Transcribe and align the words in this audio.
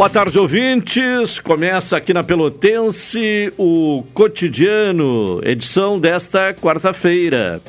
Boa 0.00 0.08
tarde, 0.08 0.38
ouvintes. 0.38 1.38
Começa 1.40 1.94
aqui 1.94 2.14
na 2.14 2.24
Pelotense 2.24 3.52
o 3.58 4.02
Cotidiano, 4.14 5.42
edição 5.44 6.00
desta 6.00 6.54
quarta-feira, 6.54 7.60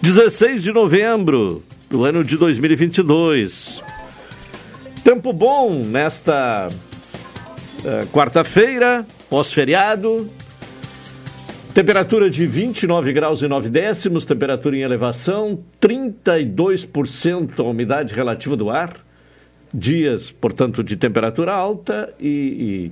16 0.00 0.62
de 0.62 0.72
novembro 0.72 1.64
do 1.90 2.04
ano 2.04 2.22
de 2.22 2.36
2022. 2.36 3.82
Tempo 5.02 5.32
bom 5.32 5.82
nesta 5.84 6.68
uh, 6.68 8.06
quarta-feira, 8.12 9.04
pós-feriado. 9.28 10.30
Temperatura 11.74 12.30
de 12.30 12.46
29 12.46 13.12
graus 13.12 13.42
e 13.42 13.48
9 13.48 13.68
décimos, 13.70 14.24
temperatura 14.24 14.76
em 14.76 14.82
elevação, 14.82 15.58
32% 15.82 17.58
a 17.58 17.64
umidade 17.64 18.14
relativa 18.14 18.56
do 18.56 18.70
ar 18.70 19.04
dias, 19.76 20.32
portanto, 20.32 20.82
de 20.82 20.96
temperatura 20.96 21.52
alta 21.52 22.12
e, 22.18 22.90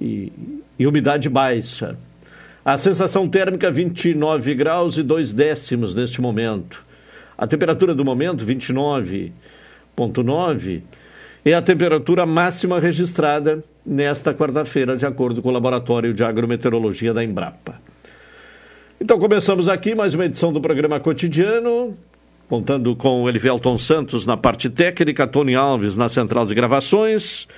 e, 0.00 0.04
e, 0.04 0.32
e 0.78 0.86
umidade 0.86 1.28
baixa. 1.28 1.98
A 2.64 2.78
sensação 2.78 3.28
térmica 3.28 3.70
29 3.70 4.54
graus 4.54 4.96
e 4.96 5.02
2 5.02 5.34
décimos 5.34 5.94
neste 5.94 6.22
momento. 6.22 6.82
A 7.36 7.46
temperatura 7.46 7.94
do 7.94 8.02
momento 8.04 8.46
29,9 8.46 10.82
é 11.44 11.52
a 11.52 11.60
temperatura 11.60 12.24
máxima 12.24 12.80
registrada 12.80 13.62
nesta 13.84 14.32
quarta-feira, 14.32 14.96
de 14.96 15.04
acordo 15.04 15.42
com 15.42 15.50
o 15.50 15.52
Laboratório 15.52 16.14
de 16.14 16.24
Agrometeorologia 16.24 17.12
da 17.12 17.22
Embrapa. 17.22 17.78
Então 18.98 19.18
começamos 19.18 19.68
aqui 19.68 19.94
mais 19.94 20.14
uma 20.14 20.24
edição 20.24 20.50
do 20.50 20.60
programa 20.60 20.98
cotidiano 20.98 21.94
contando 22.48 22.94
com 22.94 23.28
Elivelton 23.28 23.78
Santos 23.78 24.26
na 24.26 24.36
parte 24.36 24.68
técnica, 24.68 25.26
Tony 25.26 25.54
Alves 25.54 25.96
na 25.96 26.08
central 26.08 26.46
de 26.46 26.54
gravações. 26.54 27.48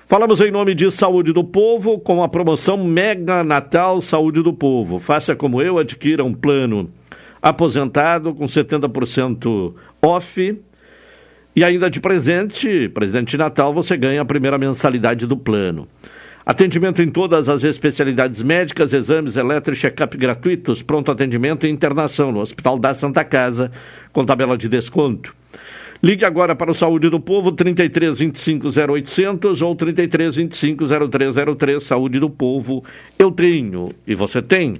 Falamos 0.09 0.39
em 0.39 0.49
nome 0.49 0.73
de 0.73 0.89
Saúde 0.89 1.33
do 1.33 1.43
Povo 1.43 1.99
com 1.99 2.23
a 2.23 2.29
promoção 2.29 2.77
Mega 2.77 3.43
Natal 3.43 4.01
Saúde 4.01 4.41
do 4.41 4.53
Povo. 4.53 4.99
Faça 4.99 5.35
como 5.35 5.61
eu, 5.61 5.77
adquira 5.77 6.23
um 6.23 6.33
plano 6.33 6.89
aposentado 7.41 8.33
com 8.33 8.45
70% 8.45 9.73
off. 10.01 10.61
E 11.53 11.61
ainda 11.61 11.89
de 11.89 11.99
presente, 11.99 12.87
presente 12.87 13.31
de 13.31 13.37
Natal, 13.37 13.73
você 13.73 13.97
ganha 13.97 14.21
a 14.21 14.25
primeira 14.25 14.57
mensalidade 14.57 15.27
do 15.27 15.35
plano. 15.35 15.89
Atendimento 16.45 17.01
em 17.01 17.09
todas 17.09 17.49
as 17.49 17.65
especialidades 17.65 18.41
médicas, 18.41 18.93
exames 18.93 19.35
eletro 19.35 19.73
e 19.73 19.77
check-up 19.77 20.17
gratuitos, 20.17 20.81
pronto 20.81 21.11
atendimento 21.11 21.67
e 21.67 21.69
internação 21.69 22.31
no 22.31 22.39
Hospital 22.39 22.79
da 22.79 22.93
Santa 22.93 23.25
Casa, 23.25 23.73
com 24.13 24.25
tabela 24.25 24.57
de 24.57 24.69
desconto. 24.69 25.35
Ligue 26.01 26.25
agora 26.25 26.55
para 26.55 26.69
o 26.69 26.75
Saúde 26.75 27.09
do 27.09 27.19
Povo, 27.19 27.51
33 27.51 28.19
25 28.19 28.67
0800 28.67 29.61
ou 29.61 29.75
33 29.75 30.35
25 30.35 30.85
0303. 31.09 31.83
Saúde 31.83 32.19
do 32.19 32.29
Povo, 32.29 32.83
eu 33.17 33.31
tenho 33.31 33.89
e 34.05 34.13
você 34.13 34.41
tem. 34.41 34.77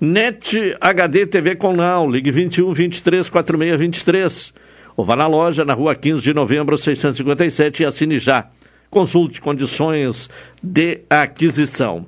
NET 0.00 0.76
HD 0.80 1.26
TV 1.26 1.54
com 1.54 1.72
Now, 1.72 2.10
ligue 2.10 2.32
21 2.32 2.72
23 2.72 3.28
46 3.28 3.78
23. 3.78 4.54
Ou 4.96 5.04
vá 5.04 5.14
na 5.14 5.26
loja, 5.26 5.64
na 5.64 5.72
rua 5.72 5.94
15 5.94 6.22
de 6.22 6.34
novembro, 6.34 6.76
657 6.76 7.82
e 7.82 7.86
assine 7.86 8.18
já. 8.18 8.48
Consulte 8.90 9.40
condições 9.40 10.28
de 10.62 11.00
aquisição. 11.08 12.06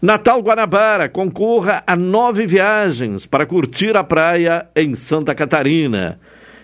Natal 0.00 0.40
Guanabara, 0.40 1.08
concorra 1.08 1.82
a 1.86 1.94
nove 1.94 2.46
viagens 2.46 3.26
para 3.26 3.44
curtir 3.44 3.96
a 3.96 4.02
praia 4.02 4.66
em 4.74 4.94
Santa 4.94 5.34
Catarina. 5.34 6.18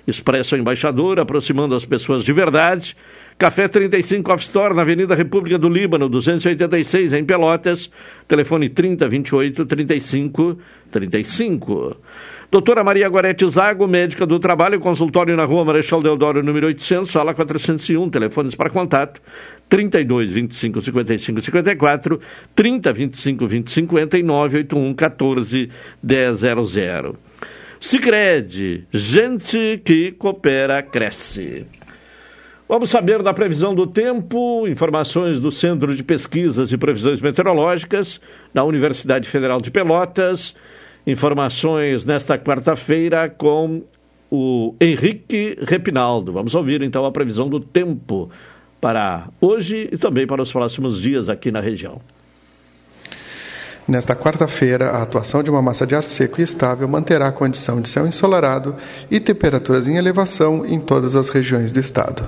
Expresso 0.06 0.56
Embaixador, 0.56 1.18
aproximando 1.18 1.74
as 1.74 1.84
pessoas 1.84 2.24
de 2.24 2.32
verdade. 2.32 2.96
Café 3.36 3.68
35 3.68 4.32
Off 4.32 4.44
Store, 4.44 4.72
na 4.72 4.82
Avenida 4.82 5.14
República 5.14 5.58
do 5.58 5.68
Líbano, 5.68 6.08
286, 6.08 7.12
em 7.12 7.24
Pelotas. 7.24 7.90
Telefone 8.26 8.68
30 8.68 9.08
28 9.08 9.66
35 9.66 10.58
35. 10.90 11.96
Doutora 12.50 12.84
Maria 12.84 13.08
Gorete 13.08 13.46
Zago, 13.48 13.88
médica 13.88 14.24
do 14.24 14.38
trabalho, 14.38 14.78
consultório 14.78 15.36
na 15.36 15.44
rua 15.44 15.64
Marechal 15.64 16.00
Deodoro, 16.00 16.42
número 16.44 16.68
800, 16.68 17.10
sala 17.10 17.34
401. 17.34 18.08
Telefones 18.08 18.54
para 18.54 18.70
contato 18.70 19.20
32 19.68 20.30
25 20.30 20.80
55 20.80 21.40
54, 21.40 22.20
30 22.54 22.92
25 22.92 23.46
20 23.48 23.70
50 23.70 24.18
e 24.18 24.22
981 24.22 24.94
14 24.94 25.70
100. 26.02 27.25
Sicredi, 27.80 28.84
gente 28.90 29.80
que 29.84 30.12
coopera 30.12 30.82
cresce. 30.82 31.66
Vamos 32.68 32.90
saber 32.90 33.22
da 33.22 33.32
previsão 33.32 33.74
do 33.74 33.86
tempo, 33.86 34.66
informações 34.66 35.38
do 35.38 35.52
Centro 35.52 35.94
de 35.94 36.02
Pesquisas 36.02 36.72
e 36.72 36.78
Previsões 36.78 37.20
Meteorológicas 37.20 38.20
da 38.52 38.64
Universidade 38.64 39.28
Federal 39.28 39.60
de 39.60 39.70
Pelotas. 39.70 40.56
Informações 41.06 42.04
nesta 42.04 42.36
quarta-feira 42.36 43.28
com 43.28 43.82
o 44.30 44.74
Henrique 44.80 45.56
Repinaldo. 45.62 46.32
Vamos 46.32 46.54
ouvir 46.56 46.82
então 46.82 47.04
a 47.04 47.12
previsão 47.12 47.48
do 47.48 47.60
tempo 47.60 48.30
para 48.80 49.28
hoje 49.40 49.88
e 49.92 49.96
também 49.96 50.26
para 50.26 50.42
os 50.42 50.50
próximos 50.50 51.00
dias 51.00 51.28
aqui 51.28 51.52
na 51.52 51.60
região. 51.60 52.00
Nesta 53.88 54.16
quarta-feira, 54.16 54.90
a 54.90 55.02
atuação 55.02 55.44
de 55.44 55.50
uma 55.50 55.62
massa 55.62 55.86
de 55.86 55.94
ar 55.94 56.02
seco 56.02 56.40
e 56.40 56.44
estável 56.44 56.88
manterá 56.88 57.28
a 57.28 57.32
condição 57.32 57.80
de 57.80 57.88
céu 57.88 58.04
ensolarado 58.04 58.74
e 59.08 59.20
temperaturas 59.20 59.86
em 59.86 59.96
elevação 59.96 60.66
em 60.66 60.80
todas 60.80 61.14
as 61.14 61.28
regiões 61.28 61.70
do 61.70 61.78
estado. 61.78 62.26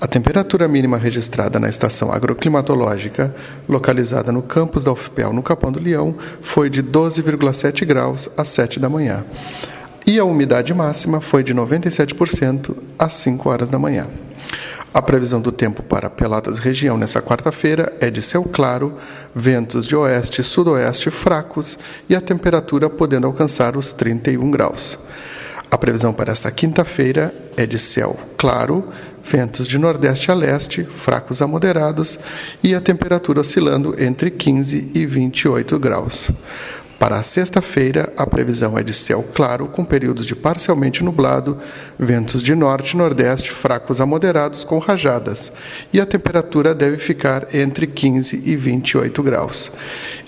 A 0.00 0.06
temperatura 0.06 0.68
mínima 0.68 0.96
registrada 0.96 1.58
na 1.58 1.68
estação 1.68 2.12
agroclimatológica, 2.12 3.34
localizada 3.68 4.30
no 4.30 4.40
campus 4.40 4.84
da 4.84 4.92
UFPEL, 4.92 5.32
no 5.32 5.42
Capão 5.42 5.72
do 5.72 5.80
Leão, 5.80 6.14
foi 6.40 6.70
de 6.70 6.80
12,7 6.80 7.84
graus 7.84 8.28
às 8.36 8.46
7 8.46 8.78
da 8.78 8.88
manhã. 8.88 9.24
E 10.06 10.16
a 10.16 10.24
umidade 10.24 10.72
máxima 10.72 11.20
foi 11.20 11.42
de 11.42 11.52
97% 11.52 12.76
às 12.96 13.14
5 13.14 13.48
horas 13.48 13.68
da 13.68 13.80
manhã. 13.80 14.06
A 14.92 15.02
previsão 15.02 15.40
do 15.40 15.52
tempo 15.52 15.82
para 15.82 16.08
Pelotas 16.08 16.58
região 16.58 16.96
nessa 16.96 17.20
quarta-feira 17.20 17.92
é 18.00 18.10
de 18.10 18.22
céu 18.22 18.42
claro, 18.42 18.94
ventos 19.34 19.86
de 19.86 19.94
oeste 19.94 20.40
e 20.40 20.44
sudoeste 20.44 21.10
fracos 21.10 21.78
e 22.08 22.16
a 22.16 22.20
temperatura 22.20 22.88
podendo 22.88 23.26
alcançar 23.26 23.76
os 23.76 23.92
31 23.92 24.50
graus. 24.50 24.98
A 25.70 25.76
previsão 25.76 26.14
para 26.14 26.32
esta 26.32 26.50
quinta-feira 26.50 27.34
é 27.54 27.66
de 27.66 27.78
céu 27.78 28.18
claro, 28.38 28.88
ventos 29.22 29.68
de 29.68 29.76
nordeste 29.76 30.30
a 30.30 30.34
leste, 30.34 30.82
fracos 30.82 31.42
a 31.42 31.46
moderados 31.46 32.18
e 32.62 32.74
a 32.74 32.80
temperatura 32.80 33.40
oscilando 33.40 33.94
entre 34.02 34.30
15 34.30 34.92
e 34.94 35.04
28 35.04 35.78
graus. 35.78 36.30
Para 36.98 37.16
a 37.16 37.22
sexta-feira, 37.22 38.12
a 38.16 38.26
previsão 38.26 38.76
é 38.76 38.82
de 38.82 38.92
céu 38.92 39.24
claro, 39.32 39.68
com 39.68 39.84
períodos 39.84 40.26
de 40.26 40.34
parcialmente 40.34 41.04
nublado, 41.04 41.56
ventos 41.96 42.42
de 42.42 42.56
norte 42.56 42.90
e 42.90 42.96
nordeste 42.96 43.52
fracos 43.52 44.00
a 44.00 44.06
moderados 44.06 44.64
com 44.64 44.80
rajadas, 44.80 45.52
e 45.92 46.00
a 46.00 46.06
temperatura 46.06 46.74
deve 46.74 46.98
ficar 46.98 47.54
entre 47.54 47.86
15 47.86 48.42
e 48.44 48.56
28 48.56 49.22
graus. 49.22 49.70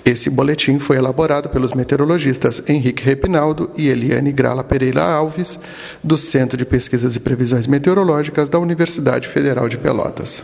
Esse 0.05 0.29
boletim 0.29 0.79
foi 0.79 0.95
elaborado 0.95 1.49
pelos 1.49 1.73
meteorologistas 1.73 2.63
Henrique 2.69 3.03
Repinaldo 3.03 3.69
e 3.75 3.89
Eliane 3.89 4.31
Grala 4.31 4.63
Pereira 4.63 5.03
Alves, 5.03 5.59
do 6.01 6.17
Centro 6.17 6.55
de 6.55 6.63
Pesquisas 6.63 7.17
e 7.17 7.19
Previsões 7.19 7.67
Meteorológicas 7.67 8.47
da 8.47 8.57
Universidade 8.57 9.27
Federal 9.27 9.67
de 9.67 9.77
Pelotas. 9.77 10.41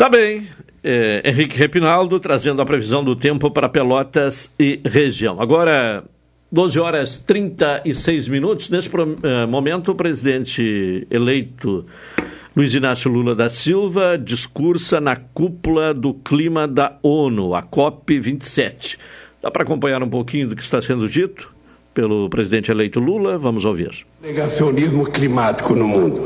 Tá 0.00 0.08
bem 0.08 0.46
é, 0.82 1.20
Henrique 1.28 1.58
Repinaldo 1.58 2.18
trazendo 2.18 2.62
a 2.62 2.64
previsão 2.64 3.04
do 3.04 3.14
tempo 3.14 3.50
para 3.50 3.68
Pelotas 3.68 4.50
e 4.58 4.80
região. 4.82 5.38
Agora, 5.42 6.04
12 6.50 6.80
horas 6.80 7.18
36 7.18 8.26
minutos. 8.28 8.70
Nesse 8.70 8.88
uh, 8.88 9.46
momento, 9.46 9.90
o 9.90 9.94
presidente 9.94 11.06
eleito 11.10 11.84
Luiz 12.56 12.72
Inácio 12.72 13.10
Lula 13.10 13.34
da 13.34 13.50
Silva 13.50 14.16
discursa 14.16 15.02
na 15.02 15.16
cúpula 15.16 15.92
do 15.92 16.14
clima 16.14 16.66
da 16.66 16.96
ONU, 17.02 17.54
a 17.54 17.62
COP27. 17.62 18.96
Dá 19.42 19.50
para 19.50 19.64
acompanhar 19.64 20.02
um 20.02 20.08
pouquinho 20.08 20.48
do 20.48 20.56
que 20.56 20.62
está 20.62 20.80
sendo 20.80 21.10
dito 21.10 21.52
pelo 21.92 22.30
presidente 22.30 22.70
eleito 22.70 23.00
Lula? 23.00 23.36
Vamos 23.36 23.66
ouvir. 23.66 24.06
Negacionismo 24.22 25.04
climático 25.12 25.74
no 25.74 25.86
mundo. 25.86 26.22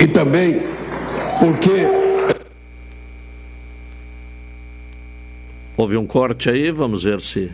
E 0.00 0.06
também 0.06 0.62
porque 1.40 1.99
Houve 5.80 5.96
um 5.96 6.06
corte 6.06 6.50
aí, 6.50 6.70
vamos 6.70 7.04
ver 7.04 7.22
se. 7.22 7.50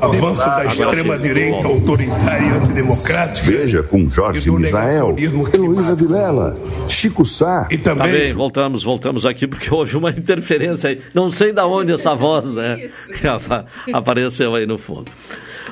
Avanço 0.00 0.40
da 0.40 0.64
extrema-direita 0.64 1.64
autoritária 1.64 2.44
e 2.44 2.50
antidemocrática. 2.50 3.46
Veja 3.46 3.84
com 3.84 4.10
Jorge 4.10 4.50
Misael, 4.50 5.14
Heloísa 5.54 5.94
Vilela, 5.94 6.56
Chico 6.88 7.24
Sá. 7.24 7.68
E 7.70 7.78
também... 7.78 8.06
Tá 8.08 8.18
bem, 8.18 8.32
voltamos, 8.32 8.82
voltamos 8.82 9.24
aqui 9.24 9.46
porque 9.46 9.72
houve 9.72 9.96
uma 9.96 10.10
interferência 10.18 10.90
aí. 10.90 11.00
Não 11.14 11.30
sei 11.30 11.52
de 11.52 11.60
onde 11.60 11.92
essa 11.92 12.16
voz, 12.16 12.52
né? 12.52 12.90
Que 13.20 13.28
apareceu 13.92 14.56
aí 14.56 14.66
no 14.66 14.76
fundo. 14.76 15.12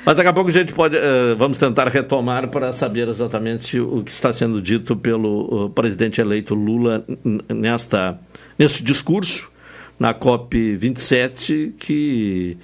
Mas 0.06 0.16
daqui 0.16 0.28
a 0.28 0.32
pouco 0.32 0.50
a 0.50 0.52
gente 0.52 0.72
pode. 0.72 0.96
Uh, 0.96 1.34
vamos 1.36 1.58
tentar 1.58 1.88
retomar 1.88 2.46
para 2.46 2.72
saber 2.72 3.08
exatamente 3.08 3.80
o 3.80 4.04
que 4.04 4.12
está 4.12 4.32
sendo 4.32 4.62
dito 4.62 4.94
pelo 4.94 5.64
uh, 5.64 5.70
presidente 5.70 6.20
eleito 6.20 6.54
Lula 6.54 7.04
nesta, 7.48 8.16
nesse 8.56 8.80
discurso 8.80 9.50
na 9.98 10.14
COP27, 10.14 11.72
que 11.78 12.56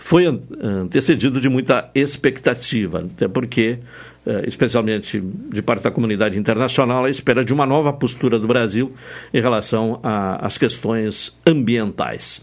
foi 0.00 0.24
antecedido 0.26 1.40
de 1.40 1.48
muita 1.48 1.90
expectativa, 1.94 3.04
até 3.14 3.28
porque, 3.28 3.78
eh, 4.26 4.44
especialmente 4.46 5.20
de 5.20 5.60
parte 5.60 5.84
da 5.84 5.90
comunidade 5.90 6.38
internacional, 6.38 7.04
a 7.04 7.10
espera 7.10 7.44
de 7.44 7.52
uma 7.52 7.66
nova 7.66 7.92
postura 7.92 8.38
do 8.38 8.48
Brasil 8.48 8.92
em 9.32 9.40
relação 9.40 10.00
às 10.02 10.56
questões 10.56 11.36
ambientais. 11.46 12.42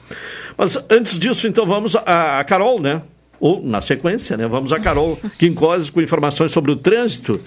Mas 0.55 0.77
antes 0.89 1.17
disso, 1.17 1.47
então, 1.47 1.65
vamos 1.65 1.95
a, 1.95 2.43
Carol, 2.43 2.79
né? 2.79 3.01
Ou, 3.39 3.61
na 3.63 3.81
sequência, 3.81 4.37
né? 4.37 4.47
Vamos 4.47 4.71
a 4.71 4.79
Carol 4.79 5.19
Quincoses 5.37 5.89
com 5.89 5.99
informações 6.01 6.51
sobre 6.51 6.71
o 6.71 6.75
trânsito. 6.75 7.41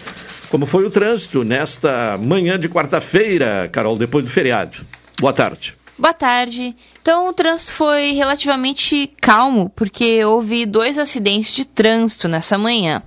Como 0.51 0.67
foi 0.67 0.85
o 0.85 0.91
trânsito 0.91 1.45
nesta 1.45 2.19
manhã 2.19 2.59
de 2.59 2.69
quarta-feira, 2.69 3.69
Carol, 3.73 3.97
depois 3.97 4.25
do 4.25 4.31
feriado. 4.31 4.79
Boa 5.21 5.33
tarde. 5.33 5.80
Boa 6.01 6.15
tarde. 6.15 6.75
Então, 7.03 7.29
o 7.29 7.33
trânsito 7.35 7.75
foi 7.75 8.13
relativamente 8.13 9.07
calmo, 9.21 9.69
porque 9.77 10.25
houve 10.25 10.65
dois 10.65 10.97
acidentes 10.97 11.55
de 11.55 11.67
trânsito 11.67 12.27
nessa 12.27 12.57
manhã. 12.57 13.03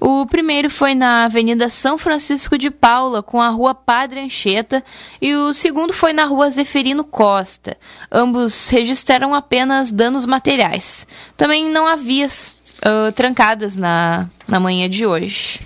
O 0.00 0.24
primeiro 0.24 0.70
foi 0.70 0.94
na 0.94 1.24
Avenida 1.24 1.68
São 1.68 1.98
Francisco 1.98 2.56
de 2.56 2.70
Paula, 2.70 3.22
com 3.22 3.38
a 3.38 3.50
Rua 3.50 3.74
Padre 3.74 4.20
Anchieta, 4.20 4.82
e 5.20 5.34
o 5.34 5.52
segundo 5.52 5.92
foi 5.92 6.14
na 6.14 6.24
Rua 6.24 6.48
Zeferino 6.50 7.04
Costa. 7.04 7.76
Ambos 8.10 8.70
registraram 8.70 9.34
apenas 9.34 9.92
danos 9.92 10.24
materiais. 10.24 11.06
Também 11.36 11.68
não 11.68 11.86
havia 11.86 12.28
uh, 12.28 13.12
trancadas 13.12 13.76
na, 13.76 14.26
na 14.48 14.58
manhã 14.58 14.88
de 14.88 15.04
hoje. 15.04 15.60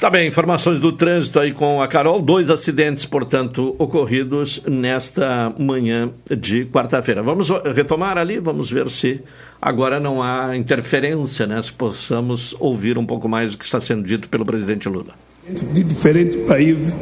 Tá 0.00 0.08
bem, 0.08 0.26
informações 0.26 0.80
do 0.80 0.92
trânsito 0.92 1.38
aí 1.38 1.52
com 1.52 1.82
a 1.82 1.86
Carol. 1.86 2.22
Dois 2.22 2.48
acidentes, 2.48 3.04
portanto, 3.04 3.76
ocorridos 3.78 4.62
nesta 4.66 5.52
manhã 5.58 6.10
de 6.34 6.64
quarta-feira. 6.64 7.22
Vamos 7.22 7.50
retomar 7.74 8.16
ali, 8.16 8.38
vamos 8.38 8.70
ver 8.70 8.88
se 8.88 9.20
agora 9.60 10.00
não 10.00 10.22
há 10.22 10.56
interferência, 10.56 11.46
né? 11.46 11.60
Se 11.60 11.70
possamos 11.70 12.56
ouvir 12.58 12.96
um 12.96 13.04
pouco 13.04 13.28
mais 13.28 13.50
do 13.50 13.58
que 13.58 13.64
está 13.66 13.78
sendo 13.78 14.02
dito 14.02 14.26
pelo 14.30 14.46
presidente 14.46 14.88
Lula. 14.88 15.12
De 15.46 15.84
diferentes 15.84 16.36
países 16.46 16.94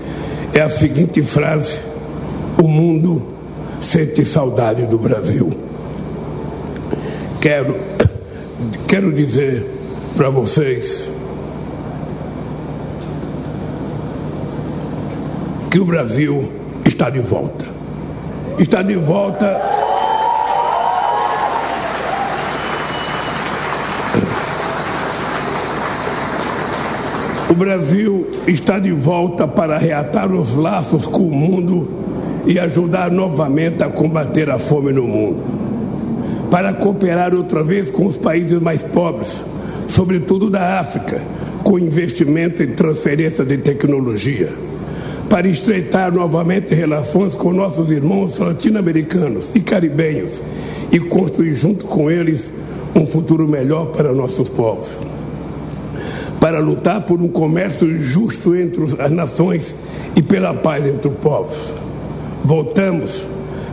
é 0.52 0.60
a 0.60 0.68
seguinte 0.68 1.22
frase: 1.22 1.78
o 2.60 2.66
mundo 2.66 3.32
sente 3.80 4.24
saudade 4.24 4.86
do 4.86 4.98
Brasil. 4.98 5.48
Quero, 7.40 7.76
quero 8.88 9.12
dizer 9.12 9.64
para 10.16 10.30
vocês 10.30 11.08
que 15.70 15.78
o 15.78 15.84
Brasil 15.84 16.50
está 16.84 17.10
de 17.10 17.20
volta. 17.20 17.66
Está 18.58 18.80
de 18.82 18.94
volta. 18.94 19.60
O 27.50 27.54
Brasil 27.54 28.26
está 28.46 28.78
de 28.78 28.92
volta 28.92 29.46
para 29.46 29.76
reatar 29.76 30.32
os 30.32 30.54
laços 30.54 31.06
com 31.06 31.24
o 31.24 31.34
mundo 31.34 31.88
e 32.46 32.58
ajudar 32.58 33.10
novamente 33.10 33.82
a 33.82 33.90
combater 33.90 34.48
a 34.48 34.58
fome 34.58 34.92
no 34.92 35.06
mundo. 35.06 35.42
Para 36.50 36.72
cooperar 36.72 37.34
outra 37.34 37.62
vez 37.62 37.90
com 37.90 38.06
os 38.06 38.16
países 38.16 38.58
mais 38.58 38.82
pobres, 38.82 39.36
sobretudo 39.86 40.48
da 40.48 40.80
África, 40.80 41.20
com 41.62 41.78
investimento 41.78 42.62
em 42.62 42.68
transferência 42.68 43.44
de 43.44 43.58
tecnologia 43.58 44.48
para 45.28 45.46
estreitar 45.46 46.12
novamente 46.12 46.74
relações 46.74 47.34
com 47.34 47.52
nossos 47.52 47.90
irmãos 47.90 48.38
latino-americanos 48.38 49.50
e 49.54 49.60
caribenhos 49.60 50.40
e 50.90 50.98
construir 50.98 51.54
junto 51.54 51.84
com 51.84 52.10
eles 52.10 52.50
um 52.94 53.06
futuro 53.06 53.46
melhor 53.46 53.86
para 53.86 54.12
nossos 54.14 54.48
povos. 54.48 54.88
Para 56.40 56.60
lutar 56.60 57.02
por 57.02 57.20
um 57.20 57.28
comércio 57.28 57.98
justo 57.98 58.56
entre 58.56 58.82
as 58.98 59.10
nações 59.10 59.74
e 60.16 60.22
pela 60.22 60.54
paz 60.54 60.86
entre 60.86 61.08
os 61.08 61.16
povos. 61.18 61.56
Voltamos 62.42 63.26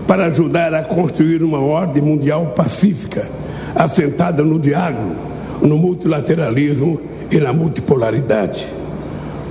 para 0.06 0.26
ajudar 0.26 0.74
a 0.74 0.84
construir 0.84 1.42
uma 1.42 1.60
ordem 1.60 2.04
mundial 2.04 2.48
pacífica, 2.56 3.30
assentada 3.74 4.44
no 4.44 4.60
diálogo, 4.60 5.16
no 5.62 5.78
multilateralismo 5.78 7.00
e 7.32 7.40
na 7.40 7.54
multipolaridade. 7.54 8.68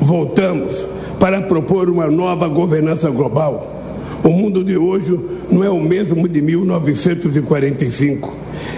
Voltamos 0.01 0.85
para 1.19 1.43
propor 1.43 1.89
uma 1.89 2.07
nova 2.07 2.49
governança 2.49 3.11
global. 3.11 3.83
O 4.23 4.31
mundo 4.31 4.65
de 4.65 4.77
hoje 4.77 5.19
não 5.51 5.63
é 5.63 5.69
o 5.69 5.81
mesmo 5.81 6.27
de 6.27 6.41
1945. 6.41 8.35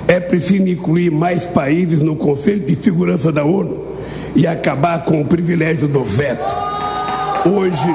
É 0.08 0.18
preciso 0.18 0.66
incluir 0.68 1.10
mais 1.10 1.44
países 1.44 2.00
no 2.00 2.16
Conselho 2.16 2.60
de 2.60 2.74
Segurança 2.74 3.30
da 3.30 3.44
ONU 3.44 3.84
e 4.34 4.46
acabar 4.46 5.04
com 5.04 5.20
o 5.20 5.24
privilégio 5.24 5.88
do 5.88 6.02
veto. 6.02 6.44
Hoje, 7.46 7.94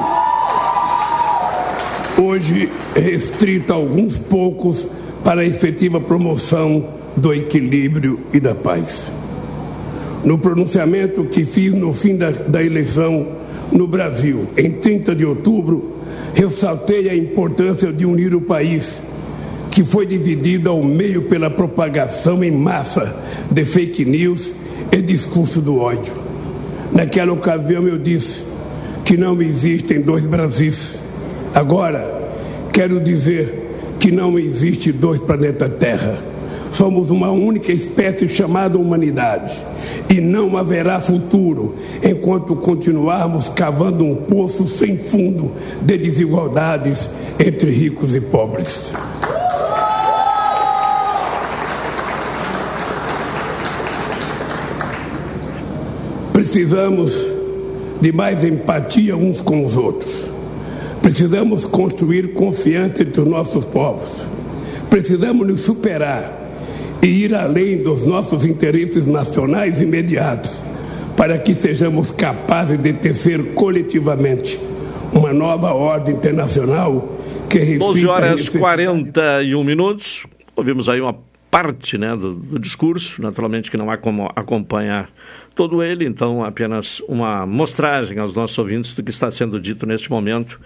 hoje 2.18 2.68
restrito 2.94 3.72
a 3.72 3.76
alguns 3.76 4.18
poucos 4.18 4.86
para 5.22 5.42
a 5.42 5.44
efetiva 5.44 6.00
promoção 6.00 6.84
do 7.16 7.32
equilíbrio 7.34 8.18
e 8.32 8.40
da 8.40 8.54
paz. 8.54 9.02
No 10.24 10.38
pronunciamento 10.38 11.24
que 11.24 11.44
fiz 11.44 11.72
no 11.72 11.92
fim 11.92 12.16
da, 12.16 12.30
da 12.30 12.62
eleição 12.62 13.26
no 13.72 13.86
Brasil, 13.86 14.48
em 14.56 14.70
30 14.70 15.14
de 15.14 15.24
outubro, 15.24 15.92
ressaltei 16.34 17.08
a 17.08 17.16
importância 17.16 17.92
de 17.92 18.04
unir 18.04 18.34
o 18.34 18.40
país, 18.40 19.00
que 19.70 19.82
foi 19.82 20.06
dividido 20.06 20.68
ao 20.68 20.82
meio 20.82 21.22
pela 21.22 21.50
propagação 21.50 22.44
em 22.44 22.50
massa 22.50 23.16
de 23.50 23.64
fake 23.64 24.04
news 24.04 24.52
e 24.90 25.00
discurso 25.00 25.60
do 25.60 25.78
ódio. 25.78 26.12
Naquela 26.92 27.32
ocasião 27.32 27.88
eu 27.88 27.98
disse 27.98 28.42
que 29.04 29.16
não 29.16 29.40
existem 29.40 30.00
dois 30.00 30.26
Brasis. 30.26 30.96
Agora, 31.54 32.20
quero 32.72 33.00
dizer 33.00 33.70
que 33.98 34.10
não 34.10 34.38
existe 34.38 34.92
dois 34.92 35.18
planetas 35.20 35.72
Terra. 35.78 36.18
Somos 36.72 37.10
uma 37.10 37.30
única 37.30 37.72
espécie 37.72 38.28
chamada 38.28 38.78
humanidade 38.78 39.71
e 40.12 40.20
não 40.20 40.58
haverá 40.58 41.00
futuro 41.00 41.74
enquanto 42.02 42.54
continuarmos 42.54 43.48
cavando 43.48 44.04
um 44.04 44.14
poço 44.14 44.66
sem 44.66 44.98
fundo 44.98 45.52
de 45.80 45.96
desigualdades 45.96 47.08
entre 47.38 47.70
ricos 47.70 48.14
e 48.14 48.20
pobres. 48.20 48.92
Precisamos 56.30 57.16
de 57.98 58.12
mais 58.12 58.44
empatia 58.44 59.16
uns 59.16 59.40
com 59.40 59.64
os 59.64 59.78
outros. 59.78 60.12
Precisamos 61.00 61.64
construir 61.64 62.34
confiança 62.34 63.02
entre 63.02 63.22
os 63.22 63.26
nossos 63.26 63.64
povos. 63.64 64.26
Precisamos 64.90 65.46
nos 65.46 65.60
superar 65.60 66.41
e 67.02 67.24
ir 67.24 67.34
além 67.34 67.82
dos 67.82 68.06
nossos 68.06 68.44
interesses 68.44 69.06
nacionais 69.08 69.82
imediatos, 69.82 70.62
para 71.16 71.36
que 71.36 71.52
sejamos 71.52 72.12
capazes 72.12 72.80
de 72.80 72.92
tecer 72.92 73.54
coletivamente 73.54 74.58
uma 75.12 75.32
nova 75.32 75.72
ordem 75.72 76.14
internacional 76.14 77.18
que 77.50 77.58
reflita 77.58 77.84
12 77.84 78.06
horas 78.06 78.48
41 78.48 79.64
minutos. 79.64 80.24
Ouvimos 80.54 80.88
aí 80.88 81.00
uma 81.00 81.16
parte 81.50 81.98
né, 81.98 82.16
do, 82.16 82.34
do, 82.34 82.58
discurso, 82.58 83.20
naturalmente 83.20 83.70
que 83.70 83.76
não 83.76 83.90
há 83.90 83.98
como 83.98 84.30
acompanhar 84.34 85.10
todo 85.54 85.82
ele, 85.82 86.06
então 86.06 86.42
apenas 86.42 87.00
uma 87.00 87.44
mostragem 87.44 88.18
aos 88.18 88.32
nossos 88.32 88.56
ouvintes 88.56 88.94
do 88.94 89.02
que 89.02 89.10
está 89.10 89.30
sendo 89.30 89.60
dito 89.60 89.84
neste 89.84 90.10
momento 90.10 90.58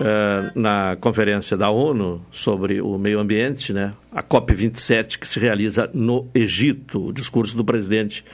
uh, 0.00 0.58
na 0.58 0.96
conferência 0.96 1.56
da 1.56 1.70
ONU 1.70 2.24
sobre 2.30 2.80
o 2.80 2.98
meio 2.98 3.20
ambiente, 3.20 3.72
né, 3.72 3.92
a 4.10 4.22
COP27 4.22 5.18
que 5.18 5.28
se 5.28 5.38
realiza 5.38 5.90
no 5.92 6.28
Egito, 6.34 7.08
o 7.08 7.12
discurso 7.12 7.56
do 7.56 7.64
presidente 7.64 8.24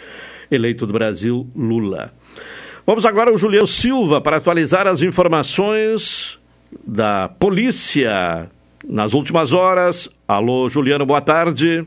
eleito 0.51 0.87
do 0.87 0.93
Brasil, 0.93 1.47
Lula. 1.55 2.13
Vamos 2.87 3.05
agora 3.05 3.31
ao 3.31 3.37
Julião 3.37 3.67
Silva 3.67 4.21
para 4.21 4.37
atualizar 4.37 4.87
as 4.87 5.03
informações 5.03 6.39
da 6.87 7.29
polícia 7.29 8.49
nas 8.85 9.13
últimas 9.13 9.53
horas. 9.53 10.09
Alô, 10.29 10.69
Juliano, 10.69 11.05
boa 11.05 11.21
tarde. 11.21 11.85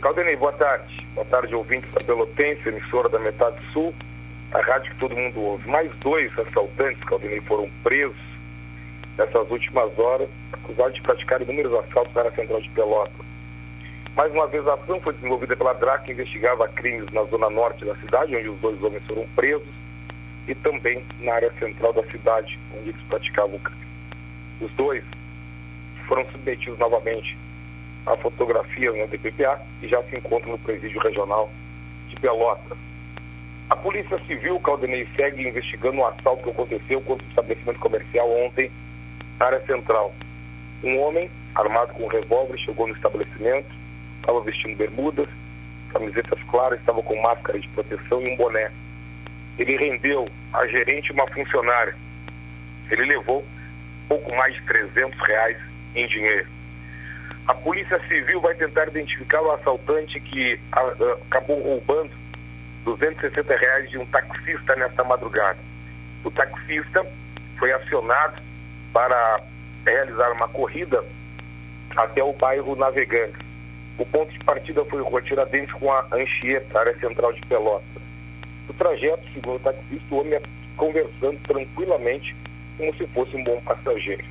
Caldenei, 0.00 0.36
boa 0.36 0.52
tarde. 0.52 1.04
Boa 1.14 1.26
tarde, 1.26 1.54
ouvinte 1.54 1.86
da 1.88 2.00
Pelotense, 2.00 2.68
emissora 2.68 3.08
da 3.08 3.18
Metade 3.18 3.56
Sul, 3.72 3.94
a 4.52 4.60
rádio 4.60 4.92
que 4.92 4.98
todo 4.98 5.16
mundo 5.16 5.40
ouve. 5.40 5.68
Mais 5.68 5.90
dois 6.00 6.36
assaltantes, 6.38 7.02
Caldenei, 7.04 7.40
foram 7.40 7.68
presos 7.82 8.33
nessas 9.16 9.50
últimas 9.50 9.98
horas, 9.98 10.28
acusados 10.52 10.94
de 10.94 11.02
praticar 11.02 11.40
inúmeros 11.42 11.72
assaltos 11.74 12.14
na 12.14 12.30
central 12.30 12.60
de 12.60 12.68
Pelotas. 12.70 13.26
Mais 14.16 14.32
uma 14.32 14.46
vez, 14.46 14.66
a 14.68 14.74
ação 14.74 15.00
foi 15.00 15.12
desenvolvida 15.12 15.56
pela 15.56 15.72
DRAC, 15.72 16.04
que 16.04 16.12
investigava 16.12 16.68
crimes 16.68 17.10
na 17.10 17.24
zona 17.24 17.50
norte 17.50 17.84
da 17.84 17.96
cidade, 17.96 18.36
onde 18.36 18.48
os 18.48 18.60
dois 18.60 18.80
homens 18.82 19.02
foram 19.06 19.26
presos, 19.34 19.68
e 20.46 20.54
também 20.54 21.04
na 21.20 21.34
área 21.34 21.52
central 21.58 21.92
da 21.92 22.04
cidade, 22.04 22.58
onde 22.76 22.90
eles 22.90 23.02
praticavam 23.08 23.56
o 23.56 23.60
crime. 23.60 23.80
Os 24.60 24.70
dois 24.72 25.02
foram 26.06 26.24
submetidos 26.30 26.78
novamente 26.78 27.36
a 28.06 28.14
fotografias 28.16 28.94
no 28.94 29.06
DPPA 29.08 29.60
e 29.82 29.88
já 29.88 30.02
se 30.04 30.16
encontram 30.16 30.52
no 30.52 30.58
presídio 30.58 31.00
regional 31.00 31.50
de 32.08 32.16
Pelotas. 32.16 32.78
A 33.70 33.76
Polícia 33.76 34.18
Civil, 34.26 34.60
Caldenei, 34.60 35.08
segue 35.16 35.48
investigando 35.48 35.98
um 35.98 36.06
assalto 36.06 36.44
que 36.44 36.50
aconteceu 36.50 37.00
contra 37.00 37.26
o 37.26 37.28
estabelecimento 37.30 37.80
comercial 37.80 38.30
ontem 38.30 38.70
na 38.70 38.83
área 39.40 39.60
central. 39.66 40.14
Um 40.82 40.98
homem, 41.00 41.30
armado 41.54 41.92
com 41.94 42.04
um 42.04 42.08
revólver, 42.08 42.58
chegou 42.58 42.86
no 42.86 42.94
estabelecimento, 42.94 43.74
estava 44.20 44.40
vestindo 44.40 44.76
bermudas, 44.76 45.28
camisetas 45.90 46.42
claras, 46.44 46.78
estava 46.80 47.02
com 47.02 47.20
máscara 47.22 47.58
de 47.58 47.68
proteção 47.68 48.20
e 48.22 48.30
um 48.30 48.36
boné. 48.36 48.70
Ele 49.58 49.76
rendeu 49.76 50.24
a 50.52 50.66
gerente 50.66 51.12
uma 51.12 51.26
funcionária. 51.28 51.94
Ele 52.90 53.04
levou 53.06 53.44
pouco 54.08 54.34
mais 54.34 54.54
de 54.54 54.62
300 54.62 55.18
reais 55.20 55.56
em 55.94 56.06
dinheiro. 56.06 56.46
A 57.46 57.54
Polícia 57.54 58.00
Civil 58.08 58.40
vai 58.40 58.54
tentar 58.54 58.88
identificar 58.88 59.42
o 59.42 59.52
assaltante 59.52 60.18
que 60.20 60.58
a, 60.72 60.80
a, 60.80 61.12
acabou 61.28 61.62
roubando 61.62 62.10
260 62.84 63.56
reais 63.56 63.90
de 63.90 63.98
um 63.98 64.06
taxista 64.06 64.74
nesta 64.76 65.04
madrugada. 65.04 65.58
O 66.24 66.30
taxista 66.30 67.06
foi 67.58 67.72
acionado 67.72 68.42
para 68.94 69.40
realizar 69.84 70.32
uma 70.32 70.48
corrida 70.48 71.04
até 71.96 72.22
o 72.22 72.32
bairro 72.32 72.76
Navegante. 72.76 73.36
O 73.98 74.06
ponto 74.06 74.32
de 74.32 74.38
partida 74.38 74.84
foi 74.84 75.02
Rua 75.02 75.20
Tiradentes 75.20 75.74
com 75.74 75.92
a 75.92 76.06
Anchieta, 76.12 76.78
área 76.78 76.96
central 76.98 77.32
de 77.32 77.40
Pelotas. 77.42 78.02
O 78.68 78.72
trajeto, 78.72 79.22
segundo 79.34 79.56
o 79.56 79.60
taxista, 79.60 80.14
o 80.14 80.18
homem 80.18 80.32
ia 80.32 80.42
conversando 80.76 81.38
tranquilamente 81.42 82.34
como 82.78 82.94
se 82.94 83.06
fosse 83.08 83.36
um 83.36 83.44
bom 83.44 83.60
passageiro. 83.60 84.24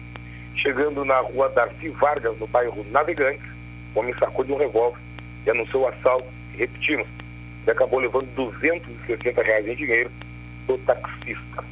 Chegando 0.56 1.04
na 1.04 1.20
rua 1.20 1.50
Darcy 1.50 1.90
Vargas, 1.90 2.38
no 2.40 2.48
bairro 2.48 2.86
Navegantes, 2.90 3.46
o 3.94 4.00
homem 4.00 4.14
sacou 4.18 4.46
de 4.46 4.54
um 4.54 4.58
revólver 4.58 5.00
e 5.46 5.50
anunciou 5.50 5.84
o 5.84 5.88
assalto. 5.88 6.26
E 6.54 6.58
repetimos, 6.58 7.08
ele 7.64 7.72
acabou 7.72 8.00
levando 8.00 8.34
260 8.36 9.42
reais 9.44 9.68
em 9.68 9.76
dinheiro 9.76 10.12
do 10.68 10.78
taxista. 10.80 11.64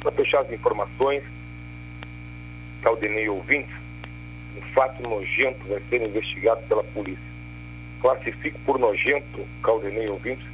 Para 0.00 0.12
fechar 0.12 0.40
as 0.40 0.52
informações, 0.52 1.22
Caldenei 2.82 3.28
ouvintes, 3.28 3.74
um 4.56 4.60
fato 4.72 5.02
nojento 5.08 5.66
vai 5.68 5.80
ser 5.88 6.02
investigado 6.02 6.60
pela 6.68 6.82
polícia. 6.82 7.32
Classifico 8.00 8.58
por 8.66 8.78
nojento, 8.78 9.46
Caldenei 9.62 10.08
ouvintes, 10.08 10.46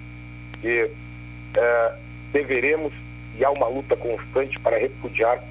que 0.61 0.91
é, 1.57 1.95
deveremos 2.33 2.93
e 3.37 3.45
há 3.45 3.51
uma 3.51 3.69
luta 3.69 3.97
constante 3.97 4.59
para 4.61 4.79
repudiar 4.79 5.43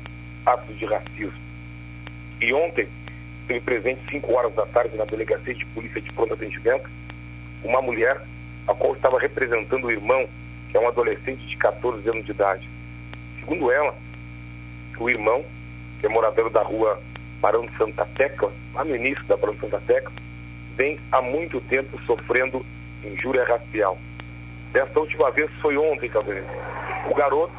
atos 0.46 0.78
de 0.78 0.86
racismo. 0.86 1.40
E 2.40 2.54
ontem, 2.54 2.88
esteve 3.42 3.62
presente 3.62 4.02
5 4.10 4.34
horas 4.34 4.54
da 4.54 4.66
tarde 4.66 4.96
na 4.96 5.06
delegacia 5.06 5.54
de 5.54 5.66
polícia 5.68 6.02
de 6.02 6.12
pronto 6.12 6.34
atendimento, 6.34 6.90
uma 7.64 7.82
mulher 7.82 8.22
a 8.68 8.74
qual 8.74 8.94
estava 8.94 9.20
representando 9.20 9.86
o 9.86 9.92
irmão, 9.92 10.28
que 10.70 10.78
é 10.78 10.80
um 10.80 10.88
adolescente 10.88 11.48
de 11.48 11.58
14 11.58 12.08
anos 12.10 12.26
de 12.26 12.32
idade. 12.32 12.70
Segundo 13.40 13.72
ela, 13.72 13.96
o 15.00 15.10
irmão, 15.10 15.46
que 16.00 16.06
é 16.06 16.10
morador 16.10 16.50
da 16.50 16.62
rua 16.62 17.00
Barão 17.40 17.66
de 17.66 17.76
Santa 17.78 18.06
Tecla, 18.16 18.52
lá 18.74 18.84
no 18.84 18.96
início 18.96 19.24
da 19.26 19.38
Barão 19.38 19.54
de 19.54 19.62
Santa 19.62 19.82
Tecla, 19.86 20.14
vem 20.76 21.00
há 21.12 21.22
muito 21.22 21.60
tempo 21.62 22.00
sofrendo 22.04 22.66
injúria 23.04 23.46
racial. 23.46 23.98
Desta 24.72 25.00
última 25.00 25.32
vez 25.32 25.50
foi 25.62 25.78
ontem, 25.78 26.10
Caldeirão. 26.10 26.48
O 27.10 27.16
garoto 27.16 27.54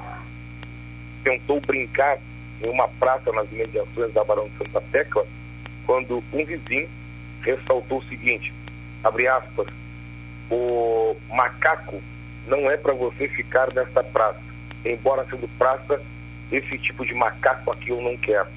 tentou 1.25 1.61
brincar 1.61 2.19
em 2.63 2.69
uma 2.69 2.89
praça 2.89 3.33
nas 3.33 3.51
imediações 3.51 4.13
da 4.13 4.25
Barão 4.25 4.49
de 4.49 4.57
Santa 4.59 4.81
Tecla, 4.93 5.27
quando 5.87 6.23
um 6.33 6.45
vizinho 6.45 6.89
ressaltou 7.41 7.99
o 7.99 8.05
seguinte, 8.05 8.53
abre 9.03 9.27
aspas, 9.27 9.67
o 10.51 11.17
macaco 11.31 12.01
não 12.47 12.71
é 12.71 12.77
para 12.77 12.93
você 12.95 13.29
ficar 13.29 13.73
nesta 13.73 14.03
praça. 14.03 14.41
Embora 14.85 15.27
sendo 15.29 15.49
praça, 15.57 16.01
esse 16.51 16.79
tipo 16.79 17.05
de 17.05 17.15
macaco 17.15 17.71
aqui 17.71 17.91
eu 17.91 18.01
não 18.01 18.17
quero. 18.17 18.49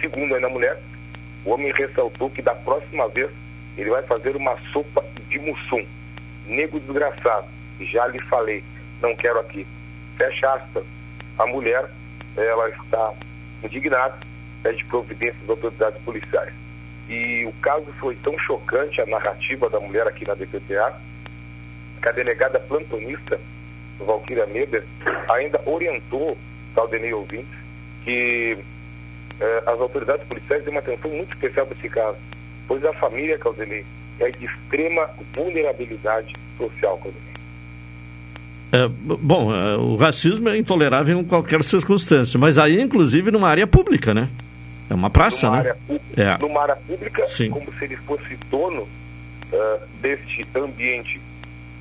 Segundo 0.00 0.34
ainda 0.34 0.46
a 0.46 0.50
mulher, 0.50 0.80
o 1.44 1.50
homem 1.50 1.72
ressaltou 1.72 2.30
que 2.30 2.42
da 2.42 2.54
próxima 2.54 3.08
vez 3.08 3.30
ele 3.76 3.90
vai 3.90 4.02
fazer 4.02 4.36
uma 4.36 4.56
sopa 4.72 5.04
de 5.28 5.38
mussum. 5.38 5.84
Nego 6.46 6.80
desgraçado, 6.80 7.46
já 7.80 8.06
lhe 8.06 8.18
falei, 8.20 8.64
não 9.00 9.14
quero 9.14 9.38
aqui. 9.38 9.66
Fecha 10.16 10.52
aspas. 10.54 10.84
A 11.38 11.46
mulher 11.46 11.88
ela 12.36 12.68
está 12.70 13.12
indignada, 13.62 14.18
pede 14.62 14.84
providências 14.84 15.40
das 15.40 15.50
autoridades 15.50 16.02
policiais. 16.02 16.52
E 17.08 17.46
o 17.46 17.52
caso 17.60 17.86
foi 17.98 18.14
tão 18.16 18.38
chocante, 18.38 19.00
a 19.00 19.06
narrativa 19.06 19.68
da 19.70 19.80
mulher 19.80 20.06
aqui 20.06 20.26
na 20.26 20.34
DPPA, 20.34 21.00
que 22.02 22.08
a 22.08 22.12
delegada 22.12 22.60
plantonista, 22.60 23.40
Valquíria 23.98 24.46
Meber, 24.46 24.84
ainda 25.28 25.60
orientou 25.64 26.36
Caldenei 26.78 27.12
ouvintes 27.12 27.58
que 28.04 28.56
eh, 29.40 29.62
as 29.66 29.80
autoridades 29.80 30.24
policiais 30.28 30.62
têm 30.62 30.70
uma 30.70 30.78
atenção 30.78 31.10
muito 31.10 31.32
especial 31.32 31.66
para 31.66 31.76
esse 31.76 31.88
caso, 31.88 32.16
pois 32.68 32.84
a 32.84 32.92
família 32.92 33.36
Caldenei 33.36 33.84
é 34.20 34.30
de 34.30 34.44
extrema 34.44 35.10
vulnerabilidade 35.34 36.36
social, 36.56 36.96
Caldenei. 36.98 37.28
É, 38.70 38.86
bom, 38.88 39.52
é, 39.52 39.76
o 39.76 39.96
racismo 39.96 40.48
é 40.48 40.56
intolerável 40.56 41.18
em 41.18 41.24
qualquer 41.24 41.64
circunstância, 41.64 42.38
mas 42.38 42.58
aí, 42.58 42.80
inclusive, 42.80 43.32
numa 43.32 43.48
área 43.48 43.66
pública, 43.66 44.14
né? 44.14 44.28
É 44.88 44.94
uma 44.94 45.10
praça, 45.10 45.46
numa 45.46 45.62
né? 45.62 45.70
Área, 45.70 45.76
é. 46.16 46.38
Numa 46.38 46.62
área 46.62 46.76
pública, 46.76 47.26
Sim. 47.26 47.50
como 47.50 47.72
se 47.72 47.86
ele 47.86 47.96
fosse 47.96 48.38
dono 48.48 48.82
uh, 48.82 49.80
deste 50.00 50.46
ambiente 50.54 51.20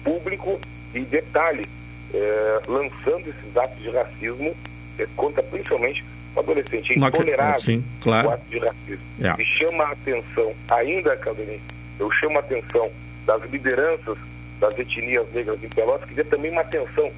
público 0.03 0.59
e, 0.95 1.01
detalhe, 1.01 1.67
uh, 2.15 2.71
lançando 2.71 3.27
esses 3.27 3.55
atos 3.55 3.79
de 3.79 3.91
racismo 3.91 4.55
uh, 4.99 5.07
contra 5.15 5.43
principalmente 5.43 6.03
o 6.35 6.39
adolescente. 6.39 6.93
É 6.93 6.97
intolerável 6.97 7.61
Sim, 7.61 7.83
claro. 8.01 8.29
o 8.29 8.31
ato 8.31 8.43
de 8.49 8.59
racismo. 8.59 9.05
É. 9.21 9.41
E 9.41 9.45
chama 9.45 9.83
a 9.83 9.91
atenção, 9.91 10.53
ainda, 10.69 11.15
Calderim, 11.17 11.59
eu 11.99 12.11
chamo 12.11 12.37
a 12.37 12.39
atenção 12.39 12.89
das 13.25 13.43
lideranças 13.49 14.17
das 14.59 14.77
etnias 14.79 15.27
negras 15.33 15.63
em 15.63 15.69
Pelotas, 15.69 16.07
que 16.07 16.15
dê 16.15 16.23
também 16.23 16.51
uma 16.51 16.61
atenção 16.61 17.11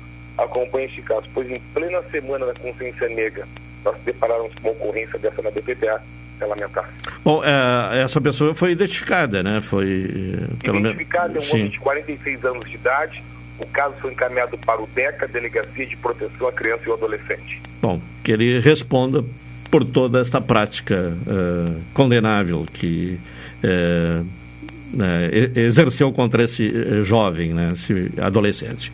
acompanhe 0.43 0.85
este 0.85 1.01
caso, 1.01 1.27
pois 1.33 1.49
em 1.49 1.59
plena 1.73 2.01
semana 2.03 2.45
da 2.45 2.53
consciência 2.53 3.07
negra, 3.09 3.47
nós 3.83 3.97
deparamos 4.05 4.53
com 4.55 4.69
uma 4.69 4.71
ocorrência 4.71 5.19
dessa 5.19 5.41
na 5.41 5.51
BPPA, 5.51 6.01
é 6.39 6.45
lamentável. 6.45 6.91
Bom, 7.23 7.43
é, 7.43 8.01
essa 8.01 8.21
pessoa 8.21 8.55
foi 8.55 8.71
identificada, 8.71 9.43
né? 9.43 9.59
Foi... 9.61 10.37
Pelo 10.63 10.79
identificada, 10.79 11.37
é 11.37 11.41
um 11.41 11.51
homem 11.51 11.69
de 11.69 11.79
46 11.79 12.45
anos 12.45 12.69
de 12.69 12.75
idade, 12.75 13.23
o 13.59 13.67
caso 13.67 13.95
foi 13.99 14.11
encaminhado 14.11 14.57
para 14.57 14.81
o 14.81 14.87
DECA, 14.87 15.27
Delegacia 15.27 15.85
de 15.85 15.95
Proteção 15.97 16.47
à 16.47 16.51
Criança 16.51 16.83
e 16.85 16.89
ao 16.89 16.97
Adolescente. 16.97 17.61
Bom, 17.81 18.01
que 18.23 18.31
ele 18.31 18.59
responda 18.59 19.23
por 19.69 19.85
toda 19.85 20.19
esta 20.19 20.41
prática 20.41 21.13
uh, 21.27 21.81
condenável 21.93 22.65
que 22.73 23.19
uh, 23.63 24.21
uh, 24.21 25.59
exerceu 25.59 26.11
contra 26.11 26.43
esse 26.43 27.03
jovem, 27.03 27.53
né, 27.53 27.69
esse 27.73 28.11
adolescente. 28.19 28.91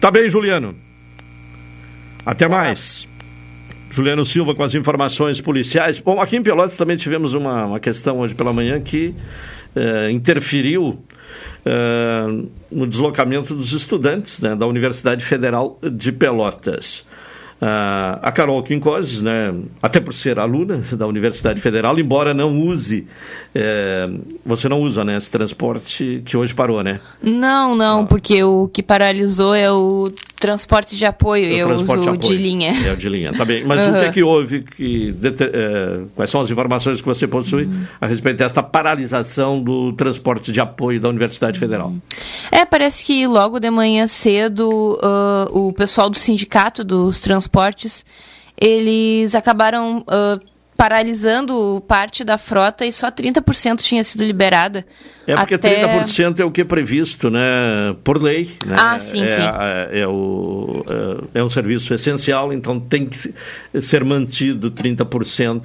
Tá 0.00 0.10
bem, 0.10 0.28
Juliano. 0.28 0.74
Até 2.24 2.48
mais. 2.48 3.06
Juliano 3.90 4.24
Silva 4.24 4.54
com 4.54 4.62
as 4.62 4.74
informações 4.74 5.40
policiais. 5.40 6.00
Bom, 6.00 6.20
aqui 6.20 6.36
em 6.36 6.42
Pelotas 6.42 6.76
também 6.76 6.96
tivemos 6.96 7.34
uma, 7.34 7.66
uma 7.66 7.80
questão 7.80 8.18
hoje 8.18 8.34
pela 8.34 8.52
manhã 8.52 8.80
que 8.80 9.14
eh, 9.76 10.10
interferiu 10.10 11.04
no 12.70 12.86
deslocamento 12.86 13.54
dos 13.54 13.72
estudantes 13.72 14.40
né, 14.40 14.54
da 14.54 14.66
Universidade 14.66 15.24
Federal 15.24 15.78
de 15.82 16.12
Pelotas. 16.12 17.05
Uh, 17.60 18.20
a 18.20 18.30
Carol 18.32 18.62
Quincoses, 18.62 19.22
né, 19.22 19.54
até 19.82 19.98
por 19.98 20.12
ser 20.12 20.38
aluna 20.38 20.76
da 20.92 21.06
Universidade 21.06 21.58
Federal, 21.58 21.98
embora 21.98 22.34
não 22.34 22.60
use, 22.60 23.06
é, 23.54 24.06
você 24.44 24.68
não 24.68 24.82
usa 24.82 25.02
né, 25.02 25.16
esse 25.16 25.30
transporte 25.30 26.22
que 26.26 26.36
hoje 26.36 26.54
parou, 26.54 26.82
né? 26.82 27.00
Não, 27.22 27.74
não, 27.74 28.02
ah. 28.02 28.04
porque 28.04 28.44
o 28.44 28.68
que 28.68 28.82
paralisou 28.82 29.54
é 29.54 29.72
o 29.72 30.10
transporte 30.38 30.96
de 30.96 31.06
apoio, 31.06 31.46
eu 31.46 31.70
uso 31.70 31.84
de, 31.84 31.92
apoio. 31.92 32.18
de 32.18 32.36
linha. 32.36 32.72
É 32.86 32.92
o 32.92 32.96
de 32.96 33.08
linha, 33.08 33.32
tá 33.32 33.42
bem. 33.42 33.64
Mas 33.64 33.86
uhum. 33.86 33.94
o 33.94 34.00
que 34.00 34.04
é 34.04 34.12
que 34.12 34.22
houve? 34.22 34.62
Que, 34.62 35.14
é, 35.40 36.00
quais 36.14 36.30
são 36.30 36.42
as 36.42 36.50
informações 36.50 37.00
que 37.00 37.06
você 37.06 37.26
possui 37.26 37.64
uhum. 37.64 37.84
a 37.98 38.06
respeito 38.06 38.36
desta 38.36 38.62
paralisação 38.62 39.62
do 39.62 39.94
transporte 39.94 40.52
de 40.52 40.60
apoio 40.60 41.00
da 41.00 41.08
Universidade 41.08 41.58
Federal? 41.58 41.94
É, 42.52 42.66
parece 42.66 43.06
que 43.06 43.26
logo 43.26 43.58
de 43.58 43.70
manhã 43.70 44.06
cedo 44.06 45.00
uh, 45.02 45.58
o 45.58 45.72
pessoal 45.72 46.10
do 46.10 46.18
sindicato 46.18 46.84
dos 46.84 47.18
transportes 47.18 47.45
transportes, 47.46 48.04
eles 48.60 49.34
acabaram 49.34 49.98
uh, 50.00 50.40
paralisando 50.76 51.82
parte 51.88 52.22
da 52.22 52.36
frota 52.36 52.84
e 52.84 52.92
só 52.92 53.10
30% 53.10 53.78
tinha 53.78 54.04
sido 54.04 54.24
liberada. 54.24 54.84
É 55.26 55.34
porque 55.34 55.54
até... 55.54 56.02
30% 56.04 56.40
é 56.40 56.44
o 56.44 56.50
que 56.50 56.60
é 56.60 56.64
previsto 56.64 57.30
né, 57.30 57.96
por 58.04 58.22
lei. 58.22 58.52
Né? 58.64 58.76
Ah, 58.78 58.98
sim, 58.98 59.22
é, 59.22 59.26
sim. 59.26 59.42
É, 59.42 60.00
é, 60.00 60.06
o, 60.06 60.84
é, 61.34 61.38
é 61.40 61.44
um 61.44 61.48
serviço 61.48 61.94
essencial, 61.94 62.52
então 62.52 62.78
tem 62.78 63.06
que 63.06 63.34
ser 63.80 64.04
mantido 64.04 64.70
30% 64.70 65.62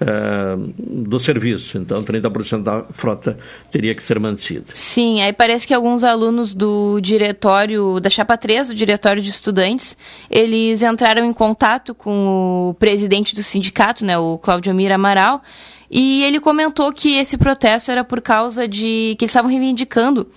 é, 0.00 0.56
do 0.78 1.18
serviço. 1.18 1.78
Então, 1.78 2.02
30% 2.02 2.62
da 2.62 2.84
frota 2.90 3.38
teria 3.70 3.94
que 3.94 4.02
ser 4.02 4.18
mantida. 4.18 4.66
Sim, 4.74 5.20
aí 5.22 5.32
parece 5.32 5.66
que 5.66 5.74
alguns 5.74 6.04
alunos 6.04 6.54
do 6.54 7.00
diretório, 7.00 7.98
da 8.00 8.08
Chapa 8.08 8.36
3, 8.36 8.68
do 8.68 8.74
diretório 8.74 9.22
de 9.22 9.30
estudantes, 9.30 9.96
eles 10.30 10.82
entraram 10.82 11.24
em 11.24 11.32
contato 11.32 11.94
com 11.94 12.70
o 12.70 12.74
presidente 12.74 13.34
do 13.34 13.42
sindicato, 13.42 14.04
né, 14.04 14.16
o 14.16 14.38
Cláudio 14.38 14.70
Amir 14.70 14.92
Amaral, 14.92 15.42
e 15.90 16.22
ele 16.22 16.38
comentou 16.38 16.92
que 16.92 17.16
esse 17.16 17.38
protesto 17.38 17.90
era 17.90 18.04
por 18.04 18.20
causa 18.20 18.68
de 18.68 19.16
que 19.18 19.24
eles 19.24 19.30
estavam 19.30 19.50
reivindicando 19.50 20.28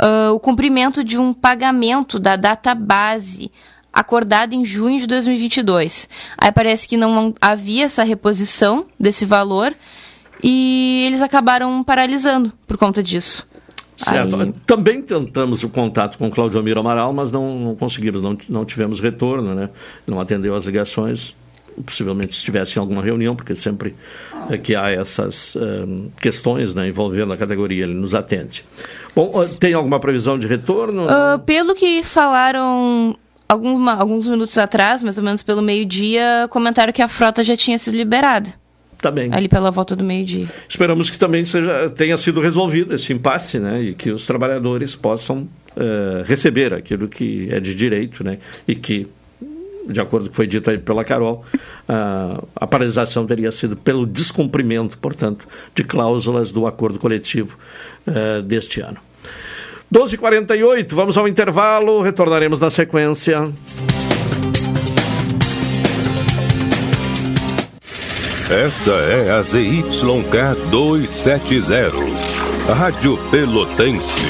uh, 0.00 0.32
o 0.32 0.40
cumprimento 0.40 1.04
de 1.04 1.16
um 1.16 1.32
pagamento 1.32 2.18
da 2.18 2.34
data 2.34 2.74
base 2.74 3.52
acordada 3.96 4.54
em 4.54 4.62
junho 4.62 5.00
de 5.00 5.06
2022. 5.06 6.06
Aí 6.36 6.52
parece 6.52 6.86
que 6.86 6.98
não 6.98 7.34
havia 7.40 7.86
essa 7.86 8.04
reposição 8.04 8.86
desse 9.00 9.24
valor 9.24 9.74
e 10.42 11.04
eles 11.06 11.22
acabaram 11.22 11.82
paralisando 11.82 12.52
por 12.66 12.76
conta 12.76 13.02
disso. 13.02 13.46
Certo. 13.96 14.36
Aí... 14.36 14.52
Também 14.66 15.00
tentamos 15.00 15.64
o 15.64 15.70
contato 15.70 16.18
com 16.18 16.30
Claudio 16.30 16.60
Amiro 16.60 16.78
Amaral, 16.78 17.14
mas 17.14 17.32
não, 17.32 17.58
não 17.58 17.74
conseguimos, 17.74 18.20
não, 18.20 18.36
não 18.46 18.66
tivemos 18.66 19.00
retorno, 19.00 19.54
né? 19.54 19.70
Não 20.06 20.20
atendeu 20.20 20.54
as 20.54 20.66
ligações 20.66 21.34
possivelmente 21.84 22.30
estivesse 22.30 22.78
em 22.78 22.80
alguma 22.80 23.02
reunião, 23.02 23.36
porque 23.36 23.54
sempre 23.54 23.94
é, 24.48 24.56
que 24.56 24.74
há 24.74 24.90
essas 24.90 25.54
um, 25.56 26.08
questões 26.20 26.74
né, 26.74 26.88
envolvendo 26.88 27.34
a 27.34 27.36
categoria, 27.36 27.84
ele 27.84 27.94
nos 27.94 28.14
atende. 28.14 28.64
Bom, 29.14 29.30
tem 29.60 29.74
alguma 29.74 30.00
previsão 30.00 30.38
de 30.38 30.46
retorno? 30.46 31.04
Uh, 31.04 31.38
pelo 31.44 31.74
que 31.74 32.02
falaram 32.02 33.14
alguns, 33.48 33.88
alguns 33.88 34.26
minutos 34.26 34.56
atrás, 34.58 35.02
mais 35.02 35.18
ou 35.18 35.24
menos 35.24 35.42
pelo 35.42 35.62
meio-dia, 35.62 36.46
comentaram 36.50 36.92
que 36.92 37.02
a 37.02 37.08
frota 37.08 37.42
já 37.44 37.56
tinha 37.56 37.78
sido 37.78 37.96
liberada. 37.96 38.52
Tá 38.98 39.10
bem. 39.10 39.32
Ali 39.32 39.48
pela 39.48 39.70
volta 39.70 39.94
do 39.94 40.02
meio-dia. 40.02 40.48
Esperamos 40.68 41.10
que 41.10 41.18
também 41.18 41.44
seja, 41.44 41.90
tenha 41.90 42.16
sido 42.16 42.40
resolvido 42.40 42.94
esse 42.94 43.12
impasse, 43.12 43.58
né? 43.58 43.82
E 43.82 43.94
que 43.94 44.10
os 44.10 44.24
trabalhadores 44.24 44.96
possam 44.96 45.42
uh, 45.76 46.22
receber 46.24 46.72
aquilo 46.72 47.06
que 47.06 47.48
é 47.50 47.60
de 47.60 47.74
direito, 47.74 48.24
né? 48.24 48.38
E 48.66 48.74
que 48.74 49.06
de 49.88 50.00
acordo 50.00 50.24
com 50.24 50.28
o 50.28 50.30
que 50.30 50.36
foi 50.36 50.46
dito 50.46 50.68
aí 50.68 50.78
pela 50.78 51.04
Carol, 51.04 51.44
a 52.56 52.66
paralisação 52.66 53.24
teria 53.24 53.52
sido 53.52 53.76
pelo 53.76 54.04
descumprimento, 54.04 54.98
portanto, 54.98 55.46
de 55.74 55.84
cláusulas 55.84 56.50
do 56.50 56.66
acordo 56.66 56.98
coletivo 56.98 57.56
uh, 58.06 58.42
deste 58.42 58.80
ano. 58.80 58.98
12h48, 59.92 60.94
vamos 60.94 61.16
ao 61.16 61.28
intervalo, 61.28 62.02
retornaremos 62.02 62.58
na 62.60 62.70
sequência. 62.70 63.52
Esta 68.50 68.92
é 68.92 69.32
a 69.32 69.42
ZYK 69.42 70.70
270, 70.70 71.92
Rádio 72.72 73.18
Pelotense, 73.30 74.22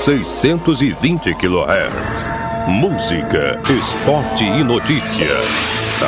620 0.00 1.34
kHz. 1.34 2.28
Música, 2.66 3.60
esporte 3.70 4.44
e 4.44 4.64
notícia. 4.64 5.38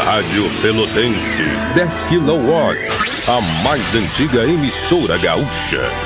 Rádio 0.05 0.45
Pelotense, 0.61 1.45
10 1.75 1.93
kW. 2.09 2.77
A 3.29 3.41
mais 3.63 3.95
antiga 3.95 4.45
emissora 4.45 5.17
gaúcha. 5.19 6.06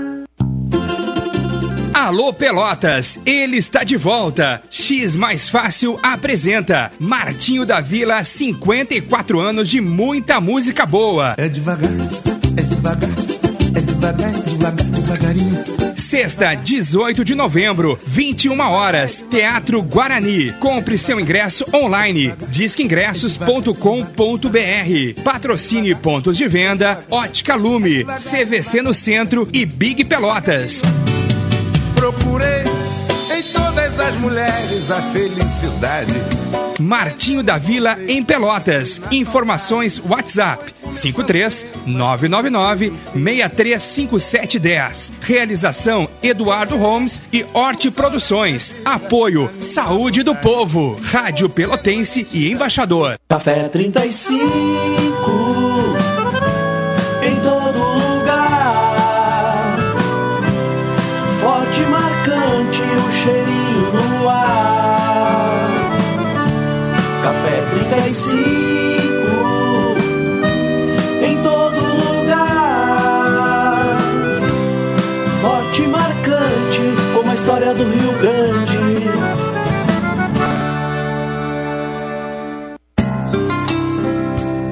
Alô 2.01 2.33
Pelotas, 2.33 3.19
ele 3.27 3.57
está 3.57 3.83
de 3.83 3.95
volta. 3.95 4.63
X 4.71 5.15
Mais 5.15 5.47
Fácil 5.47 5.99
apresenta 6.01 6.91
Martinho 6.97 7.63
da 7.63 7.79
Vila, 7.79 8.23
54 8.23 9.39
anos 9.39 9.69
de 9.69 9.79
muita 9.79 10.41
música 10.41 10.83
boa. 10.83 11.35
É 11.37 11.47
devagar, 11.47 11.91
é 12.57 12.61
devagar, 12.63 13.09
é 13.75 13.81
devagar, 13.81 14.33
é 14.33 14.39
devagar, 14.39 14.87
devagarinho. 14.87 15.63
Sexta, 15.95 16.55
18 16.55 17.23
de 17.23 17.35
novembro, 17.35 17.99
21 18.03 18.59
horas, 18.59 19.23
Teatro 19.29 19.79
Guarani. 19.83 20.53
Compre 20.53 20.97
seu 20.97 21.19
ingresso 21.19 21.65
online. 21.71 22.33
Disqueingressos.com.br. 22.49 25.21
Patrocine 25.23 25.93
pontos 25.93 26.35
de 26.35 26.47
venda, 26.47 27.05
Ótica 27.11 27.53
Lume, 27.53 28.03
CVC 28.05 28.81
no 28.81 28.95
Centro 28.95 29.47
e 29.53 29.67
Big 29.67 30.03
Pelotas 30.03 30.81
procurei 32.01 32.63
em 33.31 33.43
todas 33.53 33.99
as 33.99 34.15
mulheres 34.15 34.89
a 34.89 34.99
felicidade. 35.13 36.11
Martinho 36.79 37.43
da 37.43 37.59
Vila 37.59 37.95
em 38.07 38.23
Pelotas. 38.23 38.99
Informações 39.11 40.01
WhatsApp 40.03 40.73
53 40.89 41.67
999 41.85 42.91
635710. 43.13 45.11
Realização 45.21 46.09
Eduardo 46.23 46.75
Holmes 46.75 47.21
e 47.31 47.45
Horti 47.53 47.91
Produções. 47.91 48.73
Apoio 48.83 49.51
Saúde 49.59 50.23
do 50.23 50.35
Povo. 50.35 50.99
Rádio 51.03 51.47
Pelotense 51.49 52.27
e 52.33 52.51
Embaixador. 52.51 53.19
Café 53.29 53.69
35 53.69 54.90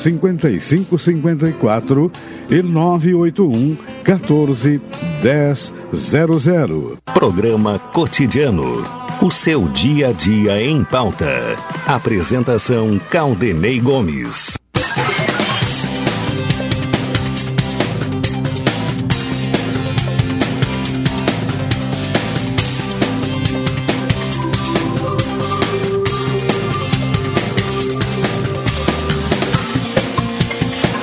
5554 0.00 2.10
e 2.50 2.62
981 2.62 3.76
14 4.02 4.80
1000. 5.22 6.96
Programa 7.12 7.78
Cotidiano. 7.78 8.82
O 9.20 9.30
seu 9.30 9.68
dia 9.68 10.08
a 10.08 10.12
dia 10.12 10.62
em 10.62 10.82
pauta. 10.82 11.54
Apresentação 11.86 12.98
Caldenei 13.10 13.78
Gomes. 13.78 14.56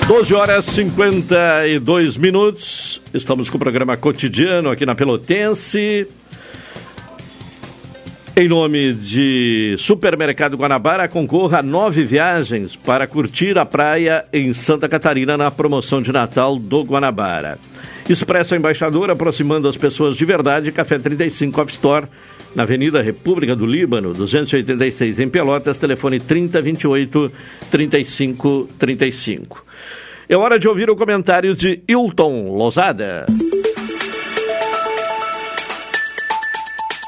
12 0.08 0.34
horas 0.34 0.64
52 0.64 2.16
minutos. 2.16 3.02
Estamos 3.14 3.50
com 3.50 3.58
o 3.58 3.60
programa 3.60 3.98
cotidiano 3.98 4.70
aqui 4.72 4.86
na 4.86 4.96
Pelotense. 4.96 6.08
Em 8.34 8.48
nome 8.48 8.94
de 8.94 9.76
Supermercado 9.78 10.56
Guanabara, 10.56 11.10
concorra 11.10 11.60
a 11.60 11.64
nove 11.64 12.06
viagens 12.06 12.74
para 12.74 13.06
curtir 13.06 13.58
a 13.58 13.66
praia 13.66 14.24
em 14.32 14.54
Santa 14.54 14.88
Catarina 14.88 15.36
na 15.38 15.52
promoção 15.52 16.02
de 16.02 16.14
Natal 16.14 16.58
do 16.58 16.84
Guanabara. 16.84 17.60
Expresso 18.08 18.56
Embaixador, 18.56 19.12
aproximando 19.12 19.68
as 19.68 19.76
pessoas 19.76 20.16
de 20.16 20.24
verdade, 20.24 20.72
Café 20.72 20.98
35 20.98 21.60
Off 21.60 21.74
Store, 21.74 22.08
na 22.56 22.64
Avenida 22.64 23.02
República 23.02 23.54
do 23.54 23.66
Líbano, 23.66 24.14
286 24.14 25.20
em 25.20 25.28
Pelotas, 25.28 25.78
telefone 25.78 26.18
3028 26.22 27.30
3535. 27.70 29.67
É 30.30 30.36
hora 30.36 30.60
de 30.60 30.68
ouvir 30.68 30.90
o 30.90 30.96
comentário 30.96 31.56
de 31.56 31.82
Hilton 31.88 32.50
Lozada. 32.50 33.26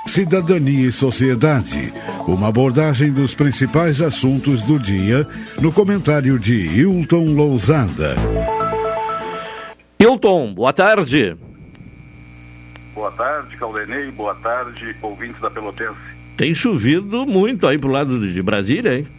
Cidadania 0.08 0.88
e 0.88 0.92
Sociedade. 0.92 1.94
Uma 2.26 2.48
abordagem 2.48 3.12
dos 3.12 3.36
principais 3.36 4.02
assuntos 4.02 4.62
do 4.64 4.80
dia 4.80 5.28
no 5.62 5.70
comentário 5.70 6.40
de 6.40 6.56
Hilton 6.56 7.34
Lousada. 7.34 8.16
Hilton, 10.00 10.54
boa 10.54 10.72
tarde. 10.72 11.36
Boa 12.96 13.12
tarde, 13.12 13.58
Caldenei. 13.58 14.12
Boa 14.12 14.36
tarde, 14.36 14.96
ouvintes 15.02 15.42
da 15.42 15.52
Pelotense. 15.52 16.00
Tem 16.38 16.54
chovido 16.54 17.26
muito 17.26 17.68
aí 17.68 17.78
pro 17.78 17.92
lado 17.92 18.26
de 18.26 18.42
Brasília, 18.42 18.98
hein? 18.98 19.19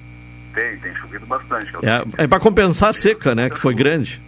Tem, 0.54 0.76
tem 0.78 0.94
chovido 0.94 1.26
bastante. 1.26 1.72
É, 1.82 2.24
é 2.24 2.26
para 2.26 2.40
compensar 2.40 2.90
a 2.90 2.92
seca, 2.92 3.34
né? 3.34 3.48
Que 3.48 3.58
foi 3.58 3.74
grande. 3.74 4.20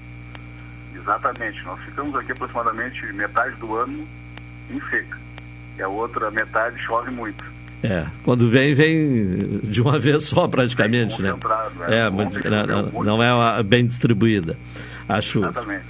Exatamente. 0.95 1.63
Nós 1.65 1.81
ficamos 1.81 2.15
aqui 2.15 2.33
aproximadamente 2.33 3.05
metade 3.13 3.57
do 3.57 3.77
ano 3.77 4.07
em 4.71 4.81
seca. 4.89 5.19
E 5.79 5.83
a 5.83 5.89
outra 5.89 6.31
metade 6.31 6.79
chove 6.81 7.11
muito. 7.11 7.45
É, 7.83 8.07
quando 8.23 8.49
vem, 8.49 8.75
vem 8.75 9.59
de 9.65 9.83
uma 9.83 9.99
vez 9.99 10.25
só 10.25 10.47
praticamente, 10.47 11.21
né? 11.21 11.31
né? 11.31 11.39
É, 11.89 12.11
mas, 12.11 12.33
não, 12.35 13.03
não, 13.03 13.23
é 13.23 13.35
uma, 13.35 13.63
bem 13.65 13.85
distribuída 13.85 14.57
a 15.09 15.21
chuva. 15.21 15.49
Exatamente. 15.49 15.85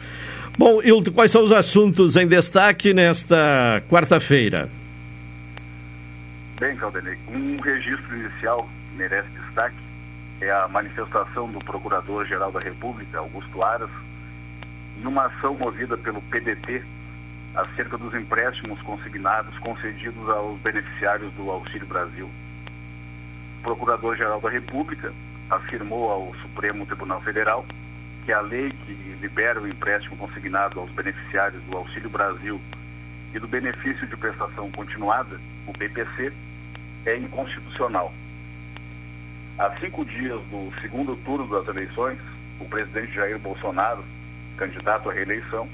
Bom, 0.56 0.82
Hilton, 0.82 1.12
quais 1.12 1.30
são 1.30 1.44
os 1.44 1.52
assuntos 1.52 2.16
em 2.16 2.26
destaque 2.26 2.94
nesta 2.94 3.82
quarta-feira? 3.90 4.70
Bem, 6.58 6.76
Caldenei, 6.76 7.18
um 7.28 7.56
registro 7.62 8.16
inicial 8.16 8.68
merece 8.96 9.28
destaque 9.44 9.76
é 10.42 10.50
a 10.50 10.66
manifestação 10.66 11.48
do 11.48 11.60
Procurador-Geral 11.60 12.50
da 12.50 12.58
República, 12.58 13.18
Augusto 13.18 13.62
Aras, 13.62 13.90
numa 15.00 15.26
ação 15.26 15.54
movida 15.54 15.96
pelo 15.96 16.20
PDT 16.22 16.82
acerca 17.54 17.96
dos 17.96 18.12
empréstimos 18.14 18.80
consignados 18.82 19.56
concedidos 19.58 20.28
aos 20.28 20.58
beneficiários 20.58 21.32
do 21.34 21.48
Auxílio 21.48 21.86
Brasil. 21.86 22.28
O 23.58 23.62
Procurador-Geral 23.62 24.40
da 24.40 24.50
República 24.50 25.12
afirmou 25.48 26.10
ao 26.10 26.34
Supremo 26.42 26.84
Tribunal 26.86 27.20
Federal 27.20 27.64
que 28.24 28.32
a 28.32 28.40
lei 28.40 28.70
que 28.70 28.92
libera 29.20 29.60
o 29.60 29.68
empréstimo 29.68 30.16
consignado 30.16 30.80
aos 30.80 30.90
beneficiários 30.90 31.62
do 31.64 31.76
Auxílio 31.76 32.10
Brasil 32.10 32.60
e 33.32 33.38
do 33.38 33.46
benefício 33.46 34.06
de 34.08 34.16
prestação 34.16 34.70
continuada, 34.72 35.40
o 35.68 35.72
BPC, 35.72 36.32
é 37.06 37.16
inconstitucional 37.16 38.12
Há 39.58 39.70
cinco 39.78 40.04
dias 40.04 40.40
do 40.50 40.72
segundo 40.80 41.14
turno 41.16 41.46
das 41.46 41.68
eleições, 41.68 42.18
o 42.58 42.64
presidente 42.64 43.12
Jair 43.12 43.38
Bolsonaro, 43.38 44.02
candidato 44.56 45.10
à 45.10 45.12
reeleição, 45.12 45.68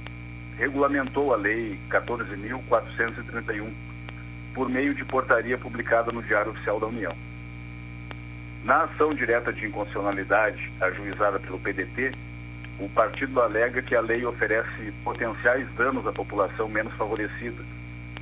regulamentou 0.58 1.32
a 1.32 1.36
Lei 1.36 1.78
14.431 1.88 3.70
por 4.52 4.68
meio 4.68 4.92
de 4.94 5.04
portaria 5.04 5.56
publicada 5.56 6.10
no 6.10 6.22
Diário 6.22 6.50
Oficial 6.50 6.80
da 6.80 6.86
União. 6.86 7.12
Na 8.64 8.82
ação 8.82 9.10
direta 9.10 9.52
de 9.52 9.66
inconstitucionalidade 9.66 10.72
ajuizada 10.80 11.38
pelo 11.38 11.60
PDT, 11.60 12.10
o 12.80 12.88
partido 12.88 13.40
alega 13.40 13.80
que 13.80 13.94
a 13.94 14.00
lei 14.00 14.24
oferece 14.26 14.92
potenciais 15.04 15.68
danos 15.76 16.04
à 16.06 16.12
população 16.12 16.68
menos 16.68 16.92
favorecida, 16.94 17.62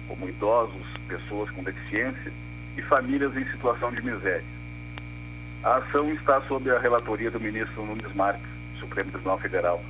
como 0.07 0.29
idosos, 0.29 0.87
pessoas 1.09 1.51
com 1.51 1.63
deficiência 1.63 2.31
e 2.77 2.83
famílias 2.83 3.35
em 3.35 3.45
situação 3.47 3.91
de 3.91 4.03
miséria. 4.03 4.56
A 5.67 5.79
ação 5.79 6.13
está 6.13 6.41
sob 6.43 6.71
a 6.71 6.79
relatoria 6.79 7.29
do 7.29 7.41
ministro 7.41 7.85
Nunes 7.85 8.15
Marques, 8.15 8.47
Supremo 8.79 9.11
Tribunal 9.11 9.37
Federal, 9.37 9.83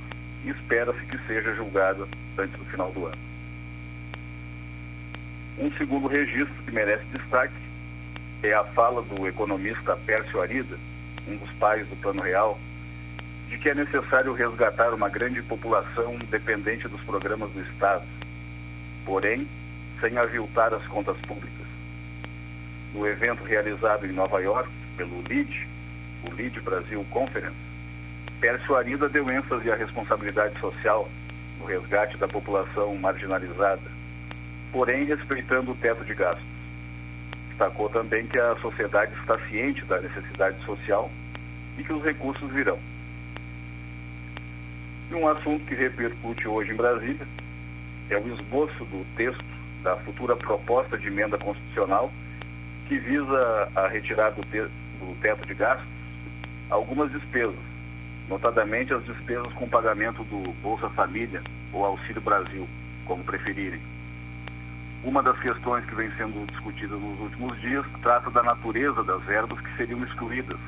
e 0.43 0.49
espera-se 0.49 0.99
que 1.05 1.19
seja 1.27 1.53
julgada 1.53 2.07
antes 2.35 2.57
do 2.57 2.65
final 2.65 2.91
do 2.91 3.05
ano. 3.05 3.17
Um 5.59 5.71
segundo 5.73 6.07
registro 6.07 6.55
que 6.65 6.71
merece 6.71 7.05
destaque 7.13 7.53
é 8.41 8.53
a 8.53 8.63
fala 8.63 9.03
do 9.03 9.27
economista 9.27 9.95
Pércio 9.97 10.41
Arida, 10.41 10.79
um 11.27 11.37
dos 11.37 11.51
pais 11.51 11.87
do 11.87 11.95
Plano 11.97 12.23
Real, 12.23 12.57
de 13.47 13.59
que 13.59 13.69
é 13.69 13.75
necessário 13.75 14.33
resgatar 14.33 14.95
uma 14.95 15.09
grande 15.09 15.43
população 15.43 16.17
dependente 16.31 16.87
dos 16.87 17.01
programas 17.01 17.51
do 17.51 17.61
Estado, 17.61 18.03
porém, 19.05 19.47
sem 20.01 20.17
aviltar 20.17 20.73
as 20.73 20.87
contas 20.87 21.17
públicas. 21.17 21.67
No 22.95 23.05
evento 23.05 23.43
realizado 23.43 24.07
em 24.07 24.11
Nova 24.11 24.41
York, 24.41 24.71
pelo 24.97 25.21
LID, 25.29 25.67
o 26.27 26.33
LID 26.33 26.59
Brasil 26.61 27.05
Conference, 27.11 27.55
Pércio 28.41 28.75
Arida 28.75 29.07
deu 29.07 29.29
ênfase 29.29 29.71
à 29.71 29.75
responsabilidade 29.75 30.59
social 30.59 31.07
no 31.59 31.65
resgate 31.65 32.17
da 32.17 32.27
população 32.27 32.95
marginalizada, 32.95 33.81
porém 34.71 35.05
respeitando 35.05 35.71
o 35.71 35.75
teto 35.75 36.03
de 36.03 36.13
gastos. 36.13 36.45
Destacou 37.49 37.89
também 37.89 38.25
que 38.27 38.39
a 38.39 38.55
sociedade 38.57 39.13
está 39.19 39.39
ciente 39.47 39.85
da 39.85 40.01
necessidade 40.01 40.63
social 40.65 41.09
e 41.77 41.83
que 41.83 41.93
os 41.93 42.03
recursos 42.03 42.51
virão. 42.51 42.79
E 45.09 45.15
um 45.15 45.27
assunto 45.27 45.65
que 45.65 45.73
repercute 45.73 46.47
hoje 46.47 46.71
em 46.71 46.75
Brasília 46.75 47.25
é 48.09 48.17
o 48.17 48.33
esboço 48.33 48.83
do 48.85 49.05
texto 49.15 49.45
da 49.81 49.95
futura 49.97 50.35
proposta 50.35 50.97
de 50.97 51.07
emenda 51.07 51.37
constitucional 51.37 52.11
que 52.87 52.97
visa 52.97 53.69
a 53.75 53.87
retirada 53.87 54.35
do, 54.35 54.43
te 54.43 54.69
do 54.99 55.19
teto 55.21 55.45
de 55.47 55.53
gastos 55.53 55.97
algumas 56.69 57.11
despesas, 57.11 57.55
notadamente 58.27 58.93
as 58.93 59.03
despesas 59.05 59.51
com 59.53 59.67
pagamento 59.67 60.23
do 60.23 60.51
Bolsa 60.61 60.89
Família 60.89 61.41
ou 61.71 61.85
Auxílio 61.85 62.21
Brasil, 62.21 62.67
como 63.05 63.23
preferirem. 63.23 63.79
Uma 65.03 65.23
das 65.23 65.39
questões 65.39 65.85
que 65.85 65.95
vem 65.95 66.11
sendo 66.17 66.45
discutida 66.47 66.95
nos 66.95 67.19
últimos 67.19 67.59
dias 67.61 67.85
trata 68.01 68.29
da 68.29 68.43
natureza 68.43 69.03
das 69.03 69.23
verbas 69.23 69.59
que 69.61 69.77
seriam 69.77 70.03
excluídas, 70.03 70.59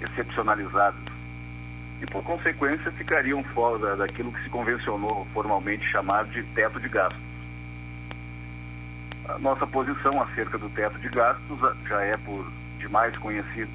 excepcionalizadas, 0.00 1.00
e 2.00 2.06
por 2.06 2.24
consequência 2.24 2.90
ficariam 2.90 3.44
fora 3.44 3.94
daquilo 3.94 4.32
que 4.32 4.42
se 4.42 4.48
convencionou 4.48 5.26
formalmente 5.32 5.86
chamar 5.88 6.24
de 6.24 6.42
teto 6.42 6.80
de 6.80 6.88
gastos. 6.88 7.20
A 9.28 9.38
nossa 9.38 9.64
posição 9.66 10.20
acerca 10.20 10.58
do 10.58 10.68
teto 10.70 10.98
de 10.98 11.08
gastos 11.08 11.60
já 11.86 12.02
é 12.02 12.16
por 12.16 12.44
demais 12.82 13.16
conhecida 13.16 13.70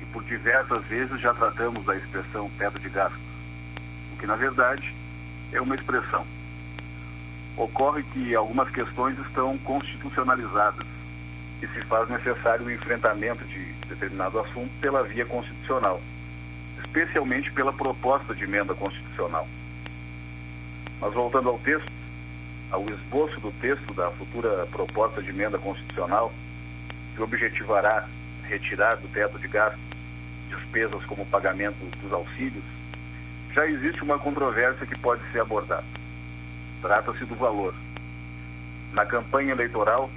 e 0.00 0.04
por 0.06 0.22
diversas 0.24 0.84
vezes 0.86 1.20
já 1.20 1.32
tratamos 1.32 1.84
da 1.84 1.96
expressão 1.96 2.50
teto 2.58 2.78
de 2.80 2.88
gastos, 2.88 3.20
o 4.12 4.16
que 4.18 4.26
na 4.26 4.34
verdade 4.34 4.94
é 5.52 5.60
uma 5.60 5.74
expressão. 5.74 6.26
Ocorre 7.56 8.02
que 8.02 8.34
algumas 8.34 8.68
questões 8.70 9.16
estão 9.20 9.56
constitucionalizadas 9.58 10.86
e 11.62 11.66
se 11.68 11.80
faz 11.82 12.08
necessário 12.08 12.66
o 12.66 12.70
enfrentamento 12.70 13.44
de 13.44 13.72
determinado 13.88 14.40
assunto 14.40 14.70
pela 14.80 15.04
via 15.04 15.24
constitucional, 15.24 16.00
especialmente 16.82 17.52
pela 17.52 17.72
proposta 17.72 18.34
de 18.34 18.42
emenda 18.42 18.74
constitucional. 18.74 19.46
Mas 21.00 21.14
voltando 21.14 21.48
ao 21.48 21.58
texto, 21.58 21.92
ao 22.70 22.84
esboço 22.86 23.38
do 23.38 23.52
texto 23.60 23.94
da 23.94 24.10
futura 24.10 24.66
proposta 24.66 25.22
de 25.22 25.30
emenda 25.30 25.58
constitucional, 25.58 26.32
que 27.14 27.22
objetivará 27.22 28.08
retirar 28.52 28.96
do 28.96 29.08
teto 29.08 29.38
de 29.38 29.48
gastos 29.48 29.80
despesas 30.50 31.02
como 31.06 31.24
pagamento 31.24 31.78
dos 32.02 32.12
auxílios, 32.12 32.64
já 33.52 33.66
existe 33.66 34.02
uma 34.02 34.18
controvérsia 34.18 34.86
que 34.86 34.98
pode 34.98 35.22
ser 35.30 35.40
abordada. 35.40 35.84
Trata-se 36.82 37.24
do 37.24 37.34
valor. 37.34 37.74
Na 38.92 39.06
campanha 39.06 39.52
eleitoral, 39.52 40.10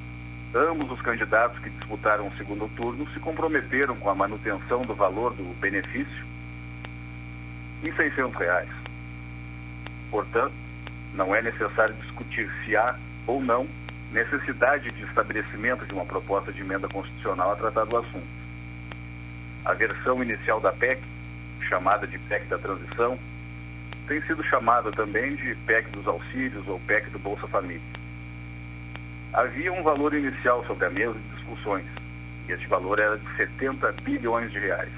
ambos 0.53 0.91
os 0.91 1.01
candidatos 1.01 1.59
que 1.59 1.69
disputaram 1.69 2.27
o 2.27 2.37
segundo 2.37 2.67
turno 2.75 3.07
se 3.13 3.19
comprometeram 3.19 3.95
com 3.95 4.09
a 4.09 4.15
manutenção 4.15 4.81
do 4.81 4.93
valor 4.93 5.33
do 5.33 5.43
benefício 5.59 6.25
em 7.85 7.91
600 7.93 8.35
reais. 8.35 8.69
Portanto, 10.11 10.53
não 11.13 11.33
é 11.33 11.41
necessário 11.41 11.93
discutir 11.95 12.51
se 12.63 12.75
há 12.75 12.97
ou 13.27 13.41
não 13.41 13.67
necessidade 14.11 14.91
de 14.91 15.03
estabelecimento 15.03 15.85
de 15.85 15.93
uma 15.93 16.05
proposta 16.05 16.51
de 16.51 16.61
emenda 16.61 16.87
constitucional 16.87 17.51
a 17.51 17.55
tratar 17.55 17.85
do 17.85 17.97
assunto. 17.97 18.27
A 19.63 19.73
versão 19.73 20.21
inicial 20.21 20.59
da 20.59 20.71
PEC, 20.71 21.01
chamada 21.61 22.05
de 22.05 22.17
PEC 22.19 22.45
da 22.45 22.57
transição, 22.57 23.17
tem 24.07 24.21
sido 24.21 24.43
chamada 24.43 24.91
também 24.91 25.35
de 25.35 25.55
PEC 25.65 25.89
dos 25.89 26.07
auxílios 26.07 26.67
ou 26.67 26.79
PEC 26.81 27.09
do 27.09 27.19
Bolsa 27.19 27.47
Família. 27.47 27.81
Havia 29.33 29.73
um 29.73 29.83
valor 29.83 30.13
inicial 30.13 30.63
sobre 30.65 30.85
a 30.85 30.89
mesa 30.89 31.13
de 31.13 31.35
discussões, 31.35 31.85
e 32.47 32.51
este 32.51 32.67
valor 32.67 32.99
era 32.99 33.17
de 33.17 33.35
70 33.35 33.91
bilhões 34.03 34.51
de 34.51 34.59
reais. 34.59 34.91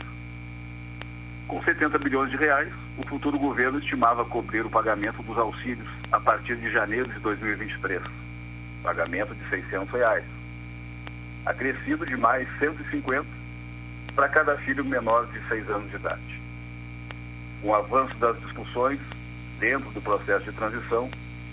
Com 1.48 1.63
70 1.63 1.98
bilhões 2.00 2.30
de 2.30 2.36
reais, 2.36 2.72
o 2.98 3.08
futuro 3.08 3.39
governo 3.39 3.80
estimava 3.80 4.26
cobrir 4.26 4.65
o 4.65 4.70
pagamento 4.70 5.24
dos 5.24 5.38
auxílios 5.38 5.88
a 6.12 6.20
partir 6.20 6.58
de 6.58 6.70
janeiro 6.70 7.08
de 7.08 7.20
2023, 7.20 8.02
pagamento 8.84 9.34
de 9.36 9.50
600 9.50 9.90
reais, 9.90 10.24
acrescido 11.46 12.06
de 12.06 12.16
mais 12.16 12.48
150 12.60 13.26
para 14.16 14.30
cada 14.30 14.58
filho 14.58 14.84
menor 14.84 15.28
de 15.28 15.40
6 15.48 15.70
anos 15.70 15.90
de 15.90 15.96
idade. 15.96 16.42
Com 17.62 17.70
o 17.70 17.76
avanço 17.76 18.16
das 18.18 18.40
discussões 18.42 19.00
dentro 19.60 19.90
do 19.92 20.02
processo 20.02 20.46
de 20.46 20.52
transição 20.52 21.10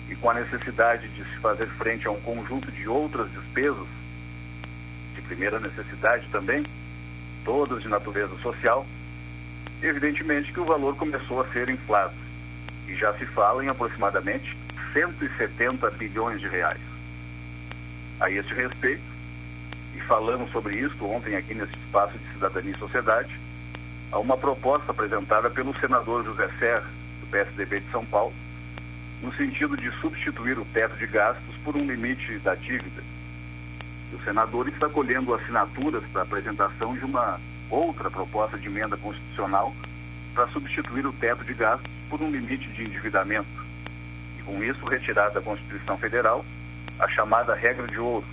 e 0.09 0.15
com 0.15 0.29
a 0.29 0.33
necessidade 0.33 1.07
de 1.09 1.23
se 1.23 1.37
fazer 1.37 1.67
frente 1.67 2.07
a 2.07 2.11
um 2.11 2.19
conjunto 2.21 2.71
de 2.71 2.87
outras 2.87 3.31
despesas, 3.31 3.87
de 5.15 5.21
primeira 5.21 5.59
necessidade 5.59 6.27
também, 6.31 6.63
todas 7.43 7.81
de 7.81 7.87
natureza 7.87 8.35
social, 8.39 8.85
evidentemente 9.81 10.51
que 10.51 10.59
o 10.59 10.65
valor 10.65 10.95
começou 10.95 11.41
a 11.41 11.47
ser 11.47 11.69
inflado 11.69 12.13
e 12.87 12.95
já 12.95 13.13
se 13.13 13.25
fala 13.25 13.63
em 13.63 13.67
aproximadamente 13.67 14.57
170 14.93 15.89
bilhões 15.91 16.39
de 16.39 16.47
reais. 16.47 16.94
A 18.19 18.31
este 18.31 18.53
respeito, 18.53 19.03
e 19.93 19.99
falamos 19.99 20.49
sobre 20.51 20.77
isso 20.77 21.05
ontem 21.05 21.35
aqui 21.35 21.53
nesse 21.53 21.73
espaço 21.73 22.17
de 22.17 22.33
cidadania 22.33 22.71
e 22.71 22.79
sociedade, 22.79 23.37
há 24.09 24.17
uma 24.19 24.37
proposta 24.37 24.91
apresentada 24.91 25.49
pelo 25.49 25.77
senador 25.77 26.23
José 26.23 26.49
Serra, 26.57 26.89
do 27.19 27.27
PSDB 27.27 27.81
de 27.81 27.91
São 27.91 28.05
Paulo, 28.05 28.33
no 29.21 29.33
sentido 29.33 29.75
de 29.75 29.91
substituir 29.99 30.57
o 30.57 30.63
teto 30.65 30.95
de 30.95 31.05
gastos 31.07 31.55
por 31.63 31.75
um 31.75 31.85
limite 31.85 32.37
da 32.39 32.55
dívida. 32.55 33.03
O 34.13 34.23
senador 34.23 34.69
está 34.69 34.87
colhendo 34.87 35.33
assinaturas 35.33 36.03
para 36.05 36.21
a 36.21 36.23
apresentação 36.23 36.95
de 36.95 37.03
uma 37.03 37.37
outra 37.69 38.09
proposta 38.09 38.57
de 38.57 38.67
emenda 38.67 38.95
constitucional 38.95 39.75
para 40.33 40.47
substituir 40.47 41.05
o 41.05 41.11
teto 41.11 41.43
de 41.43 41.53
gastos 41.53 41.91
por 42.09 42.21
um 42.21 42.31
limite 42.31 42.69
de 42.69 42.83
endividamento 42.83 43.65
e, 44.39 44.43
com 44.43 44.63
isso, 44.63 44.85
retirar 44.85 45.31
da 45.31 45.41
Constituição 45.41 45.97
Federal 45.97 46.45
a 46.99 47.07
chamada 47.07 47.53
regra 47.53 47.87
de 47.87 47.99
ouro, 47.99 48.25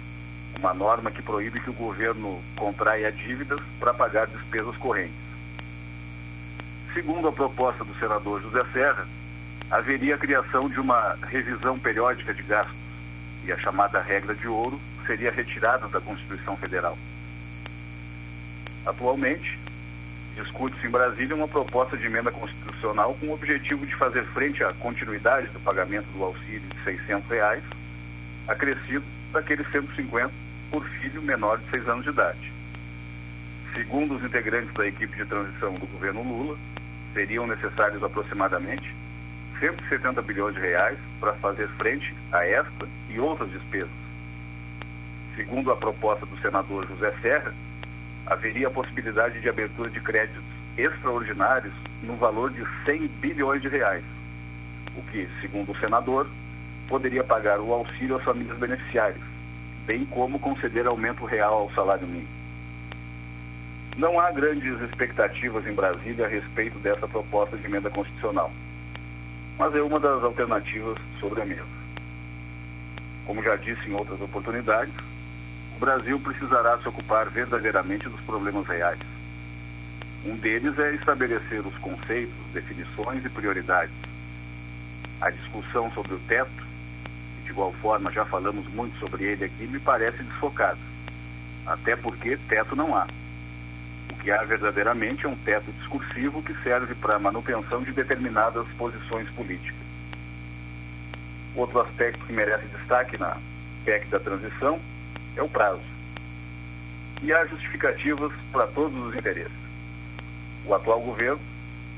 uma 0.59 0.73
norma 0.73 1.11
que 1.11 1.23
proíbe 1.23 1.61
que 1.61 1.71
o 1.71 1.75
governo 1.75 2.41
contraia 2.57 3.11
dívidas 3.11 3.61
para 3.81 3.93
pagar 3.93 4.27
despesas 4.27 4.77
correntes. 4.77 5.15
Segundo 6.95 7.27
a 7.27 7.33
proposta 7.33 7.85
do 7.85 7.95
senador 7.99 8.41
José 8.43 8.63
Serra, 8.73 9.07
haveria 9.71 10.15
a 10.15 10.19
criação 10.19 10.69
de 10.69 10.79
uma 10.79 11.17
revisão 11.23 11.79
periódica 11.79 12.35
de 12.35 12.43
gastos 12.43 12.77
e 13.45 13.51
a 13.53 13.59
chamada 13.59 14.01
regra 14.01 14.35
de 14.35 14.47
ouro 14.47 14.79
seria 15.07 15.33
retirada 15.33 15.89
da 15.89 16.01
Constituição 16.01 16.57
Federal. 16.57 16.97
Atualmente, 18.85 19.59
discute-se 20.35 20.87
em 20.87 20.91
Brasília 20.91 21.35
uma 21.35 21.49
proposta 21.49 21.97
de 21.97 22.07
emenda 22.07 22.31
constitucional 22.31 23.17
com 23.19 23.27
o 23.27 23.35
objetivo 23.35 23.87
de 23.87 23.95
fazer 23.95 24.25
frente 24.27 24.63
à 24.63 24.73
continuidade 24.75 25.49
do 25.49 25.61
pagamento 25.61 26.07
do 26.07 26.23
auxílio 26.23 26.61
de 26.61 26.85
600 26.85 27.29
reais, 27.29 27.65
acrescido 28.49 29.05
daqueles 29.33 29.71
150 29.71 30.31
por 30.71 30.85
filho 30.85 31.23
menor 31.23 31.59
de 31.59 31.71
6 31.71 31.89
anos 31.89 32.05
de 32.05 32.11
idade. 32.11 32.53
Segundo 33.75 34.15
os 34.15 34.25
integrantes 34.25 34.73
da 34.75 34.87
equipe 34.87 35.17
de 35.17 35.25
transição 35.25 35.75
do 35.75 35.87
governo 35.87 36.23
Lula, 36.23 36.59
seriam 37.15 37.47
necessários 37.47 38.03
aproximadamente 38.03 38.95
170 39.61 40.21
bilhões 40.23 40.55
de 40.55 40.61
reais 40.61 40.99
para 41.21 41.35
fazer 41.35 41.69
frente 41.79 42.15
a 42.33 42.45
esta 42.45 42.89
e 43.09 43.21
outras 43.21 43.51
despesas. 43.51 43.91
Segundo 45.37 45.71
a 45.71 45.77
proposta 45.77 46.27
do 46.27 46.37
senador 46.41 46.87
José 46.87 47.15
Serra, 47.23 47.55
haveria 48.27 48.69
a 48.69 48.71
possibilidade 48.71 49.41
de 49.41 49.49
abertura 49.49 49.89
de 49.89 50.01
créditos 50.01 50.43
extraordinários 50.77 51.73
no 52.03 52.17
valor 52.17 52.51
de 52.51 52.65
100 52.85 53.07
bilhões 53.21 53.63
de 53.63 53.69
reais, 53.69 54.05
o 54.97 55.03
que, 55.11 55.29
segundo 55.41 55.73
o 55.73 55.79
senador, 55.79 56.27
poderia 56.93 57.25
pagar 57.25 57.59
o 57.59 57.73
auxílio 57.73 58.17
às 58.17 58.23
famílias 58.23 58.59
beneficiárias, 58.59 59.23
bem 59.87 60.05
como 60.05 60.39
conceder 60.39 60.87
aumento 60.87 61.25
real 61.25 61.55
ao 61.55 61.71
salário 61.73 62.07
mínimo. 62.07 62.29
Não 63.97 64.21
há 64.21 64.31
grandes 64.31 64.79
expectativas 64.83 65.67
em 65.67 65.73
Brasília 65.73 66.27
a 66.27 66.29
respeito 66.29 66.79
dessa 66.81 67.09
proposta 67.09 67.57
de 67.57 67.65
emenda 67.65 67.89
constitucional, 67.89 68.53
mas 69.59 69.75
é 69.75 69.81
uma 69.81 69.99
das 69.99 70.23
alternativas 70.23 70.99
sobre 71.19 71.41
a 71.41 71.47
mesa. 71.47 71.65
Como 73.25 73.43
já 73.43 73.57
disse 73.57 73.89
em 73.89 73.95
outras 73.95 74.21
oportunidades, 74.21 74.93
Brasil 75.83 76.21
precisará 76.21 76.77
se 76.79 76.87
ocupar 76.87 77.31
verdadeiramente 77.31 78.07
dos 78.07 78.21
problemas 78.21 78.67
reais. 78.69 79.01
Um 80.27 80.37
deles 80.37 80.79
é 80.79 80.95
estabelecer 80.95 81.67
os 81.67 81.77
conceitos, 81.79 82.35
definições 82.53 83.25
e 83.25 83.31
prioridades. 83.31 83.95
A 85.23 85.31
discussão 85.31 85.91
sobre 85.91 86.15
o 86.15 86.19
teto, 86.29 86.72
igual 87.53 87.73
forma 87.73 88.11
já 88.11 88.25
falamos 88.25 88.67
muito 88.69 88.99
sobre 88.99 89.25
ele 89.25 89.45
aqui, 89.45 89.67
me 89.67 89.79
parece 89.79 90.23
desfocada. 90.23 90.79
Até 91.67 91.95
porque 91.95 92.37
teto 92.49 92.75
não 92.75 92.97
há. 92.97 93.07
O 94.11 94.17
que 94.17 94.31
há 94.31 94.43
verdadeiramente 94.43 95.27
é 95.27 95.29
um 95.29 95.37
teto 95.37 95.71
discursivo 95.73 96.43
que 96.43 96.55
serve 96.63 96.95
para 96.95 97.17
a 97.17 97.19
manutenção 97.19 97.83
de 97.83 97.93
determinadas 97.93 98.67
posições 98.77 99.29
políticas. 99.31 99.81
Outro 101.55 101.81
aspecto 101.81 102.25
que 102.25 102.33
merece 102.33 102.67
destaque 102.67 103.19
na 103.19 103.37
PEC 103.85 104.07
da 104.09 104.19
transição 104.19 104.81
é 105.37 105.43
o 105.43 105.49
prazo. 105.49 105.83
E 107.23 107.33
há 107.33 107.45
justificativas 107.45 108.33
para 108.51 108.67
todos 108.67 108.97
os 109.07 109.15
interesses. 109.15 109.53
O 110.67 110.75
atual 110.75 111.01
governo, 111.01 111.41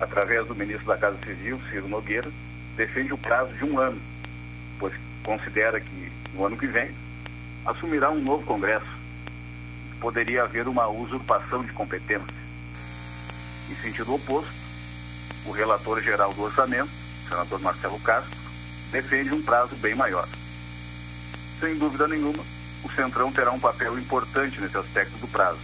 através 0.01 0.47
do 0.47 0.55
ministro 0.55 0.87
da 0.87 0.99
Casa 0.99 1.17
Civil, 1.25 1.61
Ciro 1.71 1.89
Nogueira, 1.89 2.31
defende 2.77 3.15
o 3.15 3.19
prazo 3.19 3.53
de 3.55 3.65
um 3.65 3.79
ano, 3.79 4.01
pois 4.79 4.93
considera 5.25 5.81
que 5.81 6.13
no 6.35 6.45
ano 6.45 6.57
que 6.57 6.67
vem 6.67 6.95
assumirá 7.65 8.11
um 8.11 8.21
novo 8.21 8.45
Congresso. 8.45 8.87
Poderia 9.99 10.45
haver 10.45 10.69
uma 10.69 10.87
usurpação 10.87 11.65
de 11.65 11.73
competência. 11.73 12.45
Em 13.71 13.75
sentido 13.77 14.15
oposto, 14.15 14.53
o 15.47 15.51
relator 15.51 16.01
geral 16.03 16.33
do 16.35 16.43
orçamento, 16.43 16.91
senador 17.29 17.59
Marcelo 17.61 17.99
Castro, 18.01 18.37
defende 18.93 19.33
um 19.33 19.43
prazo 19.43 19.75
bem 19.77 19.95
maior. 19.95 20.29
sem 21.59 21.77
dúvida 21.77 22.07
nenhuma, 22.07 22.45
o 22.85 22.93
Centrão 22.93 23.33
terá 23.33 23.51
um 23.51 23.59
papel 23.59 23.99
importante 23.99 24.61
nesse 24.61 24.77
aspecto 24.77 25.17
do 25.19 25.27
prazo, 25.29 25.59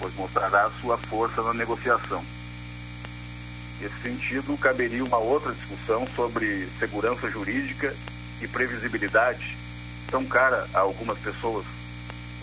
pois 0.00 0.12
mostrará 0.16 0.68
sua 0.80 0.98
força 0.98 1.40
na 1.42 1.54
negociação. 1.54 2.24
Nesse 3.80 4.00
sentido, 4.02 4.58
caberia 4.58 5.04
uma 5.04 5.18
outra 5.18 5.52
discussão 5.52 6.06
sobre 6.16 6.66
segurança 6.78 7.30
jurídica 7.30 7.94
e 8.40 8.48
previsibilidade, 8.48 9.56
tão 10.10 10.24
cara 10.24 10.66
a 10.72 10.80
algumas 10.80 11.18
pessoas. 11.18 11.64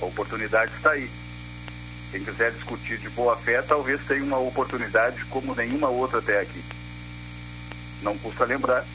A 0.02 0.06
oportunidade 0.06 0.72
está 0.76 0.92
aí. 0.92 1.10
Quem 2.12 2.24
quiser 2.24 2.52
discutir 2.52 2.98
de 2.98 3.10
boa 3.10 3.36
fé, 3.36 3.62
talvez 3.62 4.00
tenha 4.08 4.24
uma 4.24 4.40
oportunidade 4.40 5.26
como 5.26 5.56
nenhuma 5.56 5.90
outra 5.90 6.20
até 6.20 6.40
aqui. 6.40 6.64
Não 8.02 8.18
custa 8.18 8.46
lembrar 8.46 8.86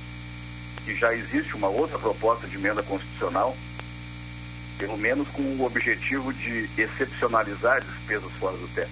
que 0.85 0.95
já 0.95 1.15
existe 1.15 1.55
uma 1.55 1.69
outra 1.69 1.99
proposta 1.99 2.47
de 2.47 2.57
emenda 2.57 2.83
constitucional, 2.83 3.57
pelo 4.79 4.97
menos 4.97 5.29
com 5.29 5.43
o 5.43 5.65
objetivo 5.65 6.33
de 6.33 6.69
excepcionalizar 6.79 7.83
despesas 7.83 8.33
fora 8.39 8.57
do 8.57 8.69
teto. 8.75 8.91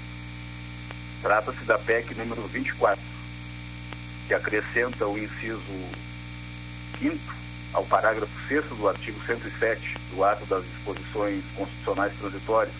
Trata-se 1.22 1.64
da 1.64 1.78
PEC 1.78 2.14
número 2.14 2.42
24, 2.48 3.02
que 4.28 4.34
acrescenta 4.34 5.06
o 5.06 5.18
inciso 5.18 5.60
5 6.98 7.40
ao 7.72 7.84
parágrafo 7.84 8.32
6 8.48 8.64
do 8.76 8.88
artigo 8.88 9.18
107 9.24 9.96
do 10.14 10.24
ato 10.24 10.44
das 10.46 10.64
disposições 10.64 11.42
constitucionais 11.54 12.12
transitórias, 12.18 12.74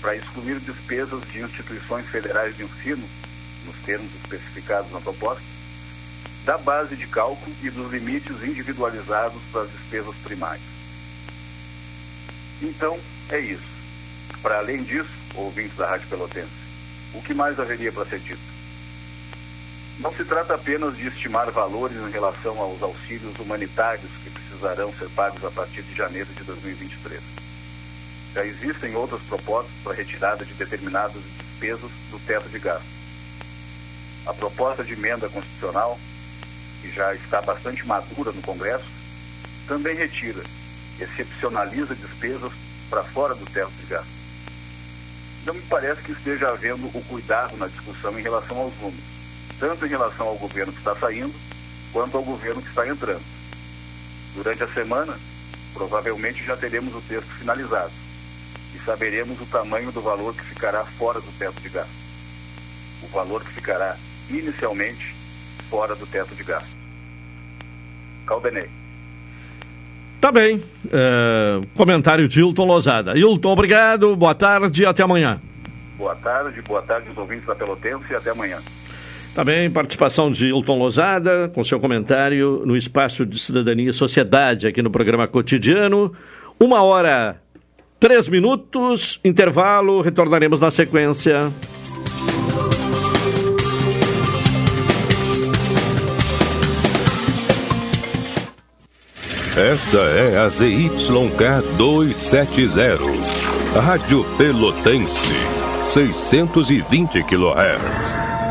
para 0.00 0.16
excluir 0.16 0.58
despesas 0.60 1.22
de 1.30 1.40
instituições 1.40 2.06
federais 2.06 2.56
de 2.56 2.64
ensino, 2.64 3.08
nos 3.64 3.76
termos 3.86 4.10
especificados 4.16 4.90
na 4.92 5.00
proposta, 5.00 5.42
da 6.44 6.58
base 6.58 6.94
de 6.94 7.06
cálculo 7.06 7.54
e 7.62 7.70
dos 7.70 7.90
limites 7.90 8.42
individualizados 8.42 9.40
para 9.50 9.62
as 9.62 9.70
despesas 9.70 10.14
primárias. 10.22 10.66
Então, 12.60 12.98
é 13.30 13.38
isso. 13.38 13.74
Para 14.42 14.58
além 14.58 14.82
disso, 14.82 15.08
ouvintes 15.34 15.76
da 15.76 15.88
Rádio 15.88 16.08
Pelotense, 16.08 16.50
o 17.14 17.22
que 17.22 17.32
mais 17.32 17.58
haveria 17.58 17.90
para 17.90 18.04
ser 18.04 18.18
dito? 18.18 18.53
Não 20.00 20.12
se 20.12 20.24
trata 20.24 20.54
apenas 20.54 20.96
de 20.96 21.06
estimar 21.06 21.50
valores 21.52 21.96
em 21.96 22.10
relação 22.10 22.58
aos 22.58 22.82
auxílios 22.82 23.38
humanitários 23.38 24.10
que 24.24 24.30
precisarão 24.30 24.92
ser 24.92 25.08
pagos 25.10 25.44
a 25.44 25.50
partir 25.52 25.82
de 25.82 25.94
janeiro 25.94 26.28
de 26.34 26.42
2023. 26.42 27.20
Já 28.34 28.44
existem 28.44 28.96
outras 28.96 29.22
propostas 29.22 29.72
para 29.84 29.94
retirada 29.94 30.44
de 30.44 30.52
determinadas 30.54 31.22
despesas 31.38 31.90
do 32.10 32.18
teto 32.26 32.48
de 32.48 32.58
gasto. 32.58 32.84
A 34.26 34.34
proposta 34.34 34.82
de 34.82 34.94
emenda 34.94 35.28
constitucional, 35.28 35.98
que 36.82 36.90
já 36.90 37.14
está 37.14 37.40
bastante 37.40 37.86
madura 37.86 38.32
no 38.32 38.42
Congresso, 38.42 38.90
também 39.68 39.94
retira, 39.94 40.42
excepcionaliza 40.98 41.94
despesas 41.94 42.52
para 42.90 43.04
fora 43.04 43.34
do 43.36 43.46
teto 43.46 43.70
de 43.80 43.86
gasto. 43.86 44.08
Não 45.46 45.54
me 45.54 45.62
parece 45.62 46.02
que 46.02 46.12
esteja 46.12 46.48
havendo 46.48 46.86
o 46.86 47.04
cuidado 47.04 47.56
na 47.56 47.68
discussão 47.68 48.18
em 48.18 48.22
relação 48.22 48.58
aos 48.58 48.74
números 48.80 49.13
tanto 49.58 49.86
em 49.86 49.88
relação 49.88 50.26
ao 50.26 50.36
governo 50.36 50.72
que 50.72 50.78
está 50.78 50.94
saindo, 50.94 51.34
quanto 51.92 52.16
ao 52.16 52.22
governo 52.22 52.60
que 52.60 52.68
está 52.68 52.86
entrando. 52.86 53.22
Durante 54.34 54.62
a 54.62 54.68
semana, 54.68 55.14
provavelmente 55.72 56.44
já 56.44 56.56
teremos 56.56 56.94
o 56.94 57.00
texto 57.00 57.28
finalizado 57.38 57.92
e 58.74 58.78
saberemos 58.78 59.40
o 59.40 59.46
tamanho 59.46 59.92
do 59.92 60.00
valor 60.00 60.34
que 60.34 60.44
ficará 60.44 60.84
fora 60.84 61.20
do 61.20 61.32
teto 61.38 61.60
de 61.60 61.68
gasto. 61.68 62.04
O 63.02 63.06
valor 63.08 63.44
que 63.44 63.52
ficará 63.52 63.96
inicialmente 64.28 65.14
fora 65.70 65.94
do 65.94 66.06
teto 66.06 66.34
de 66.34 66.42
gasto. 66.42 66.76
Caldenei. 68.26 68.68
Tá 70.20 70.32
bem. 70.32 70.64
É, 70.90 71.60
comentário 71.76 72.26
de 72.26 72.40
Hilton 72.40 72.64
Lozada. 72.64 73.16
Hilton, 73.16 73.52
obrigado, 73.52 74.16
boa 74.16 74.34
tarde 74.34 74.82
e 74.82 74.86
até 74.86 75.02
amanhã. 75.02 75.40
Boa 75.98 76.16
tarde, 76.16 76.62
boa 76.62 76.82
tarde 76.82 77.08
aos 77.08 77.18
ouvintes 77.18 77.46
da 77.46 77.54
Pelotense 77.54 78.06
e 78.10 78.14
até 78.14 78.30
amanhã. 78.30 78.58
Também 79.34 79.68
participação 79.68 80.30
de 80.30 80.46
Hilton 80.46 80.78
Lozada, 80.78 81.50
com 81.52 81.64
seu 81.64 81.80
comentário 81.80 82.62
no 82.64 82.76
Espaço 82.76 83.26
de 83.26 83.36
Cidadania 83.36 83.90
e 83.90 83.92
Sociedade, 83.92 84.68
aqui 84.68 84.80
no 84.80 84.90
programa 84.90 85.26
cotidiano. 85.26 86.12
Uma 86.58 86.82
hora, 86.82 87.42
três 87.98 88.28
minutos, 88.28 89.18
intervalo, 89.24 90.00
retornaremos 90.02 90.60
na 90.60 90.70
sequência. 90.70 91.40
Esta 99.56 99.98
é 99.98 100.38
a 100.38 100.48
ZYK 100.48 101.76
270, 101.76 103.80
Rádio 103.80 104.24
Pelotense, 104.36 105.32
620 105.88 107.24
kHz. 107.24 108.33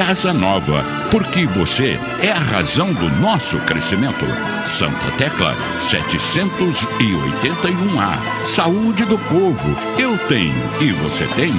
casa 0.00 0.32
nova, 0.32 0.82
porque 1.10 1.44
você 1.44 2.00
é 2.22 2.30
a 2.32 2.38
razão 2.38 2.94
do 2.94 3.10
nosso 3.20 3.58
crescimento. 3.58 4.24
Santa 4.64 5.10
Tecla 5.18 5.54
781A. 5.90 8.46
Saúde 8.46 9.04
do 9.04 9.18
povo, 9.18 9.76
eu 9.98 10.16
tenho 10.26 10.54
e 10.80 10.90
você 10.92 11.26
tem. 11.36 11.52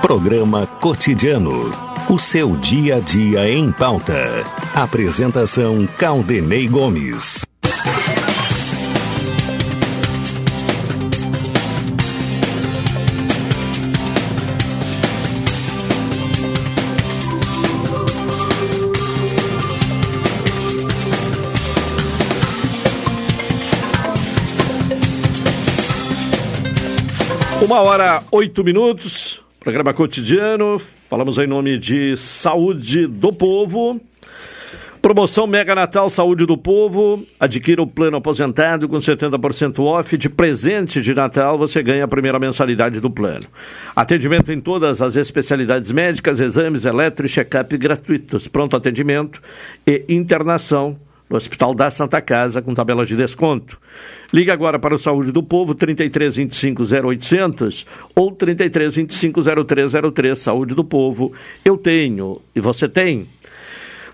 Programa 0.00 0.66
Cotidiano. 0.66 1.70
O 2.08 2.18
seu 2.18 2.56
dia 2.56 2.96
a 2.96 3.00
dia 3.00 3.46
em 3.50 3.70
pauta. 3.70 4.42
Apresentação 4.74 5.86
Caldenei 5.98 6.66
Gomes. 6.66 7.49
Uma 27.70 27.82
hora, 27.82 28.24
oito 28.32 28.64
minutos, 28.64 29.40
programa 29.60 29.94
cotidiano. 29.94 30.82
Falamos 31.08 31.38
em 31.38 31.46
nome 31.46 31.78
de 31.78 32.16
Saúde 32.16 33.06
do 33.06 33.32
Povo. 33.32 34.00
Promoção 35.00 35.46
Mega 35.46 35.72
Natal 35.72 36.10
Saúde 36.10 36.44
do 36.46 36.58
Povo. 36.58 37.24
Adquira 37.38 37.80
o 37.80 37.86
plano 37.86 38.16
aposentado 38.16 38.88
com 38.88 38.96
70% 38.96 39.84
off. 39.84 40.16
De 40.16 40.28
presente 40.28 41.00
de 41.00 41.14
Natal, 41.14 41.56
você 41.56 41.80
ganha 41.80 42.06
a 42.06 42.08
primeira 42.08 42.40
mensalidade 42.40 42.98
do 42.98 43.08
plano. 43.08 43.46
Atendimento 43.94 44.50
em 44.52 44.60
todas 44.60 45.00
as 45.00 45.14
especialidades 45.14 45.92
médicas, 45.92 46.40
exames 46.40 46.84
eletro 46.84 47.24
e 47.24 47.28
check-up 47.28 47.78
gratuitos. 47.78 48.48
Pronto 48.48 48.74
atendimento 48.74 49.40
e 49.86 50.04
internação 50.08 50.98
no 51.30 51.36
Hospital 51.36 51.72
da 51.74 51.88
Santa 51.90 52.20
Casa, 52.20 52.60
com 52.60 52.74
tabela 52.74 53.06
de 53.06 53.14
desconto. 53.14 53.78
Ligue 54.32 54.50
agora 54.50 54.80
para 54.80 54.94
o 54.94 54.98
Saúde 54.98 55.30
do 55.30 55.44
Povo, 55.44 55.76
33 55.76 56.34
25 56.34 56.82
0800 56.82 57.86
ou 58.16 58.32
33 58.32 58.96
25 58.96 59.40
0303. 59.64 60.36
Saúde 60.36 60.74
do 60.74 60.84
Povo, 60.84 61.32
eu 61.64 61.78
tenho 61.78 62.42
e 62.54 62.60
você 62.60 62.88
tem. 62.88 63.28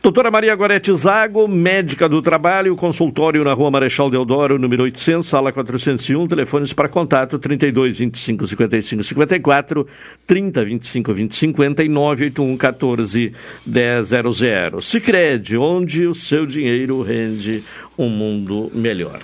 Doutora 0.07 0.30
Maria 0.30 0.54
Gorete 0.54 0.96
Zago, 0.96 1.48
médica 1.48 2.09
do 2.09 2.22
trabalho, 2.22 2.76
consultório 2.76 3.42
na 3.42 3.52
Rua 3.52 3.72
Marechal 3.72 4.09
Deodoro, 4.09 4.57
número 4.57 4.84
800, 4.84 5.28
sala 5.28 5.52
401, 5.52 6.28
telefones 6.28 6.72
para 6.72 6.88
contato 6.88 7.40
32 7.40 7.98
25 7.98 8.46
55 8.46 9.02
54, 9.02 9.84
30 10.24 10.64
25 10.64 11.12
20 11.12 11.34
50 11.34 11.82
e 11.82 11.88
981 11.88 12.57
14 12.57 13.32
100. 13.66 14.80
Sicredi, 14.80 15.57
onde 15.57 16.07
o 16.07 16.14
seu 16.14 16.46
dinheiro 16.46 17.02
rende 17.02 17.64
um 17.98 18.09
mundo 18.09 18.70
melhor. 18.72 19.18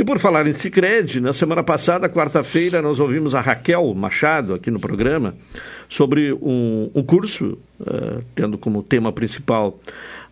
E 0.00 0.04
por 0.04 0.18
falar 0.18 0.46
em 0.46 0.54
Cicred, 0.54 1.20
na 1.20 1.34
semana 1.34 1.62
passada, 1.62 2.08
quarta-feira, 2.08 2.80
nós 2.80 2.98
ouvimos 3.00 3.34
a 3.34 3.40
Raquel 3.42 3.92
Machado 3.92 4.54
aqui 4.54 4.70
no 4.70 4.80
programa 4.80 5.34
sobre 5.90 6.32
um, 6.32 6.90
um 6.94 7.02
curso, 7.02 7.58
uh, 7.78 8.24
tendo 8.34 8.56
como 8.56 8.82
tema 8.82 9.12
principal 9.12 9.78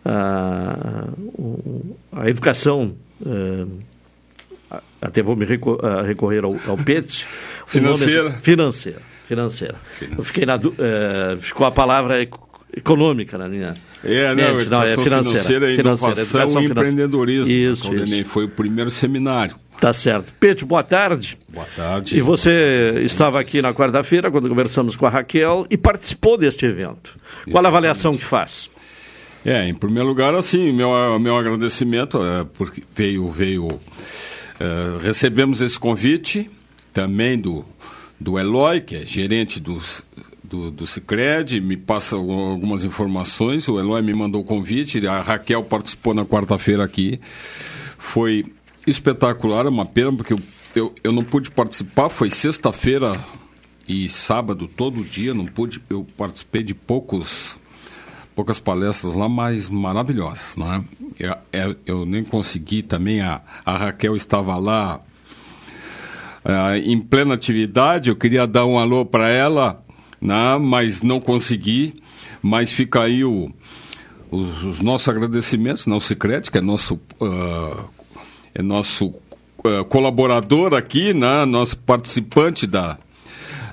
uh, 0.03 1.95
a 2.11 2.27
educação. 2.27 2.95
Uh, 3.21 3.69
até 4.99 5.21
vou 5.21 5.35
me 5.35 5.45
recorrer 5.45 6.43
ao, 6.43 6.55
ao 6.65 6.75
PET. 6.75 7.23
Financeira. 7.67 8.29
É, 8.29 8.41
financeira. 8.41 9.01
Financeira. 9.27 9.75
Eu 10.17 10.23
fiquei 10.23 10.47
na, 10.47 10.59
ficou 11.39 11.67
a 11.67 11.71
palavra 11.71 12.27
econômica 12.75 13.37
na 13.37 13.47
minha 13.47 13.75
é, 14.03 14.35
não, 14.35 14.55
mente, 14.55 14.69
não 14.69 14.83
é 14.83 14.87
financeira, 14.95 15.21
financeira, 15.23 15.73
inovação 15.73 16.25
financeira, 16.25 16.61
e 16.61 16.65
empreendedorismo. 16.65 17.51
Isso, 17.51 17.93
isso. 17.93 18.25
Foi 18.25 18.45
o 18.45 18.49
primeiro 18.49 18.89
seminário. 18.89 19.55
Tá 19.79 19.93
certo. 19.93 20.33
Pedro, 20.39 20.65
boa 20.65 20.83
tarde. 20.83 21.37
Boa 21.53 21.67
tarde. 21.75 22.17
E 22.17 22.21
você 22.21 23.01
estava 23.05 23.39
aqui 23.39 23.61
na 23.61 23.73
quarta-feira, 23.73 24.29
quando 24.29 24.49
conversamos 24.49 24.95
com 24.95 25.05
a 25.05 25.09
Raquel, 25.09 25.65
e 25.69 25.77
participou 25.77 26.37
deste 26.37 26.65
evento. 26.65 27.11
Exatamente. 27.15 27.51
Qual 27.51 27.65
a 27.65 27.67
avaliação 27.67 28.15
que 28.15 28.25
faz? 28.25 28.69
É, 29.45 29.67
em 29.67 29.73
primeiro 29.73 30.07
lugar, 30.07 30.35
assim, 30.35 30.71
meu, 30.71 31.17
meu 31.17 31.37
agradecimento, 31.37 32.21
é, 32.21 32.45
porque 32.53 32.83
veio, 32.93 33.29
veio 33.29 33.79
é, 34.59 35.01
recebemos 35.01 35.61
esse 35.61 35.79
convite 35.79 36.49
também 36.93 37.39
do, 37.39 37.63
do 38.19 38.37
Eloy, 38.37 38.81
que 38.81 38.97
é 38.97 39.05
gerente 39.05 39.59
dos, 39.61 40.03
do, 40.49 40.71
do 40.71 40.87
Cicred, 40.87 41.61
me 41.61 41.77
passa 41.77 42.15
algumas 42.15 42.83
informações, 42.83 43.67
o 43.69 43.79
Eloy 43.79 44.01
me 44.01 44.13
mandou 44.13 44.41
o 44.41 44.43
convite, 44.43 45.05
a 45.07 45.21
Raquel 45.21 45.63
participou 45.63 46.13
na 46.13 46.25
quarta-feira 46.25 46.83
aqui, 46.83 47.19
foi 47.97 48.45
espetacular, 48.87 49.67
é 49.67 49.69
uma 49.69 49.85
pena, 49.85 50.11
porque 50.11 50.33
eu, 50.33 50.39
eu, 50.75 50.95
eu 51.03 51.11
não 51.11 51.23
pude 51.23 51.51
participar, 51.51 52.09
foi 52.09 52.31
sexta-feira 52.31 53.23
e 53.87 54.09
sábado, 54.09 54.67
todo 54.67 55.03
dia, 55.03 55.33
não 55.33 55.45
pude, 55.45 55.81
eu 55.89 56.05
participei 56.17 56.63
de 56.63 56.73
poucos 56.73 57.59
poucas 58.35 58.57
palestras 58.57 59.15
lá, 59.15 59.27
mas 59.27 59.67
maravilhosas, 59.67 60.55
né? 60.55 60.81
Eu, 61.19 61.35
eu, 61.51 61.75
eu 61.85 62.05
nem 62.05 62.23
consegui 62.23 62.81
também, 62.81 63.19
a, 63.19 63.41
a 63.65 63.75
Raquel 63.75 64.15
estava 64.15 64.55
lá 64.55 65.01
uh, 66.45 66.75
em 66.77 67.01
plena 67.01 67.33
atividade, 67.33 68.09
eu 68.09 68.15
queria 68.15 68.47
dar 68.47 68.65
um 68.65 68.79
alô 68.79 69.05
para 69.05 69.27
ela, 69.27 69.83
né? 70.21 70.57
mas 70.59 71.01
não 71.01 71.19
consegui, 71.19 72.01
mas 72.41 72.71
fica 72.71 73.03
aí 73.03 73.23
o, 73.23 73.51
os, 74.31 74.63
os 74.63 74.81
nossos 74.81 75.07
agradecimentos, 75.07 75.87
não 75.87 75.99
Secret, 75.99 76.49
que 76.51 76.57
é 76.57 76.61
nosso, 76.61 76.95
uh, 77.19 77.89
é 78.53 78.61
nosso 78.61 79.07
uh, 79.07 79.85
colaborador 79.89 80.73
aqui, 80.73 81.13
né? 81.13 81.45
nosso 81.45 81.77
participante 81.77 82.67
da, 82.67 82.97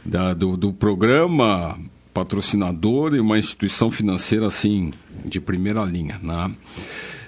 da, 0.05 0.35
do, 0.35 0.57
do 0.57 0.73
programa, 0.73 1.79
patrocinador 2.13 3.15
e 3.15 3.21
uma 3.21 3.39
instituição 3.39 3.91
financeira 3.91 4.47
assim 4.47 4.93
de 5.25 5.39
primeira 5.41 5.85
linha, 5.85 6.19
né? 6.23 6.51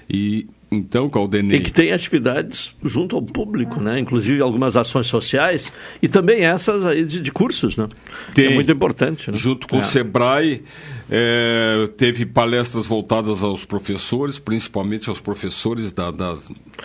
E 0.09 0.47
então, 0.71 1.09
Caldenei... 1.09 1.59
E 1.59 1.63
que 1.63 1.73
tem 1.73 1.93
atividades 1.93 2.75
junto 2.85 3.17
ao 3.17 3.23
público, 3.23 3.81
né? 3.81 3.99
Inclusive 3.99 4.43
algumas 4.43 4.77
ações 4.77 5.07
sociais 5.07 5.73
e 6.03 6.09
também 6.09 6.45
essas 6.45 6.85
aí 6.85 7.05
de, 7.05 7.23
de 7.23 7.33
cursos, 7.33 7.77
né? 7.77 7.89
Tem. 8.35 8.53
É 8.53 8.55
muito 8.55 8.71
importante, 8.71 9.31
né? 9.31 9.37
Junto 9.37 9.67
com 9.67 9.77
é. 9.77 9.79
o 9.79 9.83
Sebrae, 9.83 10.63
é, 11.11 11.89
teve 11.97 12.27
palestras 12.27 12.87
voltadas 12.87 13.43
aos 13.43 13.65
professores, 13.65 14.39
principalmente 14.39 15.09
aos 15.09 15.21
professores 15.21 15.91
da... 15.91 16.11
da 16.11 16.37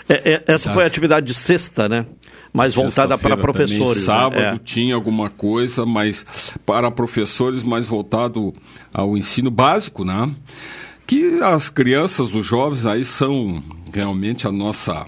é, 0.08 0.34
é, 0.34 0.44
essa 0.48 0.70
das... 0.70 0.74
foi 0.74 0.84
a 0.84 0.88
atividade 0.88 1.26
de 1.26 1.34
sexta, 1.34 1.90
né? 1.90 2.06
mais 2.54 2.76
voltada 2.76 3.18
para 3.18 3.36
professores. 3.36 4.06
Também, 4.06 4.22
sábado 4.22 4.54
né? 4.54 4.60
tinha 4.64 4.94
alguma 4.94 5.30
coisa, 5.30 5.86
mas 5.88 6.54
para 6.64 6.92
professores 6.92 7.64
mais 7.64 7.88
voltado 7.88 8.54
ao 8.94 9.18
ensino 9.18 9.50
básico, 9.50 10.06
né? 10.06 10.32
Que 11.06 11.42
as 11.42 11.70
crianças, 11.70 12.34
os 12.34 12.46
jovens 12.46 12.86
aí 12.86 13.04
são 13.04 13.64
realmente 13.94 14.48
a 14.48 14.52
nossa 14.52 15.08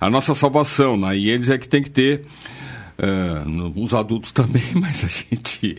a 0.00 0.10
nossa 0.10 0.34
salvação, 0.34 0.96
né? 0.96 1.16
E 1.16 1.30
eles 1.30 1.48
é 1.48 1.56
que 1.56 1.68
tem 1.68 1.82
que 1.82 1.90
ter 1.90 2.26
uh, 2.98 3.82
os 3.82 3.94
adultos 3.94 4.30
também, 4.32 4.74
mas 4.74 5.04
a 5.04 5.08
gente 5.08 5.76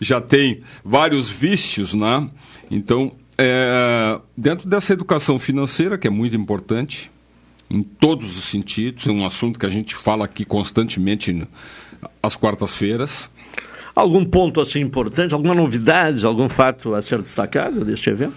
já 0.00 0.20
tem 0.20 0.62
vários 0.84 1.30
vícios, 1.30 1.94
né? 1.94 2.28
Então, 2.70 3.12
é, 3.38 4.20
dentro 4.36 4.68
dessa 4.68 4.92
educação 4.92 5.38
financeira, 5.38 5.96
que 5.96 6.06
é 6.06 6.10
muito 6.10 6.34
importante, 6.36 7.10
em 7.68 7.82
todos 7.82 8.36
os 8.36 8.44
sentidos, 8.44 9.06
é 9.06 9.10
um 9.10 9.24
assunto 9.24 9.58
que 9.58 9.66
a 9.66 9.70
gente 9.70 9.94
fala 9.94 10.24
aqui 10.24 10.44
constantemente 10.44 11.46
às 12.22 12.36
quartas-feiras. 12.36 13.30
Algum 13.96 14.26
ponto 14.26 14.60
assim 14.60 14.80
importante, 14.80 15.32
alguma 15.32 15.54
novidade, 15.54 16.26
algum 16.26 16.50
fato 16.50 16.94
a 16.94 17.00
ser 17.00 17.22
destacado 17.22 17.82
deste 17.82 18.10
evento? 18.10 18.36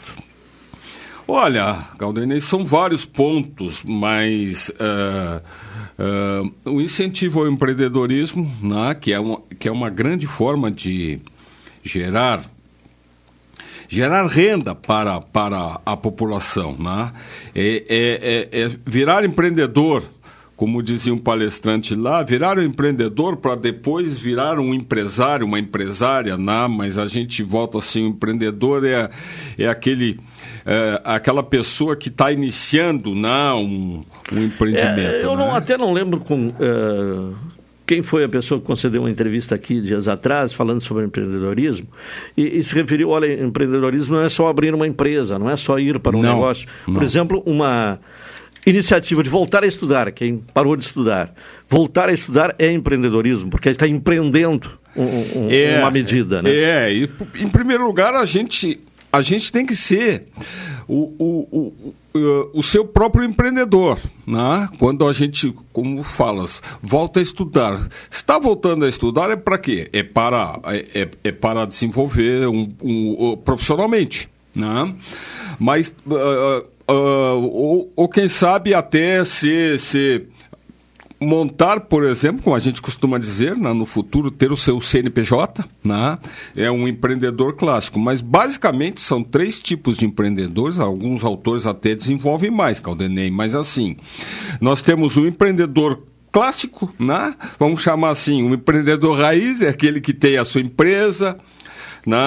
Olha, 1.28 1.86
Galdenei, 1.97 2.39
são 2.39 2.66
vários 2.66 3.05
pontos, 3.05 3.84
mas 3.84 4.70
uh, 4.70 5.43
uh, 6.66 6.72
o 6.74 6.82
incentivo 6.82 7.41
ao 7.41 7.47
empreendedorismo, 7.47 8.49
né, 8.64 8.95
que, 8.95 9.12
é 9.12 9.20
uma, 9.20 9.41
que 9.60 9.68
é 9.68 9.72
uma 9.72 9.89
grande 9.89 10.26
forma 10.26 10.72
de 10.72 11.20
gerar 11.84 12.49
gerar 13.89 14.28
renda 14.28 14.76
para, 14.76 15.20
para 15.20 15.82
a 15.86 15.97
população. 15.97 16.78
Né? 16.80 17.12
É, 17.53 17.84
é, 17.89 18.60
é, 18.62 18.62
é 18.62 18.72
virar 18.86 19.26
empreendedor, 19.26 20.03
como 20.60 20.84
dizia 20.84 21.14
um 21.14 21.18
palestrante 21.18 21.95
lá, 21.95 22.22
virar 22.22 22.60
um 22.60 22.62
empreendedor 22.62 23.38
para 23.38 23.55
depois 23.55 24.20
virar 24.20 24.60
um 24.60 24.74
empresário, 24.74 25.45
uma 25.45 25.57
empresária, 25.57 26.38
né? 26.38 26.68
mas 26.68 26.97
a 26.97 27.07
gente 27.07 27.41
volta 27.41 27.78
assim, 27.78 28.03
o 28.03 28.07
empreendedor 28.10 28.86
é, 28.86 29.10
é 29.57 29.70
aquele... 29.70 30.20
É, 30.66 31.01
aquela 31.05 31.41
pessoa 31.41 31.95
que 31.95 32.10
está 32.10 32.34
iniciando 32.34 33.16
né, 33.16 33.53
um, 33.53 34.03
um 34.34 34.43
empreendimento. 34.43 34.99
É, 34.99 35.24
eu 35.24 35.38
né? 35.38 35.45
não, 35.45 35.55
até 35.55 35.78
não 35.78 35.93
lembro 35.93 36.20
com, 36.20 36.47
uh, 36.47 37.34
quem 37.88 38.01
foi 38.01 38.26
a 38.26 38.30
pessoa 38.30 38.60
que 38.60 38.68
concedeu 38.68 39.03
uma 39.03 39.10
entrevista 39.10 39.55
aqui 39.55 39.80
dias 39.80 40.10
atrás, 40.10 40.51
falando 40.51 40.82
sobre 40.82 41.05
empreendedorismo, 41.05 41.88
e, 42.36 42.60
e, 42.60 42.64
se 42.66 42.76
referiu, 42.76 43.10
olha, 43.10 43.41
empreendedorismo 43.41 44.18
não 44.18 44.24
é 44.24 44.30
só 44.30 44.49
abrir 44.49 44.74
uma 44.76 44.86
empresa, 44.86 45.39
não 45.39 45.49
é 45.49 45.55
só 45.55 45.80
ir 45.80 45.99
para 45.99 46.18
um 46.18 46.22
não, 46.22 46.36
negócio. 46.36 46.68
Não. 46.86 46.95
Por 46.95 47.03
exemplo, 47.03 47.41
uma 47.45 47.97
iniciativa 48.66 49.24
de 49.24 49.30
voltar 49.30 49.64
a 49.64 49.68
estudar, 49.68 50.12
quem 50.12 50.43
parou 50.53 50.76
de 50.76 50.84
estudar, 50.84 51.34
voltar 51.68 52.10
a 52.10 52.14
estudar 52.14 52.55
é 52.60 52.72
empreendedorismo, 52.72 53.49
porque 53.49 53.70
ele 53.70 53.76
está 53.76 53.88
empreendendo 53.88 54.80
um, 54.95 55.03
um, 55.03 55.47
é, 55.49 55.80
uma 55.80 55.91
medida, 55.91 56.41
né? 56.41 56.51
É, 56.51 56.93
e, 56.93 57.10
em 57.36 57.49
primeiro 57.49 57.86
lugar, 57.86 58.14
a 58.14 58.26
gente, 58.26 58.80
a 59.12 59.22
gente 59.22 59.51
tem 59.51 59.66
que 59.66 59.76
ser 59.76 60.26
o, 60.88 61.14
o, 61.20 61.93
o, 62.14 62.53
o, 62.53 62.64
seu 62.64 62.84
próprio 62.84 63.24
empreendedor, 63.24 63.99
né? 64.26 64.68
Quando 64.80 65.07
a 65.07 65.14
gente, 65.14 65.53
como 65.72 66.01
falas, 66.01 66.62
volta 66.82 67.20
a 67.20 67.24
estudar. 67.24 67.88
Está 68.10 68.39
voltando 68.39 68.86
a 68.86 68.89
estudar 68.89 69.30
é 69.30 69.36
para 69.36 69.57
quê? 69.57 69.88
É 69.93 70.01
para, 70.01 70.60
é, 70.66 71.01
é, 71.01 71.10
é 71.26 71.32
para 71.32 71.66
desenvolver 71.66 72.47
um, 72.47 72.74
um, 72.82 73.38
profissionalmente, 73.38 74.28
né? 74.55 74.93
Mas, 75.60 75.93
uh, 76.07 76.66
uh, 76.90 77.38
ou, 77.42 77.94
ou, 77.96 78.10
quem 78.10 78.28
sabe 78.28 78.74
até 78.74 79.24
se, 79.24 79.78
se 79.78 80.28
montar, 81.20 81.82
por 81.82 82.04
exemplo, 82.04 82.42
como 82.42 82.56
a 82.56 82.60
gente 82.60 82.82
costuma 82.82 83.18
dizer, 83.18 83.56
né, 83.56 83.74
no 83.74 83.86
futuro 83.86 84.32
ter 84.32 84.52
o 84.52 84.58
seu 84.58 84.80
CNPJ, 84.80 85.66
né, 85.84 86.18
é 86.56 86.72
um 86.72 86.88
empreendedor 86.88 87.56
clássico. 87.56 88.00
Mas 88.00 88.22
basicamente 88.22 89.02
são 89.02 89.22
três 89.22 89.60
tipos 89.60 89.98
de 89.98 90.06
empreendedores, 90.06 90.80
alguns 90.80 91.24
autores 91.24 91.66
até 91.66 91.94
desenvolvem 91.94 92.50
mais, 92.50 92.80
Caldenei, 92.80 93.30
mas 93.30 93.54
assim, 93.54 93.98
nós 94.60 94.82
temos 94.82 95.18
o 95.18 95.28
empreendedor 95.28 96.04
clássico, 96.32 96.94
né? 97.00 97.36
vamos 97.58 97.82
chamar 97.82 98.10
assim, 98.10 98.44
um 98.44 98.54
empreendedor 98.54 99.18
raiz, 99.18 99.62
é 99.62 99.70
aquele 99.70 100.00
que 100.00 100.14
tem 100.14 100.38
a 100.38 100.46
sua 100.46 100.62
empresa, 100.62 101.38
né? 102.06 102.18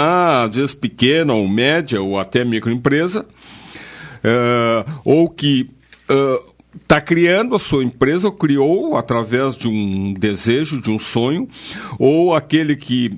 às 0.45 0.55
vezes 0.55 0.75
pequena 0.75 1.33
ou 1.33 1.47
média 1.49 2.01
ou 2.03 2.19
até 2.19 2.45
microempresa, 2.45 3.27
uh, 4.25 5.01
ou 5.05 5.29
que... 5.29 5.71
Uh, 6.11 6.53
está 6.75 7.03
criando 7.03 7.55
a 7.55 7.59
sua 7.59 7.85
empresa, 7.85 8.29
ou 8.29 8.33
criou 8.33 8.97
através 8.97 9.57
de 9.57 9.69
um 9.69 10.15
desejo, 10.15 10.81
de 10.81 10.91
um 10.91 10.99
sonho, 10.99 11.47
ou 11.99 12.35
aquele 12.35 12.77
que, 12.77 13.13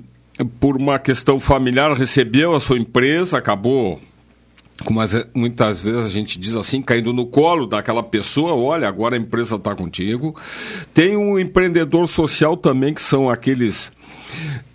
por 0.59 0.75
uma 0.75 0.99
questão 0.99 1.39
familiar, 1.39 1.93
recebeu 1.93 2.53
a 2.53 2.59
sua 2.59 2.77
empresa, 2.77 3.37
acabou 3.37 3.99
como 4.83 4.99
muitas 5.33 5.83
vezes 5.83 6.05
a 6.05 6.09
gente 6.09 6.37
diz 6.37 6.55
assim, 6.55 6.81
caindo 6.81 7.13
no 7.13 7.25
colo 7.25 7.65
daquela 7.65 8.03
pessoa, 8.03 8.53
olha, 8.53 8.87
agora 8.87 9.15
a 9.15 9.19
empresa 9.19 9.55
está 9.55 9.73
contigo. 9.73 10.35
Tem 10.93 11.15
um 11.15 11.39
empreendedor 11.39 12.07
social 12.07 12.57
também, 12.57 12.93
que 12.93 13.01
são 13.01 13.29
aqueles 13.29 13.91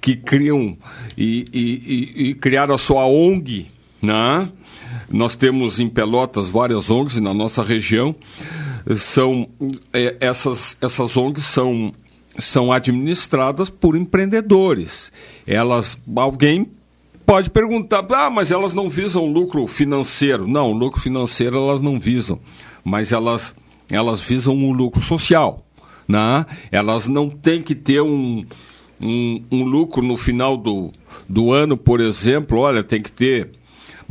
que 0.00 0.16
criam 0.16 0.76
e, 1.18 1.46
e, 1.52 2.22
e, 2.22 2.30
e 2.30 2.34
criaram 2.34 2.74
a 2.74 2.78
sua 2.78 3.06
ONG, 3.06 3.66
né? 4.00 4.48
Nós 5.10 5.34
temos 5.34 5.80
em 5.80 5.88
Pelotas 5.88 6.48
várias 6.48 6.88
ONGs 6.88 7.20
na 7.20 7.34
nossa 7.34 7.64
região 7.64 8.14
são 8.96 9.48
é, 9.92 10.16
essas, 10.20 10.76
essas 10.80 11.16
ONGs 11.16 11.44
são, 11.44 11.92
são 12.38 12.72
administradas 12.72 13.68
por 13.68 13.96
empreendedores. 13.96 15.12
Elas, 15.46 15.98
alguém 16.16 16.70
pode 17.26 17.50
perguntar, 17.50 18.06
ah, 18.10 18.30
mas 18.30 18.50
elas 18.50 18.74
não 18.74 18.88
visam 18.88 19.26
lucro 19.26 19.66
financeiro. 19.66 20.46
Não, 20.46 20.72
lucro 20.72 21.00
financeiro 21.00 21.56
elas 21.56 21.80
não 21.80 21.98
visam, 21.98 22.40
mas 22.84 23.12
elas, 23.12 23.54
elas 23.90 24.20
visam 24.20 24.54
o 24.54 24.68
um 24.68 24.72
lucro 24.72 25.02
social. 25.02 25.64
Né? 26.08 26.44
Elas 26.72 27.06
não 27.06 27.28
têm 27.28 27.62
que 27.62 27.74
ter 27.74 28.00
um, 28.00 28.44
um, 29.00 29.44
um 29.50 29.64
lucro 29.64 30.02
no 30.02 30.16
final 30.16 30.56
do, 30.56 30.90
do 31.28 31.52
ano, 31.52 31.76
por 31.76 32.00
exemplo, 32.00 32.58
olha, 32.58 32.82
tem 32.82 33.00
que 33.00 33.12
ter 33.12 33.50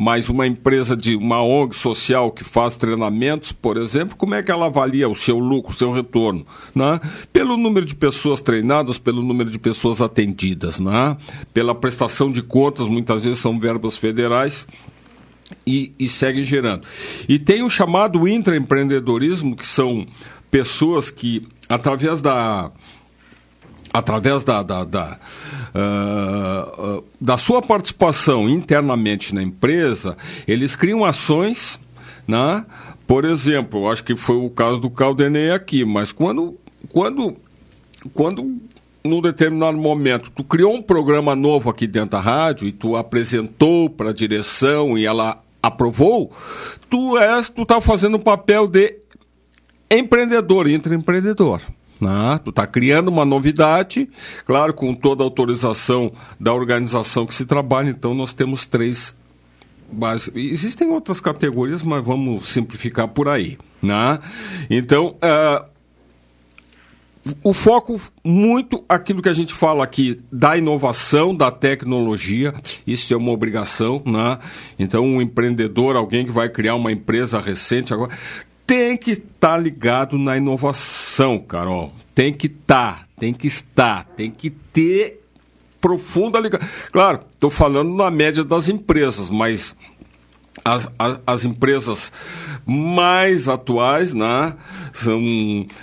mas 0.02 0.30
uma 0.30 0.48
empresa 0.48 0.96
de 0.96 1.14
uma 1.18 1.44
ONG 1.44 1.76
social 1.76 2.32
que 2.32 2.42
faz 2.42 2.78
treinamentos, 2.78 3.52
por 3.52 3.76
exemplo, 3.76 4.16
como 4.16 4.34
é 4.34 4.42
que 4.42 4.50
ela 4.50 4.68
avalia 4.68 5.10
o 5.10 5.14
seu 5.14 5.38
lucro, 5.38 5.74
o 5.74 5.76
seu 5.76 5.92
retorno? 5.92 6.48
Né? 6.74 7.02
Pelo 7.34 7.58
número 7.58 7.86
de 7.86 7.94
pessoas 7.94 8.42
treinadas, 8.42 8.98
pelo 8.98 9.22
número 9.22 9.52
de 9.52 9.60
pessoas 9.60 10.00
atendidas, 10.00 10.80
né? 10.80 11.18
pela 11.54 11.76
prestação 11.76 12.32
de 12.32 12.42
contas, 12.42 12.88
muitas 12.88 13.26
vezes 13.26 13.40
são 13.40 13.60
verbas 13.60 13.98
federais. 13.98 14.66
E, 15.66 15.94
e 15.98 16.08
seguem 16.08 16.44
gerando. 16.44 16.88
E 17.28 17.40
tem 17.40 17.64
o 17.64 17.70
chamado 17.72 18.28
intraempreendedorismo, 18.28 19.56
que 19.56 19.66
são 19.66 20.06
pessoas 20.52 21.10
que, 21.10 21.48
através 21.68 22.22
da, 22.22 22.72
através 23.94 24.44
da, 24.44 24.62
da, 24.62 24.84
da, 24.84 25.20
uh, 25.74 27.04
da 27.20 27.38
sua 27.38 27.62
participação 27.62 28.48
internamente 28.48 29.34
na 29.34 29.42
empresa, 29.42 30.16
eles 30.48 30.76
criam 30.76 31.04
ações, 31.04 31.80
né? 32.28 32.66
por 33.08 33.26
exemplo, 33.26 33.90
acho 33.90 34.04
que 34.04 34.16
foi 34.16 34.36
o 34.36 34.50
caso 34.50 34.80
do 34.80 34.90
Caldenei 34.90 35.52
aqui, 35.52 35.84
mas 35.84 36.12
quando, 36.12 36.58
quando, 36.92 37.36
quando 38.14 38.60
num 39.04 39.22
determinado 39.22 39.78
momento, 39.78 40.30
tu 40.30 40.44
criou 40.44 40.76
um 40.76 40.82
programa 40.82 41.36
novo 41.36 41.70
aqui 41.70 41.88
dentro 41.88 42.12
da 42.12 42.22
rádio 42.22 42.68
e 42.68 42.72
tu 42.72 42.96
apresentou 42.96 43.90
para 43.90 44.12
a 44.12 44.14
direção 44.14 44.98
e 44.98 45.06
ela 45.06 45.42
aprovou, 45.62 46.32
tu 46.90 47.18
és, 47.18 47.50
tu 47.50 47.66
tá 47.66 47.82
fazendo 47.82 48.16
o 48.16 48.20
papel 48.20 48.68
de 48.68 48.96
empreendedor, 49.90 50.70
intraempreendedor. 50.70 51.62
Né? 52.00 52.40
Tu 52.44 52.50
está 52.50 52.66
criando 52.66 53.10
uma 53.10 53.26
novidade, 53.26 54.10
claro, 54.46 54.74
com 54.74 54.94
toda 54.94 55.24
a 55.24 55.26
autorização 55.26 56.12
da 56.40 56.54
organização 56.54 57.26
que 57.26 57.34
se 57.34 57.46
trabalha, 57.46 57.90
então 57.90 58.14
nós 58.14 58.34
temos 58.34 58.66
três 58.66 59.16
bases. 59.92 60.32
Existem 60.34 60.90
outras 60.90 61.20
categorias, 61.20 61.84
mas 61.84 62.04
vamos 62.04 62.48
simplificar 62.48 63.08
por 63.08 63.28
aí. 63.28 63.58
Né? 63.82 64.20
Então, 64.70 65.16
uh, 65.16 65.66
o 67.44 67.54
foco 67.54 68.00
muito 68.24 68.84
aquilo 68.88 69.22
que 69.22 69.30
a 69.30 69.34
gente 69.34 69.54
fala 69.54 69.84
aqui 69.84 70.20
da 70.32 70.58
inovação, 70.58 71.36
da 71.36 71.52
tecnologia, 71.52 72.54
isso 72.88 73.14
é 73.14 73.18
uma 73.18 73.32
obrigação, 73.32 74.02
né? 74.06 74.40
Então, 74.78 75.04
um 75.04 75.22
empreendedor, 75.22 75.96
alguém 75.96 76.26
que 76.26 76.32
vai 76.32 76.50
criar 76.50 76.76
uma 76.76 76.92
empresa 76.92 77.40
recente 77.40 77.94
agora, 77.94 78.12
tem 78.70 78.96
que 78.96 79.12
estar 79.14 79.24
tá 79.40 79.58
ligado 79.58 80.16
na 80.16 80.38
inovação, 80.38 81.40
Carol. 81.40 81.92
Tem 82.14 82.32
que 82.32 82.46
estar, 82.46 83.00
tá, 83.00 83.08
tem 83.20 83.34
que 83.34 83.48
estar, 83.48 84.06
tem 84.16 84.30
que 84.30 84.52
ter 84.52 85.24
profunda 85.82 86.40
ligação. 86.40 86.68
Claro, 86.92 87.22
estou 87.34 87.50
falando 87.50 87.96
na 87.96 88.12
média 88.12 88.44
das 88.44 88.70
empresas, 88.70 89.28
mas 89.28 89.76
as, 90.64 90.88
as, 90.98 91.20
as, 91.26 91.46
empresas 91.46 92.12
mais 92.66 93.48
atuais, 93.48 94.14
né, 94.14 94.56
são 94.94 95.20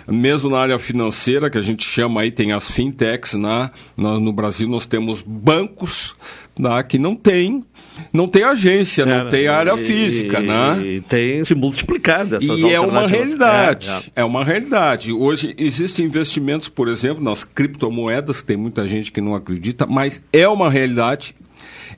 mesmo 0.09 0.51
na 0.51 0.59
área 0.59 0.79
financeira 0.79 1.51
que 1.51 1.59
a 1.59 1.63
gente 1.63 1.85
chama 1.85 2.21
aí 2.21 2.31
tem 2.31 2.53
as 2.53 2.71
fintechs, 2.71 3.35
né, 3.35 3.71
no, 3.97 4.21
no 4.21 4.33
Brasil 4.33 4.69
nós 4.69 4.87
temos 4.87 5.23
bancos, 5.23 6.17
né, 6.59 6.83
que 6.83 6.99
não 6.99 7.15
tem 7.15 7.65
não 8.13 8.29
tem 8.29 8.43
agência, 8.43 9.03
é, 9.03 9.07
não 9.07 9.29
tem 9.29 9.49
área 9.49 9.75
e, 9.75 9.79
física, 9.79 10.41
né? 10.41 10.81
E 10.85 11.01
tem 11.01 11.43
se 11.45 11.55
multiplicado 11.55 12.37
essas 12.37 12.61
E 12.61 12.73
é 12.73 12.81
uma 12.81 13.07
realidade, 13.07 13.91
é, 13.91 14.21
é. 14.21 14.23
é, 14.23 14.25
uma 14.25 14.45
realidade. 14.45 15.13
Hoje 15.13 15.55
existem 15.57 16.05
investimentos, 16.05 16.69
por 16.69 16.89
exemplo, 16.89 17.23
nas 17.23 17.45
criptomoedas, 17.45 18.43
tem 18.43 18.57
muita 18.57 18.87
gente 18.87 19.11
que 19.11 19.21
não 19.21 19.35
acredita, 19.35 19.87
mas 19.87 20.23
é 20.33 20.47
uma 20.49 20.71
realidade. 20.71 21.35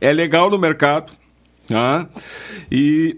É 0.00 0.12
legal 0.12 0.48
no 0.48 0.58
mercado, 0.58 1.12
e 2.70 3.16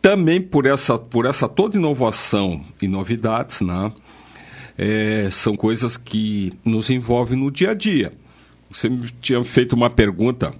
também 0.00 0.40
por 0.40 0.66
essa, 0.66 0.98
por 0.98 1.26
essa 1.26 1.48
toda 1.48 1.76
inovação 1.76 2.64
e 2.80 2.86
novidades, 2.86 3.60
né, 3.60 3.92
é, 4.78 5.28
são 5.30 5.56
coisas 5.56 5.96
que 5.96 6.52
nos 6.64 6.90
envolvem 6.90 7.38
no 7.38 7.50
dia 7.50 7.70
a 7.70 7.74
dia. 7.74 8.12
Você 8.70 8.88
me 8.88 9.08
tinha 9.20 9.42
feito 9.42 9.74
uma 9.74 9.88
pergunta 9.88 10.54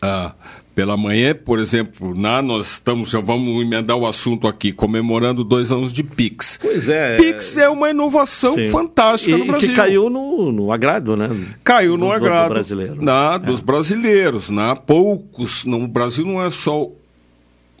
ah, 0.00 0.34
pela 0.74 0.96
manhã, 0.96 1.34
por 1.34 1.58
exemplo, 1.58 2.14
na, 2.14 2.42
nós 2.42 2.72
estamos, 2.72 3.10
já 3.10 3.20
vamos 3.20 3.62
emendar 3.62 3.96
o 3.96 4.06
assunto 4.06 4.48
aqui, 4.48 4.72
comemorando 4.72 5.44
dois 5.44 5.70
anos 5.70 5.92
de 5.92 6.02
Pix. 6.02 6.58
Pois 6.60 6.88
é. 6.88 7.16
Pix 7.16 7.56
é 7.56 7.68
uma 7.68 7.90
inovação 7.90 8.56
sim. 8.56 8.66
fantástica 8.66 9.36
e, 9.36 9.38
no 9.38 9.46
Brasil. 9.46 9.68
que 9.68 9.74
caiu 9.76 10.10
no, 10.10 10.50
no 10.50 10.72
agrado, 10.72 11.16
né? 11.16 11.30
Caiu 11.62 11.92
no 11.92 12.06
do, 12.06 12.12
agrado. 12.12 12.48
Do 12.48 12.54
brasileiro. 12.54 13.02
Na, 13.02 13.38
dos 13.38 13.60
é. 13.60 13.64
brasileiros, 13.64 14.50
né? 14.50 14.74
Poucos, 14.86 15.64
no 15.64 15.86
Brasil 15.86 16.26
não 16.26 16.42
é 16.42 16.50
só 16.50 16.88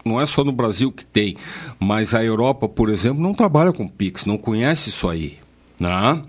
não 0.04 0.20
é 0.20 0.26
só 0.26 0.44
no 0.44 0.52
Brasil 0.52 0.92
que 0.92 1.04
tem, 1.04 1.34
mas 1.80 2.14
a 2.14 2.22
Europa, 2.22 2.68
por 2.68 2.90
exemplo, 2.90 3.22
não 3.22 3.32
trabalha 3.32 3.72
com 3.72 3.88
Pix, 3.88 4.26
não 4.26 4.36
conhece 4.36 4.90
isso 4.90 5.08
aí. 5.08 5.38
Né? 5.80 6.22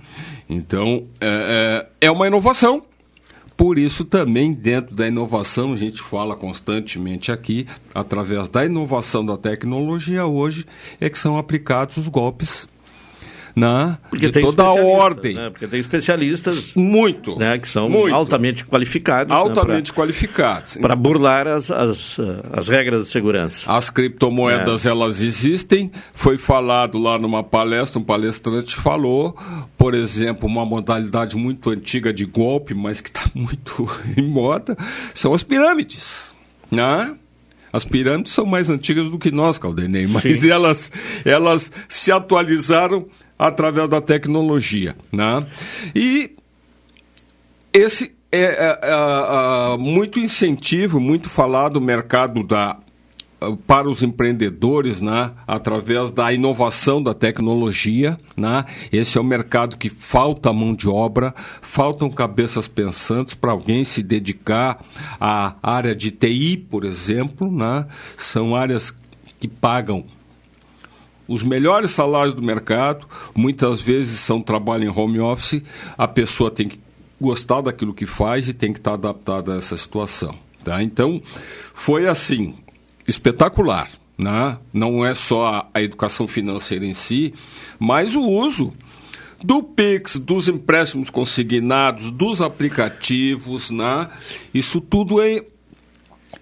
Então, 0.49 1.03
é, 1.19 1.85
é, 2.01 2.07
é 2.07 2.11
uma 2.11 2.25
inovação 2.25 2.81
por 3.57 3.79
isso, 3.79 4.03
também 4.03 4.53
dentro 4.53 4.93
da 4.93 5.07
inovação, 5.07 5.73
a 5.73 5.75
gente 5.77 6.01
fala 6.01 6.35
constantemente 6.35 7.31
aqui, 7.31 7.65
através 7.93 8.49
da 8.49 8.65
inovação 8.65 9.25
da 9.25 9.37
tecnologia, 9.37 10.25
hoje 10.25 10.65
é 10.99 11.09
que 11.09 11.17
são 11.17 11.37
aplicados 11.37 11.97
os 11.97 12.09
golpes 12.09 12.67
né? 13.55 13.97
Porque 14.09 14.29
de 14.29 14.41
toda 14.41 14.63
a 14.63 14.73
ordem. 14.73 15.35
Né? 15.35 15.49
Porque 15.49 15.65
tem 15.65 15.79
especialistas 15.79 16.73
muito, 16.75 17.37
né? 17.37 17.57
que 17.57 17.67
são 17.67 17.89
muito. 17.89 18.13
altamente 18.13 18.65
qualificados. 18.65 19.33
Altamente 19.33 19.91
né? 19.91 19.95
qualificados. 19.95 20.77
Para 20.77 20.95
burlar 20.95 21.47
as, 21.47 21.71
as, 21.71 22.17
as 22.51 22.67
regras 22.67 23.05
de 23.05 23.09
segurança. 23.09 23.71
As 23.71 23.89
criptomoedas, 23.89 24.85
é. 24.85 24.89
elas 24.89 25.21
existem. 25.21 25.89
Foi 26.13 26.37
falado 26.37 26.97
lá 26.97 27.17
numa 27.17 27.43
palestra, 27.43 27.99
um 27.99 28.03
palestrante 28.03 28.75
falou, 28.75 29.37
por 29.77 29.93
exemplo, 29.93 30.47
uma 30.47 30.65
modalidade 30.65 31.37
muito 31.37 31.69
antiga 31.69 32.11
de 32.11 32.25
golpe, 32.25 32.73
mas 32.73 32.99
que 32.99 33.09
está 33.09 33.23
muito 33.33 33.89
em 34.17 34.27
moda, 34.27 34.75
são 35.13 35.33
as 35.33 35.43
pirâmides. 35.43 36.33
Né? 36.69 37.15
As 37.71 37.85
pirâmides 37.85 38.33
são 38.33 38.45
mais 38.45 38.69
antigas 38.69 39.09
do 39.09 39.19
que 39.19 39.31
nós, 39.31 39.59
Caldenei, 39.59 40.07
mas 40.07 40.43
elas, 40.43 40.91
elas 41.25 41.71
se 41.89 42.11
atualizaram 42.11 43.05
através 43.37 43.89
da 43.89 44.01
tecnologia. 44.01 44.95
Né? 45.11 45.45
E 45.95 46.35
esse 47.73 48.13
é, 48.31 48.41
é, 48.41 48.79
é, 48.83 49.73
é 49.73 49.77
muito 49.77 50.19
incentivo, 50.19 50.99
muito 50.99 51.29
falado 51.29 51.73
do 51.73 51.81
mercado 51.81 52.43
da 52.43 52.77
para 53.67 53.89
os 53.89 54.01
empreendedores, 54.01 55.01
né, 55.01 55.31
através 55.45 56.09
da 56.09 56.33
inovação 56.33 57.03
da 57.03 57.13
tecnologia, 57.13 58.17
né? 58.35 58.65
Esse 58.91 59.17
é 59.17 59.21
o 59.21 59.23
mercado 59.23 59.77
que 59.77 59.89
falta 59.89 60.53
mão 60.53 60.73
de 60.73 60.87
obra, 60.87 61.33
faltam 61.61 62.09
cabeças 62.09 62.67
pensantes 62.67 63.35
para 63.35 63.51
alguém 63.51 63.83
se 63.83 64.01
dedicar 64.01 64.83
à 65.19 65.55
área 65.61 65.95
de 65.95 66.11
TI, 66.11 66.57
por 66.57 66.85
exemplo, 66.85 67.51
né? 67.51 67.85
São 68.17 68.55
áreas 68.55 68.93
que 69.39 69.47
pagam 69.47 70.05
os 71.27 71.43
melhores 71.43 71.91
salários 71.91 72.35
do 72.35 72.41
mercado, 72.41 73.07
muitas 73.35 73.79
vezes 73.79 74.19
são 74.19 74.41
trabalho 74.41 74.85
em 74.85 74.89
home 74.89 75.19
office, 75.19 75.61
a 75.97 76.07
pessoa 76.07 76.51
tem 76.51 76.67
que 76.67 76.79
gostar 77.19 77.61
daquilo 77.61 77.93
que 77.93 78.05
faz 78.05 78.47
e 78.47 78.53
tem 78.53 78.71
que 78.71 78.79
estar 78.79 78.93
adaptada 78.93 79.53
a 79.53 79.57
essa 79.57 79.75
situação. 79.77 80.35
Tá? 80.63 80.81
Então, 80.81 81.21
foi 81.73 82.07
assim, 82.07 82.55
espetacular. 83.07 83.89
Né? 84.17 84.57
Não 84.71 85.05
é 85.05 85.13
só 85.13 85.69
a, 85.73 85.81
educação 85.81 86.25
financeira 86.25 86.85
em 86.85 86.93
si, 86.93 87.33
mas 87.77 88.15
o 88.15 88.21
uso 88.21 88.73
do 89.43 89.61
Pix, 89.61 90.15
dos 90.15 90.47
empréstimos 90.47 91.09
consignados, 91.09 92.11
dos 92.11 92.41
aplicativos, 92.41 93.69
né? 93.69 94.07
isso 94.53 94.79
tudo 94.79 95.21
é, 95.21 95.43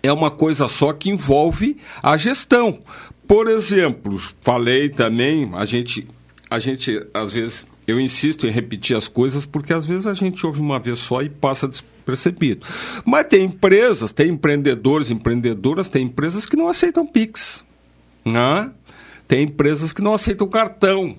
é 0.03 0.13
uma 0.13 0.29
coisa 0.29 0.67
só 0.67 0.93
que 0.93 1.09
envolve 1.09 1.77
a 2.01 2.15
gestão. 2.15 2.79
Por 3.27 3.47
exemplo, 3.47 4.17
falei 4.41 4.89
também, 4.89 5.49
a 5.53 5.65
gente, 5.65 6.07
a 6.49 6.59
gente 6.59 6.99
às 7.13 7.31
vezes, 7.31 7.65
eu 7.87 7.99
insisto 7.99 8.45
em 8.45 8.51
repetir 8.51 8.95
as 8.95 9.07
coisas 9.07 9.45
porque 9.45 9.73
às 9.73 9.85
vezes 9.85 10.07
a 10.07 10.13
gente 10.13 10.45
ouve 10.45 10.59
uma 10.59 10.79
vez 10.79 10.99
só 10.99 11.21
e 11.21 11.29
passa 11.29 11.67
despercebido. 11.67 12.65
Mas 13.05 13.27
tem 13.27 13.45
empresas, 13.45 14.11
tem 14.11 14.29
empreendedores, 14.29 15.09
empreendedoras, 15.09 15.87
tem 15.87 16.05
empresas 16.05 16.45
que 16.45 16.57
não 16.57 16.67
aceitam 16.67 17.05
Pix. 17.05 17.63
Né? 18.25 18.71
Tem 19.27 19.43
empresas 19.43 19.93
que 19.93 20.01
não 20.01 20.13
aceitam 20.13 20.47
cartão 20.47 21.15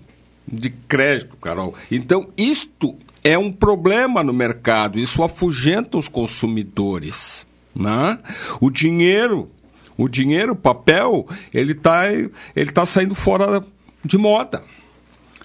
de 0.46 0.70
crédito, 0.70 1.36
Carol. 1.36 1.74
Então, 1.90 2.28
isto 2.36 2.94
é 3.22 3.38
um 3.38 3.50
problema 3.50 4.22
no 4.22 4.32
mercado, 4.32 4.98
isso 4.98 5.22
afugenta 5.22 5.96
os 5.96 6.08
consumidores. 6.08 7.46
Né? 7.74 8.18
O 8.60 8.70
dinheiro 8.70 9.50
o 9.96 10.08
dinheiro, 10.08 10.52
o 10.52 10.56
papel, 10.56 11.26
ele 11.52 11.72
está 11.72 12.04
ele 12.10 12.70
tá 12.72 12.84
saindo 12.86 13.14
fora 13.14 13.62
de 14.04 14.18
moda. 14.18 14.62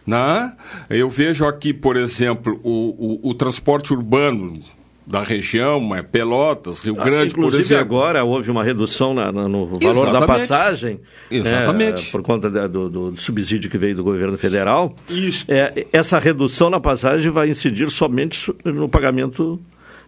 Né? 0.06 0.54
Eu 0.90 1.10
vejo 1.10 1.46
aqui, 1.46 1.74
por 1.74 1.96
exemplo, 1.96 2.60
o, 2.64 3.20
o, 3.24 3.30
o 3.30 3.34
transporte 3.34 3.94
urbano 3.94 4.60
da 5.10 5.24
região, 5.24 5.96
é 5.96 6.04
Pelotas, 6.04 6.84
Rio 6.84 6.96
ah, 7.00 7.04
Grande, 7.04 7.34
Inclusive, 7.34 7.64
por 7.64 7.66
exemplo. 7.66 7.84
agora 7.84 8.24
houve 8.24 8.52
uma 8.52 8.64
redução 8.64 9.12
na, 9.12 9.32
na, 9.32 9.48
no 9.48 9.66
valor 9.66 9.82
Exatamente. 9.82 10.20
da 10.20 10.28
passagem. 10.28 11.00
Exatamente. 11.32 12.08
É, 12.08 12.12
por 12.12 12.22
conta 12.22 12.48
do, 12.48 12.68
do, 12.68 13.12
do, 13.12 13.20
subsídio 13.20 13.72
que 13.72 13.78
veio 13.78 13.96
do 13.96 14.04
governo 14.04 14.38
federal. 14.38 14.96
Isso. 15.10 15.46
É, 15.48 15.88
essa 15.92 16.20
redução 16.20 16.70
na 16.70 16.80
passagem 16.80 17.32
vai 17.32 17.50
incidir 17.50 17.90
somente 17.90 18.54
no 18.64 18.88
pagamento 18.88 19.60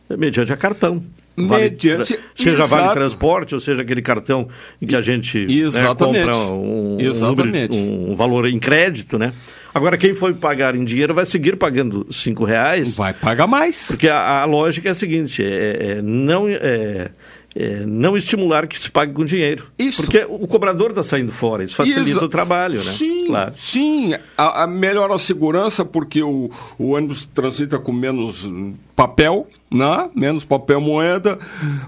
mediante 0.08 0.54
a 0.54 0.58
cartão. 0.58 1.04
Vale, 1.36 1.64
mediante, 1.64 2.20
seja 2.36 2.52
exato. 2.52 2.70
vale 2.70 2.94
transporte, 2.94 3.54
ou 3.54 3.60
seja 3.60 3.82
aquele 3.82 4.02
cartão 4.02 4.50
em 4.82 4.86
que 4.86 4.96
a 4.96 5.02
gente 5.02 5.40
né, 5.46 5.96
compra 5.96 6.38
um, 6.38 6.98
Exatamente. 7.00 7.78
Um, 7.78 8.12
um, 8.12 8.16
valor 8.16 8.48
em 8.48 8.60
crédito, 8.60 9.18
né? 9.18 9.34
Agora, 9.74 9.98
quem 9.98 10.14
for 10.14 10.34
pagar 10.34 10.76
em 10.76 10.84
dinheiro 10.84 11.14
vai 11.14 11.26
seguir 11.26 11.56
pagando 11.56 12.06
cinco 12.12 12.44
reais. 12.44 12.98
Vai 12.98 13.14
pagar 13.14 13.48
mais. 13.48 13.88
Porque 13.88 14.10
a, 14.10 14.42
a 14.42 14.46
lógica 14.46 14.90
é 14.90 14.92
a 14.92 14.96
seguinte, 14.96 15.42
é, 15.44 15.94
é 15.98 16.02
não... 16.02 16.48
É, 16.50 17.10
é, 17.56 17.86
não 17.86 18.16
estimular 18.16 18.66
que 18.68 18.80
se 18.80 18.90
pague 18.90 19.12
com 19.14 19.26
dinheiro. 19.26 19.68
Isso. 19.78 20.02
Porque 20.02 20.26
o 20.30 20.48
cobrador 20.48 20.92
está 20.92 21.04
saindo 21.04 21.32
fora, 21.32 21.64
isso 21.64 21.76
facilita 21.76 22.02
Exa- 22.10 22.24
o 22.26 22.30
trabalho, 22.30 22.84
né? 22.84 22.92
Sim, 22.92 23.26
Claro. 23.28 23.54
sim. 23.56 24.14
A, 24.38 24.64
a 24.64 24.68
melhora 24.68 25.14
a 25.16 25.20
segurança 25.20 25.84
porque 25.84 26.22
o, 26.24 26.50
o 26.80 26.92
ônibus 26.92 27.26
transita 27.34 27.78
com 27.78 27.92
menos 27.92 28.50
papel, 28.96 29.48
né? 29.70 30.10
menos 30.16 30.44
papel 30.46 30.80
moeda, 30.80 31.38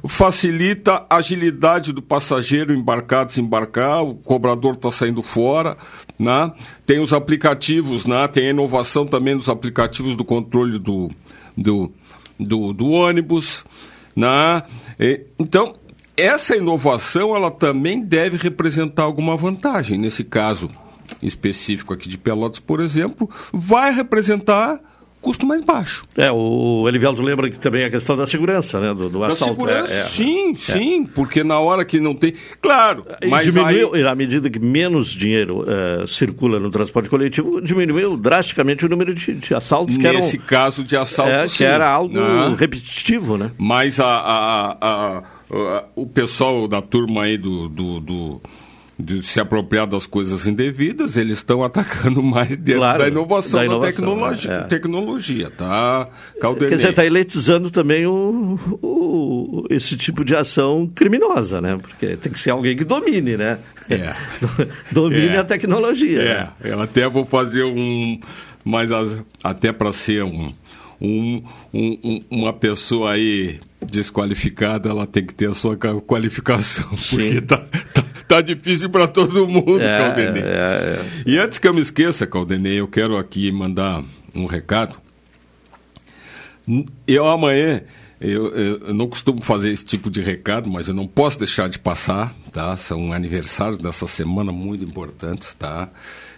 facilita 0.07 1.05
a 1.09 1.17
agilidade 1.17 1.91
do 1.93 2.01
passageiro 2.01 2.73
embarcar, 2.73 3.25
desembarcar, 3.25 4.03
o 4.03 4.15
cobrador 4.15 4.73
está 4.73 4.91
saindo 4.91 5.21
fora, 5.21 5.77
né? 6.19 6.51
tem 6.85 6.99
os 6.99 7.13
aplicativos, 7.13 8.05
né? 8.05 8.27
tem 8.27 8.47
a 8.47 8.49
inovação 8.49 9.05
também 9.05 9.35
dos 9.37 9.49
aplicativos 9.49 10.15
do 10.17 10.23
controle 10.25 10.77
do, 10.77 11.09
do, 11.57 11.91
do, 12.39 12.73
do 12.73 12.89
ônibus. 12.89 13.63
Né? 14.15 14.61
Então, 15.39 15.75
essa 16.15 16.55
inovação 16.55 17.35
ela 17.35 17.49
também 17.49 18.01
deve 18.01 18.37
representar 18.37 19.03
alguma 19.03 19.35
vantagem. 19.35 19.97
Nesse 19.97 20.23
caso 20.23 20.69
específico 21.21 21.93
aqui 21.93 22.07
de 22.07 22.17
Pelotas, 22.17 22.59
por 22.59 22.79
exemplo, 22.79 23.29
vai 23.51 23.93
representar 23.93 24.79
custo 25.23 25.45
mais 25.45 25.61
baixo. 25.63 26.05
É, 26.17 26.29
o 26.31 26.85
Elivelto 26.87 27.21
lembra 27.21 27.49
que 27.49 27.57
também 27.57 27.85
a 27.85 27.89
questão 27.89 28.15
da 28.15 28.27
segurança, 28.27 28.79
né? 28.79 28.93
Do, 28.93 29.09
do 29.09 29.19
Da 29.19 29.27
assalto. 29.27 29.53
segurança, 29.55 29.93
é, 29.93 29.99
é. 30.01 30.03
sim, 30.03 30.53
sim, 30.55 31.03
porque 31.05 31.43
na 31.43 31.59
hora 31.59 31.83
que 31.85 31.99
não 31.99 32.13
tem. 32.13 32.33
Claro, 32.61 33.05
E 33.21 33.27
mas 33.27 33.45
diminuiu, 33.45 33.93
aí. 33.95 34.01
e 34.01 34.07
à 34.07 34.13
medida 34.13 34.49
que 34.49 34.59
menos 34.59 35.07
dinheiro 35.07 35.65
eh, 35.67 36.05
circula 36.07 36.59
no 36.59 36.69
transporte 36.69 37.09
coletivo, 37.09 37.61
diminuiu 37.61 38.17
drasticamente 38.17 38.85
o 38.85 38.89
número 38.89 39.13
de, 39.13 39.33
de 39.33 39.55
assaltos 39.55 39.97
que 39.97 40.05
eram. 40.05 40.19
Nesse 40.19 40.37
caso 40.37 40.83
de 40.83 40.95
assalto, 40.97 41.31
é, 41.31 41.47
sim, 41.47 41.57
que 41.57 41.63
era 41.63 41.89
algo 41.89 42.13
né? 42.13 42.55
repetitivo, 42.59 43.37
né? 43.37 43.51
Mas 43.57 43.99
a, 43.99 44.05
a- 44.05 44.77
a- 44.81 45.23
a- 45.51 45.83
o 45.95 46.05
pessoal 46.05 46.67
da 46.67 46.81
turma 46.81 47.23
aí 47.23 47.37
do, 47.37 47.69
do, 47.69 47.99
do- 47.99 48.41
de 49.03 49.21
se 49.21 49.39
apropriar 49.39 49.85
das 49.85 50.05
coisas 50.07 50.47
indevidas, 50.47 51.17
eles 51.17 51.37
estão 51.39 51.63
atacando 51.63 52.21
mais 52.23 52.55
dentro 52.55 52.81
Claro, 52.81 52.99
da 52.99 53.07
inovação, 53.07 53.59
da 53.59 53.65
inovação, 53.65 53.91
tecnologia, 54.05 54.51
é. 54.51 54.63
tecnologia, 54.63 55.49
tá? 55.51 56.09
Quer 56.33 56.39
Caldenei. 56.39 56.75
dizer, 56.75 56.89
está 56.91 57.05
eletizando 57.05 57.69
também 57.69 58.05
o, 58.07 58.57
o- 58.81 59.65
esse 59.69 59.95
tipo 59.97 60.23
de 60.23 60.35
ação 60.35 60.89
criminosa, 60.93 61.59
né? 61.61 61.77
Porque 61.81 62.15
tem 62.17 62.31
que 62.31 62.39
ser 62.39 62.51
alguém 62.51 62.75
que 62.75 62.83
domine, 62.83 63.35
né? 63.37 63.59
É. 63.89 64.13
domine 64.91 65.35
É. 65.35 65.37
a 65.39 65.43
tecnologia. 65.43 66.21
É, 66.21 66.39
né? 66.39 66.49
eu 66.63 66.81
até 66.81 67.07
vou 67.09 67.25
fazer 67.25 67.63
um. 67.63 68.19
Mas 68.63 68.91
as- 68.91 69.21
até 69.43 69.71
para 69.73 69.91
ser 69.91 70.23
um- 70.23 70.53
um- 71.01 71.43
um- 71.73 72.21
uma 72.31 72.53
pessoa 72.53 73.11
aí 73.11 73.59
desqualificada, 73.85 74.89
ela 74.89 75.05
tem 75.07 75.25
que 75.25 75.33
ter 75.33 75.49
a 75.49 75.53
sua 75.53 75.75
ca- 75.77 75.99
qualificação. 76.01 76.89
Porque 77.09 77.41
tá, 77.41 77.57
tá, 77.93 78.03
tá 78.27 78.41
difícil 78.41 78.89
para 78.89 79.07
todo 79.07 79.47
mundo, 79.47 79.81
É, 79.81 79.97
Caldenei. 79.97 80.43
é, 80.43 80.45
é. 80.45 81.05
E 81.25 81.37
antes 81.37 81.59
que 81.59 81.67
eu 81.67 81.73
me 81.73 81.81
esqueça, 81.81 82.25
Caldenei, 82.27 82.79
eu 82.79 82.87
quero 82.87 83.17
aqui 83.17 83.51
mandar 83.51 84.03
um 84.35 84.45
recado. 84.45 84.95
Eu 87.05 87.27
amanhã, 87.27 87.81
eu, 88.21 88.47
eu- 88.55 88.93
não 88.93 89.07
costumo 89.07 89.41
fazer 89.41 89.69
esse 89.71 89.83
tipo 89.83 90.09
de 90.09 90.21
recado, 90.21 90.69
mas 90.69 90.87
eu 90.87 90.93
não 90.93 91.05
posso 91.05 91.37
deixar 91.37 91.67
de 91.67 91.77
passar, 91.77 92.33
tá? 92.53 92.75
São 92.77 93.11
aniversários 93.11 93.77
dessa 93.77 94.07
semana 94.07 94.51
muito 94.51 94.83
importantes, 94.85 95.53
tá? 95.53 95.89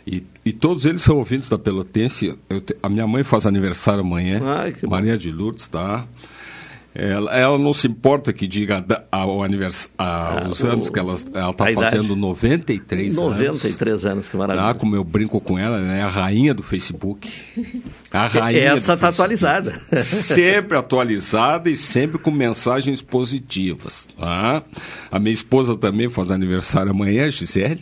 E, 0.08 0.24
e 0.44 0.52
todos 0.52 0.86
eles 0.86 1.02
são 1.02 1.18
ouvintes 1.18 1.48
da 1.50 1.58
Pelotense. 1.60 2.38
Te- 2.66 2.76
a 2.82 2.90
minha 2.90 3.06
mãe 3.08 3.24
faz 3.24 3.46
aniversário 3.46 4.02
amanhã, 4.02 4.40
Ai, 4.44 4.72
que 4.72 4.82
bom. 4.86 4.92
Maria 4.92 5.18
de 5.18 5.32
Lourdes, 5.32 5.68
tá? 5.68 6.06
Ela, 6.98 7.38
ela 7.38 7.58
não 7.58 7.74
se 7.74 7.88
importa 7.88 8.32
que 8.32 8.48
diga 8.48 8.86
ao 9.12 9.44
anivers, 9.44 9.90
a- 9.98 10.48
os 10.50 10.64
Ah, 10.64 10.70
o- 10.70 10.72
anos 10.72 10.90
que 10.90 10.98
ela 10.98 11.14
está 11.16 11.68
fazendo 11.74 12.16
93 12.16 13.18
anos. 13.18 13.32
93 13.38 14.06
anos, 14.06 14.30
que 14.30 14.38
maravilha. 14.38 14.70
Ah, 14.70 14.74
como 14.74 14.96
eu 14.96 15.04
brinco 15.04 15.42
com 15.42 15.60
ela, 15.60 15.78
ela 15.78 15.94
é 15.94 16.02
a 16.02 16.08
rainha 16.08 16.54
do 16.54 16.64
Facebook. 16.64 17.30
A 18.16 18.28
rainha 18.28 18.60
Essa 18.74 18.96
tá 18.96 19.12
Facebook. 19.12 19.36
atualizada. 19.46 19.74
Sempre 20.02 20.78
atualizada 20.78 21.70
e 21.70 21.76
sempre 21.76 22.18
com 22.18 22.32
mensagens 22.32 23.02
positivas. 23.02 24.08
Tá? 24.18 24.64
A 25.12 25.20
minha 25.20 25.34
esposa 25.34 25.76
também 25.76 26.10
faz 26.10 26.32
aniversário 26.32 26.92
amanhã, 26.92 27.30
Gisele. 27.30 27.80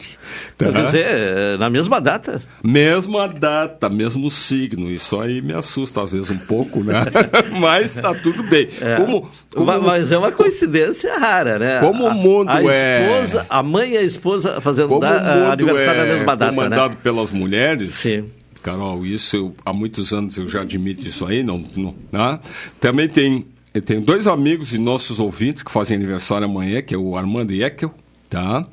Tá? 0.57 0.71
Quer 0.71 0.85
dizer, 0.85 1.05
é, 1.05 1.57
na 1.57 1.69
mesma 1.69 1.99
data. 2.01 2.41
Mesma 2.63 3.27
data, 3.27 3.89
mesmo 3.89 4.29
signo. 4.31 4.89
Isso 4.89 5.19
aí 5.19 5.41
me 5.41 5.53
assusta 5.53 6.01
às 6.01 6.11
vezes 6.11 6.29
um 6.29 6.37
pouco, 6.37 6.83
né? 6.83 6.93
Mas 7.59 7.93
tá 7.93 8.13
tudo 8.15 8.43
bem. 8.43 8.69
É. 8.81 8.95
Como, 8.95 9.29
como- 9.53 9.65
Ma- 9.65 9.79
Mas 9.79 10.11
é 10.11 10.17
uma 10.17 10.31
coincidência 10.31 11.17
rara, 11.17 11.59
né? 11.59 11.79
Como 11.79 12.05
o 12.05 12.13
mundo 12.13 12.49
a, 12.49 12.63
é- 12.63 13.03
esposa, 13.19 13.45
A 13.49 13.61
mãe 13.61 13.91
e 13.91 13.97
a 13.97 14.01
esposa 14.01 14.59
fazendo 14.61 14.99
da- 14.99 15.51
aniversário 15.51 16.01
é 16.01 16.05
na 16.05 16.11
mesma 16.13 16.35
data, 16.35 16.53
comandado 16.53 16.93
né? 16.95 16.99
pelas 17.03 17.31
mulheres, 17.31 17.93
Sim. 17.95 18.25
Carol, 18.63 19.05
isso 19.05 19.35
eu- 19.35 19.55
há 19.65 19.71
muitos 19.73 20.13
anos 20.13 20.37
eu 20.37 20.47
já 20.47 20.61
admito 20.61 21.05
isso 21.07 21.25
aí, 21.25 21.43
não, 21.43 21.63
não, 21.75 21.93
né? 22.11 22.39
Também 22.79 23.07
tem, 23.07 23.45
eu 23.73 23.81
tenho 23.81 24.01
dois 24.01 24.25
amigos 24.25 24.73
e 24.73 24.77
nossos 24.77 25.19
ouvintes 25.19 25.61
que 25.61 25.71
fazem 25.71 25.95
aniversário 25.97 26.45
amanhã, 26.45 26.81
que 26.81 26.95
é 26.95 26.97
o 26.97 27.15
Armando 27.17 27.53
Eckel, 27.53 27.93
tá? 28.29 28.65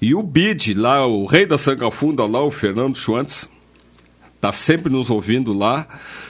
E 0.00 0.14
o 0.14 0.22
Bid, 0.22 0.74
lá, 0.74 1.06
o 1.06 1.24
rei 1.24 1.46
da 1.46 1.56
Sancafunda, 1.56 2.26
lá, 2.26 2.44
o 2.44 2.50
Fernando 2.50 2.96
Schwantz, 2.98 3.48
tá 4.40 4.52
sempre 4.52 4.92
nos 4.92 5.08
ouvindo 5.08 5.54
lá, 5.54 5.86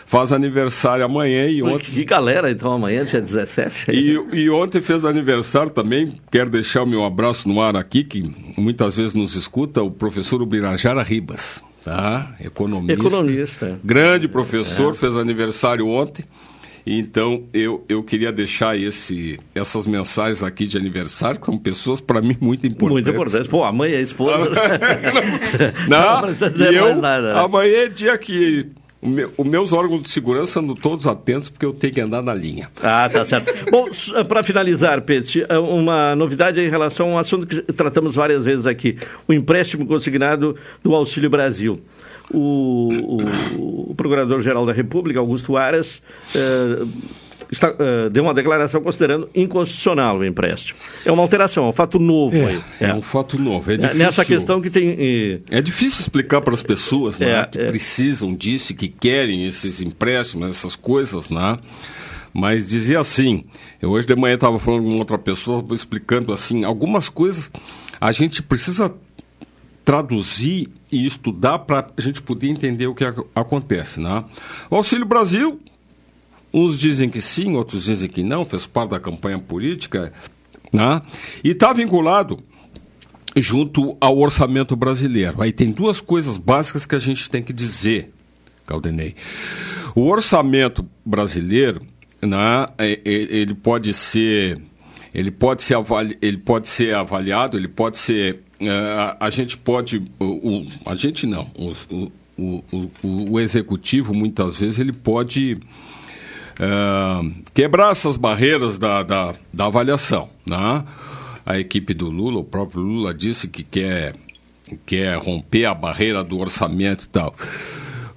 faz 0.07 0.32
aniversário 0.32 1.05
amanhã 1.05 1.49
e 1.49 1.61
ontem... 1.61 1.90
Que 1.90 2.05
galera, 2.05 2.49
então, 2.49 2.70
amanhã, 2.70 3.05
dia 3.05 3.20
17. 3.20 3.90
E, 3.90 4.12
e 4.32 4.49
ontem 4.51 4.80
fez 4.80 5.05
aniversário 5.05 5.70
também, 5.70 6.14
quero 6.30 6.49
deixar 6.51 6.84
o 6.84 6.86
meu 6.86 7.03
abraço 7.05 7.49
no 7.49 7.61
ar 7.61 7.74
aqui, 7.74 8.05
que 8.05 8.22
muitas 8.57 8.97
vezes 8.97 9.14
nos 9.14 9.34
escuta, 9.34 9.82
o 9.82 9.90
professor 9.90 10.40
Ubirajara 10.40 11.03
Ribas, 11.03 11.61
tá? 11.85 12.35
Economista. 12.41 12.93
Economista. 13.07 13.80
Grande 13.85 14.26
professor, 14.26 14.93
É. 14.93 14.95
fez 14.95 15.16
aniversário 15.16 15.87
ontem. 15.87 16.24
Então, 16.87 17.45
eu, 17.55 17.82
eu 17.89 18.03
queria 18.03 18.30
deixar 18.30 18.78
esse, 18.78 19.41
essas 19.55 19.87
mensagens 19.87 20.43
aqui 20.43 20.66
de 20.66 20.76
aniversário, 20.76 21.41
são 21.43 21.57
pessoas, 21.57 21.99
para 21.99 22.20
mim, 22.20 22.37
muito 22.41 22.66
importantes. 22.66 22.93
Muito 22.93 23.11
importante. 23.11 23.49
Pô, 23.49 23.64
a 23.64 23.72
mãe 23.72 23.95
a 23.95 24.01
esposa. 24.01 24.51
Não, 25.89 26.20
precisa 26.20 26.51
dizer 26.51 26.74
eu, 26.74 26.89
mais 26.89 27.01
nada. 27.01 27.41
amanhã 27.41 27.85
é 27.85 27.89
dia 27.89 28.18
que 28.18 28.66
meu- 29.05 29.32
os 29.36 29.46
meus 29.46 29.72
órgãos 29.72 30.02
de 30.02 30.11
segurança 30.11 30.61
andam 30.61 30.74
todos 30.74 31.07
atentos, 31.07 31.48
porque 31.48 31.64
eu 31.66 31.72
tenho 31.72 31.92
que 31.92 32.00
andar 32.00 32.22
na 32.22 32.34
linha. 32.34 32.68
Ah, 32.82 33.09
tá 33.12 33.24
certo. 33.24 33.52
Bom, 33.70 33.86
para 34.28 34.42
finalizar, 34.42 35.00
Pet, 35.02 35.44
é 35.48 35.59
uma 35.59 36.14
novidade 36.16 36.61
em 36.61 36.68
relação 36.68 37.11
a 37.11 37.14
um 37.14 37.18
assunto 37.18 37.46
que 37.46 37.61
tratamos 37.72 38.14
várias 38.14 38.44
vezes 38.44 38.66
aqui: 38.66 38.96
o 39.28 39.32
empréstimo 39.32 39.86
consignado 39.86 40.57
do 40.82 40.94
Auxílio 40.94 41.28
Brasil. 41.30 41.78
O, 42.32 43.18
o- 43.22 43.90
o 43.90 43.94
Procurador-Geral 43.94 44.64
da 44.64 44.72
República, 44.72 45.20
Augusto 45.20 45.57
Aras, 45.59 46.02
eh, 46.34 46.84
está- 47.55 47.74
eh, 47.78 48.09
deu 48.11 48.22
uma 48.22 48.34
declaração 48.34 48.80
considerando 48.82 49.28
inconstitucional 49.34 50.18
o 50.18 50.24
empréstimo. 50.24 50.78
É 51.05 51.11
uma 51.12 51.22
alteração, 51.22 51.64
é 51.66 51.68
um 51.68 51.72
fato 51.72 51.98
novo 51.98 52.36
aí. 52.46 52.61
É, 52.80 52.92
um 52.94 53.02
fato 53.02 53.38
novo. 53.38 53.70
É 53.70 53.76
difícil, 53.76 53.98
Nessa 53.98 54.24
questão 54.24 54.61
que 54.61 54.70
tem. 54.70 55.42
É 55.50 55.61
difícil 55.62 56.00
explicar 56.00 56.40
para 56.40 56.55
as 56.55 56.62
pessoas 56.62 57.18
né, 57.18 57.40
É, 57.40 57.44
que 57.46 57.59
é. 57.59 57.66
precisam 57.66 58.34
disso, 58.34 58.74
que 58.74 58.88
querem 58.88 59.44
esses 59.46 59.80
empréstimos, 59.80 60.48
essas 60.50 60.76
coisas, 60.76 61.30
né? 61.30 61.59
Mas 62.32 62.66
dizer 62.66 62.96
assim, 62.98 63.44
eu 63.80 63.90
hoje 63.90 64.07
de 64.07 64.16
manhã 64.16 64.34
estava 64.34 64.59
falando 64.59 64.82
com 64.82 64.98
outra 64.98 65.16
pessoa, 65.16 65.64
explicando 65.72 66.32
assim, 66.32 66.64
algumas 66.64 67.09
coisas 67.09 67.50
a 68.00 68.11
gente 68.12 68.42
precisa 68.42 68.92
traduzir 69.84 70.68
e 70.90 71.07
estudar 71.07 71.59
para 71.61 71.86
a 71.96 72.00
gente 72.00 72.22
poder 72.22 72.48
entender 72.48 72.86
o 72.86 72.94
que 72.94 73.05
ac- 73.05 73.24
acontece, 73.34 74.00
né? 74.00 74.24
O 74.70 74.76
Auxílio 74.76 75.05
Brasil, 75.05 75.61
uns 76.55 76.78
dizem 76.78 77.11
que 77.11 77.20
sim, 77.20 77.57
outros 77.57 77.84
dizem 77.84 78.09
que 78.09 78.22
não, 78.22 78.44
fez 78.44 78.64
parte 78.64 78.90
da 78.90 79.00
campanha 79.00 79.40
política, 79.40 80.12
né? 80.72 81.02
E 81.42 81.50
está 81.50 81.72
vinculado 81.72 82.38
junto 83.36 83.96
ao 84.00 84.16
orçamento 84.18 84.76
brasileiro. 84.76 85.42
Aí 85.42 85.52
tem 85.52 85.72
duas 85.72 86.00
coisas 86.00 86.36
básicas 86.36 86.86
que 86.86 86.94
a 86.94 87.00
gente 87.00 87.28
tem 87.28 87.42
que 87.42 87.52
dizer, 87.52 88.12
Caldenei. 88.64 89.16
O 89.96 90.07
orçamento 90.07 90.88
brasileiro, 91.05 91.82
né, 92.22 92.66
é- 92.78 93.00
é- 93.05 93.11
ele 93.36 93.55
pode 93.55 93.92
ser 93.92 94.61
ele 95.12 95.30
pode 95.30 95.62
ser 95.62 95.74
avali, 95.76 96.18
ele 96.20 96.38
pode 96.38 96.68
ser 96.68 96.92
avaliado, 96.92 97.57
ele 97.57 97.68
pode 97.68 97.98
ser 97.98 98.40
eh, 98.61 99.16
a, 99.20 99.30
gente 99.30 99.57
pode 99.57 100.02
o, 100.18 100.66
a 100.84 100.96
gente 100.96 101.24
não, 101.24 101.48
o, 101.57 102.11
o, 102.36 103.30
o 103.30 103.38
executivo 103.38 104.12
muitas 104.12 104.57
vezes 104.57 104.80
ele 104.80 104.92
pode 104.92 105.59
ah, 106.59 107.22
quebrar 107.52 107.92
essas 107.92 108.16
barreiras 108.16 108.78
da, 108.78 109.02
da, 109.02 109.34
da 109.52 109.66
avaliação. 109.66 110.28
Né? 110.46 110.84
A 111.44 111.59
equipe 111.59 111.92
do 111.92 112.09
Lula, 112.11 112.40
o 112.40 112.44
próprio 112.44 112.82
Lula 112.82 113.12
disse 113.12 113.48
que 113.48 113.62
quer, 113.62 114.14
quer 114.86 115.16
romper 115.18 115.66
a 115.66 115.74
barreira 115.74 116.24
do 116.24 116.38
orçamento 116.38 117.05
e 117.05 117.09
tal. 117.09 117.34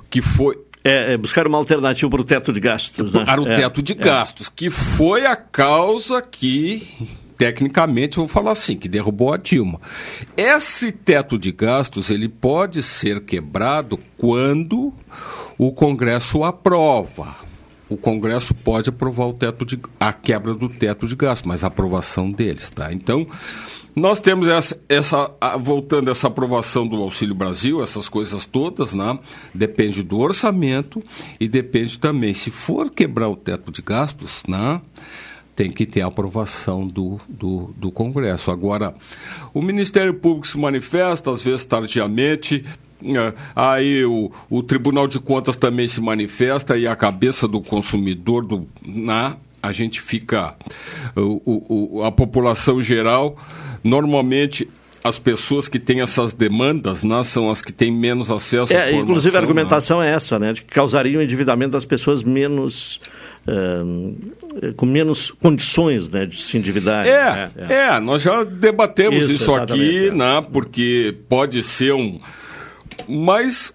Que 0.09 0.21
foi. 0.21 0.57
É, 0.83 1.13
é 1.13 1.17
buscar 1.17 1.45
uma 1.45 1.57
alternativa 1.57 2.09
para 2.09 2.21
o 2.21 2.23
teto 2.23 2.53
de 2.53 2.59
gastos. 2.61 3.11
Né? 3.11 3.25
Para 3.25 3.41
o 3.41 3.47
É, 3.47 3.55
teto 3.55 3.81
de 3.81 3.91
é. 3.91 3.95
gastos, 3.95 4.47
que 4.47 4.69
foi 4.69 5.25
a 5.25 5.35
causa 5.35 6.21
que 6.21 6.87
tecnicamente, 7.37 8.17
vou 8.17 8.27
falar 8.27 8.51
assim, 8.51 8.75
que 8.75 8.89
derrubou 8.89 9.31
a 9.31 9.37
Dilma. 9.37 9.79
Esse 10.35 10.91
teto 10.91 11.37
de 11.37 11.51
gastos, 11.51 12.09
ele 12.09 12.27
pode 12.27 12.81
ser 12.81 13.23
quebrado 13.23 13.99
quando 14.17 14.91
o 15.57 15.71
Congresso 15.71 16.43
aprova. 16.43 17.46
O 17.89 17.97
Congresso 17.97 18.53
pode 18.53 18.89
aprovar 18.89 19.27
o 19.27 19.33
teto 19.33 19.65
de, 19.65 19.79
a 19.99 20.11
quebra 20.11 20.53
do 20.53 20.67
teto 20.67 21.07
de 21.07 21.15
gastos, 21.15 21.47
mas 21.47 21.63
a 21.63 21.67
aprovação 21.67 22.31
deles, 22.31 22.69
tá? 22.69 22.91
Então, 22.91 23.25
nós 23.97 24.19
temos 24.19 24.47
essa, 24.47 24.79
essa 24.87 25.31
voltando 25.59 26.11
essa 26.11 26.27
aprovação 26.27 26.87
do 26.87 26.97
Auxílio 26.97 27.33
Brasil, 27.33 27.81
essas 27.81 28.07
coisas 28.07 28.45
todas, 28.45 28.93
né? 28.93 29.17
Depende 29.53 30.03
do 30.03 30.19
orçamento 30.19 31.01
e 31.39 31.47
depende 31.47 31.97
também, 31.97 32.31
se 32.31 32.51
for 32.51 32.91
quebrar 32.91 33.27
o 33.27 33.35
teto 33.35 33.71
de 33.71 33.81
gastos, 33.81 34.43
né? 34.47 34.79
Tem 35.55 35.71
que 35.71 35.87
ter 35.87 36.01
a 36.01 36.07
aprovação 36.07 36.85
do, 36.85 37.19
do, 37.27 37.73
do 37.75 37.91
Congresso. 37.91 38.51
Agora, 38.51 38.93
o 39.51 39.63
Ministério 39.63 40.13
Público 40.13 40.45
se 40.45 40.59
manifesta, 40.59 41.31
às 41.31 41.41
vezes 41.41 41.65
tardiamente, 41.65 42.63
aí 43.55 44.03
o, 44.05 44.31
o 44.49 44.63
Tribunal 44.63 45.07
de 45.07 45.19
Contas 45.19 45.55
também 45.55 45.87
se 45.87 46.01
manifesta 46.01 46.77
e 46.77 46.87
a 46.87 46.95
cabeça 46.95 47.47
do 47.47 47.61
consumidor, 47.61 48.45
do, 48.45 48.67
na, 48.85 49.29
né? 49.29 49.35
a 49.61 49.71
gente 49.71 49.99
fica. 49.99 50.55
O, 51.15 51.97
o, 51.97 52.03
a 52.03 52.11
população 52.11 52.81
geral 52.81 53.37
Normalmente, 53.87 54.67
as 55.03 55.17
pessoas 55.17 55.69
que 55.69 55.79
têm 55.79 56.01
essas 56.01 56.33
demandas 56.33 57.03
né, 57.03 57.23
são 57.23 57.49
as 57.49 57.61
que 57.61 57.71
têm 57.71 57.91
menos 57.91 58.29
acesso 58.29 58.73
é, 58.73 58.75
à 58.75 58.79
informação. 58.79 59.03
Inclusive, 59.03 59.37
a 59.37 59.39
argumentação 59.39 59.99
né? 59.99 60.11
é 60.11 60.13
essa, 60.13 60.37
né, 60.37 60.53
de 60.53 60.61
que 60.61 60.73
causaria 60.73 61.17
o 61.17 61.21
endividamento 61.21 61.71
das 61.71 61.85
pessoas 61.85 62.23
menos... 62.23 62.99
Uh, 63.47 64.73
com 64.75 64.85
menos 64.85 65.31
condições 65.31 66.09
né, 66.09 66.25
de 66.25 66.41
se 66.41 66.57
endividar. 66.57 67.07
É, 67.07 67.49
é, 67.55 67.73
é. 67.73 67.99
nós 68.01 68.21
já 68.21 68.43
debatemos 68.43 69.23
isso, 69.23 69.43
isso 69.43 69.55
aqui, 69.55 70.07
é. 70.07 70.11
né, 70.11 70.45
porque 70.51 71.15
pode 71.29 71.63
ser 71.63 71.93
um... 71.93 72.19
Mas 73.07 73.73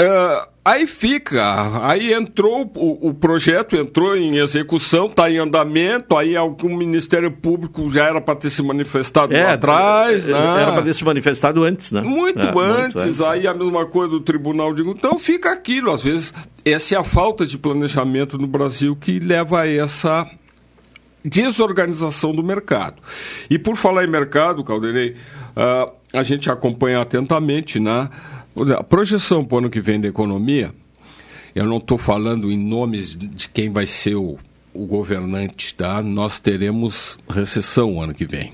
uh, 0.00 0.50
Aí 0.62 0.86
fica, 0.86 1.86
aí 1.86 2.12
entrou, 2.12 2.70
o, 2.76 3.08
o 3.08 3.14
projeto 3.14 3.74
entrou 3.76 4.14
em 4.14 4.36
execução, 4.36 5.06
está 5.06 5.30
em 5.30 5.38
andamento, 5.38 6.14
aí 6.14 6.36
algum 6.36 6.76
Ministério 6.76 7.32
Público 7.32 7.90
já 7.90 8.04
era 8.04 8.20
para 8.20 8.36
ter 8.36 8.50
se 8.50 8.62
manifestado 8.62 9.34
é, 9.34 9.42
lá 9.42 9.52
atrás. 9.54 10.28
É, 10.28 10.32
né? 10.32 10.62
Era 10.62 10.72
para 10.72 10.82
ter 10.82 10.94
se 10.94 11.02
manifestado 11.02 11.64
antes, 11.64 11.90
né? 11.92 12.02
Muito, 12.02 12.38
é, 12.38 12.42
antes, 12.42 12.54
muito 12.54 12.98
antes, 13.00 13.20
aí 13.22 13.46
a 13.46 13.54
mesma 13.54 13.86
coisa 13.86 14.10
do 14.10 14.20
Tribunal 14.20 14.74
de. 14.74 14.82
Então 14.82 15.18
fica 15.18 15.50
aquilo, 15.50 15.90
às 15.90 16.02
vezes, 16.02 16.34
essa 16.62 16.94
é 16.94 16.98
a 16.98 17.04
falta 17.04 17.46
de 17.46 17.56
planejamento 17.56 18.36
no 18.36 18.46
Brasil 18.46 18.94
que 18.94 19.18
leva 19.18 19.62
a 19.62 19.66
essa 19.66 20.30
desorganização 21.24 22.32
do 22.32 22.42
mercado. 22.42 22.96
E 23.48 23.58
por 23.58 23.76
falar 23.76 24.04
em 24.04 24.08
mercado, 24.08 24.62
Calderei, 24.62 25.16
uh, 25.56 25.90
a 26.12 26.22
gente 26.22 26.50
acompanha 26.50 27.00
atentamente, 27.00 27.80
né? 27.80 28.10
A 28.78 28.84
projeção 28.84 29.44
para 29.44 29.54
o 29.54 29.58
ano 29.58 29.70
que 29.70 29.80
vem 29.80 30.00
da 30.00 30.08
economia, 30.08 30.74
eu 31.54 31.64
não 31.64 31.78
estou 31.78 31.96
falando 31.96 32.52
em 32.52 32.58
nomes 32.58 33.16
de 33.16 33.48
quem 33.48 33.70
vai 33.70 33.86
ser 33.86 34.16
o, 34.16 34.38
o 34.74 34.86
governante, 34.86 35.74
tá? 35.74 36.02
Nós 36.02 36.38
teremos 36.38 37.18
recessão 37.28 37.94
o 37.94 38.02
ano 38.02 38.12
que 38.12 38.26
vem. 38.26 38.52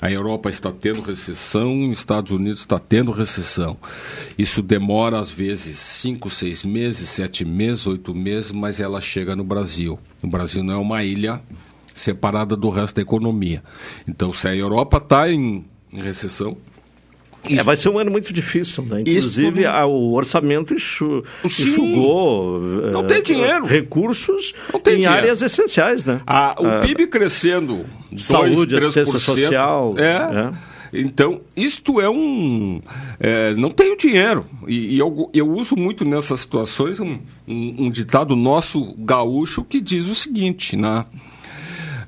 A 0.00 0.10
Europa 0.10 0.50
está 0.50 0.72
tendo 0.72 1.00
recessão, 1.00 1.90
os 1.90 1.98
Estados 1.98 2.32
Unidos 2.32 2.60
está 2.60 2.76
tendo 2.78 3.12
recessão. 3.12 3.76
Isso 4.36 4.60
demora, 4.60 5.20
às 5.20 5.30
vezes, 5.30 5.78
cinco, 5.78 6.28
seis 6.28 6.64
meses, 6.64 7.08
sete 7.08 7.44
meses, 7.44 7.86
oito 7.86 8.12
meses, 8.12 8.50
mas 8.50 8.80
ela 8.80 9.00
chega 9.00 9.36
no 9.36 9.44
Brasil. 9.44 9.98
O 10.20 10.26
Brasil 10.26 10.64
não 10.64 10.74
é 10.74 10.76
uma 10.76 11.04
ilha 11.04 11.40
separada 11.94 12.56
do 12.56 12.68
resto 12.68 12.96
da 12.96 13.02
economia. 13.02 13.62
Então, 14.08 14.32
se 14.32 14.48
a 14.48 14.56
Europa 14.56 14.96
está 14.96 15.30
em, 15.30 15.64
em 15.92 16.00
recessão, 16.00 16.56
é, 17.50 17.62
vai 17.62 17.76
ser 17.76 17.88
um 17.88 17.98
ano 17.98 18.10
muito 18.10 18.32
difícil, 18.32 18.84
né? 18.84 19.00
Inclusive, 19.00 19.66
o 19.66 20.12
orçamento 20.12 20.72
enxu... 20.74 21.24
enxugou 21.44 22.60
não 22.92 23.04
tem 23.04 23.18
eh, 23.18 23.22
dinheiro. 23.22 23.66
recursos 23.66 24.54
tem 24.82 24.94
em 24.94 24.96
dinheiro. 24.98 25.14
áreas 25.14 25.42
essenciais, 25.42 26.04
né? 26.04 26.20
O 26.24 26.66
ah, 26.66 26.80
PIB 26.82 27.08
crescendo 27.08 27.84
saúde, 28.16 28.66
2, 28.66 28.84
assistência 28.84 29.18
social. 29.18 29.94
É. 29.98 30.48
é. 30.48 30.72
Então, 30.94 31.40
isto 31.56 32.00
é 32.00 32.08
um. 32.08 32.80
É, 33.18 33.54
não 33.54 33.70
tenho 33.70 33.96
dinheiro. 33.96 34.44
E, 34.68 34.94
e, 34.94 34.98
eu, 34.98 35.30
eu 35.32 35.50
uso 35.50 35.74
muito 35.74 36.04
nessas 36.04 36.40
situações 36.40 37.00
um, 37.00 37.18
um, 37.48 37.86
um, 37.86 37.90
ditado 37.90 38.36
nosso 38.36 38.94
gaúcho 38.98 39.64
que 39.64 39.80
diz 39.80 40.06
o 40.08 40.14
seguinte: 40.14 40.76
né? 40.76 41.06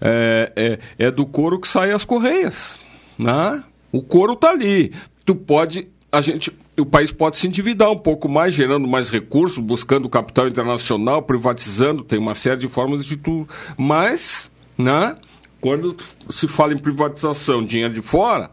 é, 0.01 0.53
é, 0.55 1.07
é 1.07 1.11
do 1.11 1.25
couro 1.25 1.59
que 1.59 1.67
saem 1.67 1.93
as 1.93 2.05
correias. 2.05 2.79
Né? 3.19 3.63
O 3.91 4.03
couro 4.03 4.35
está 4.35 4.51
ali 4.51 4.93
tu 5.25 5.35
pode 5.35 5.89
a 6.15 6.21
gente, 6.21 6.57
o 6.79 6.87
país 6.87 7.11
pode 7.11 7.37
se 7.37 7.49
endividar 7.49 7.91
um 7.91 7.99
pouco 7.99 8.29
mais, 8.29 8.55
gerando 8.55 8.87
mais 8.87 9.11
recursos, 9.11 9.59
buscando 9.59 10.09
capital 10.09 10.47
internacional, 10.47 11.23
privatizando, 11.23 12.05
tem 12.05 12.21
uma 12.21 12.35
série 12.35 12.59
de 12.59 12.69
formas 12.69 13.05
de 13.05 13.17
tudo. 13.17 13.49
Mas, 13.77 14.49
né, 14.79 15.17
quando 15.61 15.97
se 16.31 16.47
fala 16.47 16.73
em 16.73 16.79
privatização, 16.79 17.65
dinheiro 17.65 17.93
de 17.93 18.01
fora, 18.01 18.49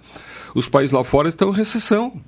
os 0.56 0.68
países 0.68 0.92
lá 0.92 1.04
fora 1.04 1.30
estão 1.30 1.50
em 1.50 1.56
recessão. 1.56 2.20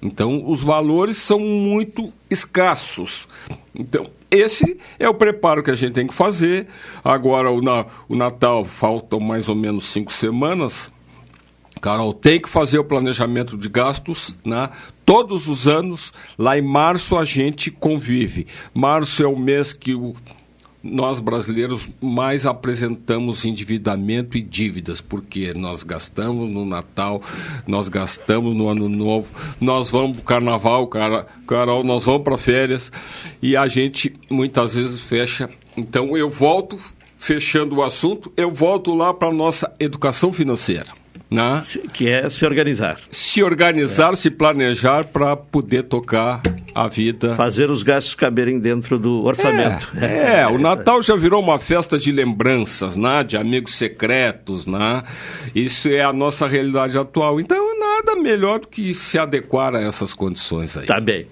Então, 0.00 0.48
os 0.48 0.62
valores 0.62 1.18
são 1.18 1.38
muito 1.38 2.10
escassos. 2.30 3.28
Então, 3.74 4.08
esse 4.30 4.78
é 4.98 5.06
o 5.06 5.14
preparo 5.14 5.62
que 5.62 5.70
a 5.70 5.74
gente 5.74 5.92
tem 5.92 6.06
que 6.06 6.14
fazer. 6.14 6.66
Agora, 7.04 7.50
o, 7.50 7.60
na, 7.60 7.84
o 8.08 8.16
Natal, 8.16 8.64
faltam 8.64 9.20
mais 9.20 9.50
ou 9.50 9.54
menos 9.54 9.84
cinco 9.84 10.12
semanas 10.12 10.90
Carol, 11.80 12.12
tem 12.12 12.40
que 12.40 12.48
fazer 12.48 12.78
o 12.78 12.84
planejamento 12.84 13.56
de 13.56 13.68
gastos, 13.68 14.38
né? 14.44 14.70
Todos 15.04 15.48
os 15.48 15.66
anos, 15.66 16.12
lá 16.36 16.58
em 16.58 16.62
março 16.62 17.16
a 17.16 17.24
gente 17.24 17.70
convive. 17.70 18.46
Março 18.74 19.22
é 19.22 19.26
o 19.26 19.38
mês 19.38 19.72
que 19.72 19.94
o, 19.94 20.14
nós 20.82 21.20
brasileiros 21.20 21.88
mais 22.00 22.46
apresentamos 22.46 23.44
endividamento 23.44 24.36
e 24.36 24.42
dívidas, 24.42 25.00
porque 25.00 25.52
nós 25.54 25.82
gastamos 25.82 26.50
no 26.50 26.64
Natal, 26.64 27.22
nós 27.66 27.88
gastamos 27.88 28.54
no 28.54 28.68
Ano 28.68 28.88
Novo, 28.88 29.32
nós 29.60 29.88
vamos 29.88 30.16
para 30.16 30.22
o 30.22 30.24
Carnaval, 30.24 30.86
cara, 30.86 31.26
Carol, 31.46 31.82
nós 31.82 32.04
vamos 32.04 32.22
para 32.22 32.38
férias 32.38 32.92
e 33.42 33.56
a 33.56 33.66
gente 33.68 34.14
muitas 34.30 34.74
vezes 34.74 35.00
fecha. 35.00 35.48
Então 35.76 36.16
eu 36.16 36.30
volto, 36.30 36.78
fechando 37.16 37.76
o 37.76 37.82
assunto, 37.82 38.32
eu 38.36 38.52
volto 38.52 38.94
lá 38.94 39.12
para 39.12 39.28
a 39.28 39.32
nossa 39.32 39.72
educação 39.80 40.32
financeira. 40.32 40.98
Né? 41.30 41.62
Que 41.92 42.08
é 42.08 42.28
se 42.30 42.46
organizar. 42.46 42.98
Se 43.10 43.42
organizar, 43.42 44.14
é. 44.14 44.16
se 44.16 44.30
planejar 44.30 45.04
para 45.04 45.36
poder 45.36 45.82
tocar 45.84 46.40
a 46.74 46.88
vida. 46.88 47.34
Fazer 47.34 47.70
os 47.70 47.82
gastos 47.82 48.14
caberem 48.14 48.58
dentro 48.58 48.98
do 48.98 49.24
orçamento. 49.24 49.92
É, 50.00 50.40
é, 50.40 50.46
o 50.46 50.58
Natal 50.58 51.02
já 51.02 51.16
virou 51.16 51.42
uma 51.42 51.58
festa 51.58 51.98
de 51.98 52.10
lembranças, 52.10 52.96
né? 52.96 53.22
de 53.22 53.36
amigos 53.36 53.74
secretos. 53.74 54.66
Né? 54.66 55.02
Isso 55.54 55.88
é 55.88 56.02
a 56.02 56.12
nossa 56.12 56.46
realidade 56.46 56.96
atual. 56.96 57.38
Então, 57.40 57.78
nada 57.78 58.16
melhor 58.16 58.60
do 58.60 58.68
que 58.68 58.94
se 58.94 59.18
adequar 59.18 59.74
a 59.74 59.80
essas 59.80 60.14
condições 60.14 60.76
aí. 60.76 60.86
Tá 60.86 61.00
bem. 61.00 61.26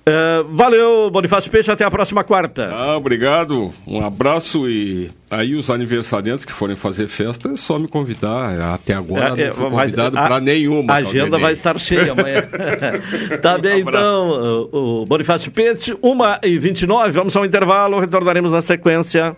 Uh, 0.00 0.56
valeu, 0.56 1.10
Bonifácio 1.10 1.50
Peixe, 1.50 1.70
até 1.70 1.84
a 1.84 1.90
próxima 1.90 2.24
quarta. 2.24 2.70
Ah, 2.72 2.96
obrigado, 2.96 3.72
um 3.86 4.04
abraço 4.04 4.68
e 4.68 5.10
aí 5.30 5.54
os 5.54 5.70
aniversariantes 5.70 6.44
que 6.44 6.52
forem 6.52 6.74
fazer 6.74 7.06
festa 7.06 7.50
é 7.50 7.56
só 7.56 7.78
me 7.78 7.86
convidar. 7.86 8.58
Até 8.74 8.94
agora 8.94 9.40
é, 9.40 9.46
não 9.46 9.52
fui 9.52 9.70
convidado 9.70 10.16
para 10.16 10.40
nenhuma. 10.40 10.94
A 10.94 10.96
agenda 10.96 11.38
vai 11.38 11.52
estar 11.52 11.78
cheia 11.78 12.12
amanhã. 12.12 12.42
tá 13.42 13.58
bem, 13.58 13.84
um 13.84 13.88
então, 13.88 14.68
o 14.72 15.06
Bonifácio 15.06 15.52
Peixe, 15.52 15.92
1h29, 15.94 17.10
vamos 17.10 17.36
ao 17.36 17.44
intervalo, 17.44 18.00
retornaremos 18.00 18.52
na 18.52 18.62
sequência. 18.62 19.36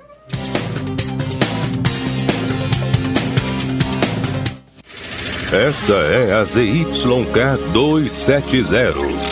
Esta 5.53 5.93
é 5.93 6.33
a 6.33 6.45
ZYK 6.45 7.59
270 7.75 9.32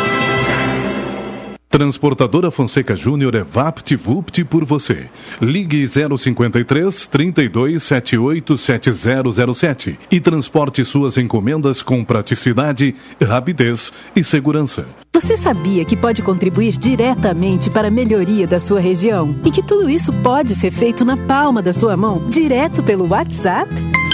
Transportadora 1.71 2.51
Fonseca 2.51 2.97
Júnior 2.97 3.33
é 3.33 3.43
VaptVupt 3.43 4.43
por 4.43 4.65
você. 4.65 5.09
Ligue 5.41 5.87
053 5.87 7.07
32 7.07 7.81
78 7.81 8.57
7007 8.57 9.99
e 10.11 10.19
transporte 10.19 10.83
suas 10.83 11.17
encomendas 11.17 11.81
com 11.81 12.03
praticidade, 12.03 12.93
rapidez 13.23 13.93
e 14.13 14.21
segurança. 14.21 14.85
Você 15.13 15.37
sabia 15.37 15.85
que 15.85 15.95
pode 15.95 16.21
contribuir 16.21 16.77
diretamente 16.77 17.69
para 17.69 17.87
a 17.87 17.91
melhoria 17.91 18.45
da 18.45 18.59
sua 18.59 18.81
região? 18.81 19.33
E 19.45 19.49
que 19.49 19.63
tudo 19.63 19.89
isso 19.89 20.11
pode 20.11 20.53
ser 20.55 20.71
feito 20.71 21.05
na 21.05 21.15
palma 21.15 21.61
da 21.61 21.71
sua 21.71 21.95
mão, 21.95 22.27
direto 22.27 22.83
pelo 22.83 23.07
WhatsApp? 23.07 23.71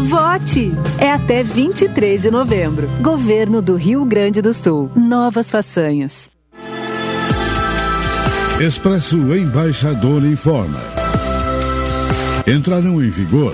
Vote! 0.09 0.71
É 0.97 1.11
até 1.11 1.43
23 1.43 2.23
de 2.23 2.31
novembro. 2.31 2.89
Governo 3.01 3.61
do 3.61 3.75
Rio 3.75 4.03
Grande 4.05 4.41
do 4.41 4.55
Sul. 4.55 4.89
Novas 4.95 5.51
façanhas. 5.51 6.31
Expresso 8.59 9.35
Embaixador 9.35 10.25
informa. 10.25 10.81
Entrarão 12.47 13.03
em 13.03 13.09
vigor 13.09 13.53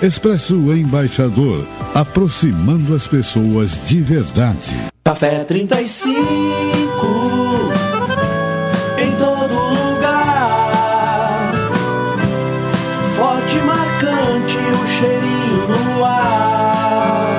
Expresso 0.00 0.54
Embaixador, 0.72 1.66
aproximando 1.92 2.94
as 2.94 3.08
pessoas 3.08 3.82
de 3.84 4.00
verdade. 4.00 4.72
Café 5.02 5.42
35 5.42 6.20
em 8.96 9.10
todo 9.16 9.54
lugar. 9.54 11.52
Forte 13.16 13.56
marcante 13.56 14.56
o 14.56 14.88
cheirinho 14.88 15.66
no 15.66 16.04
ar. 16.04 17.34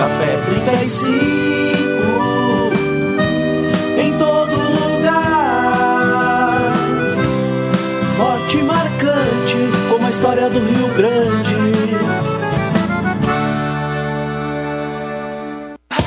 Café 0.00 0.36
35 0.66 1.47
do 10.58 10.66
Rio 10.66 10.88
Grande. 10.94 11.27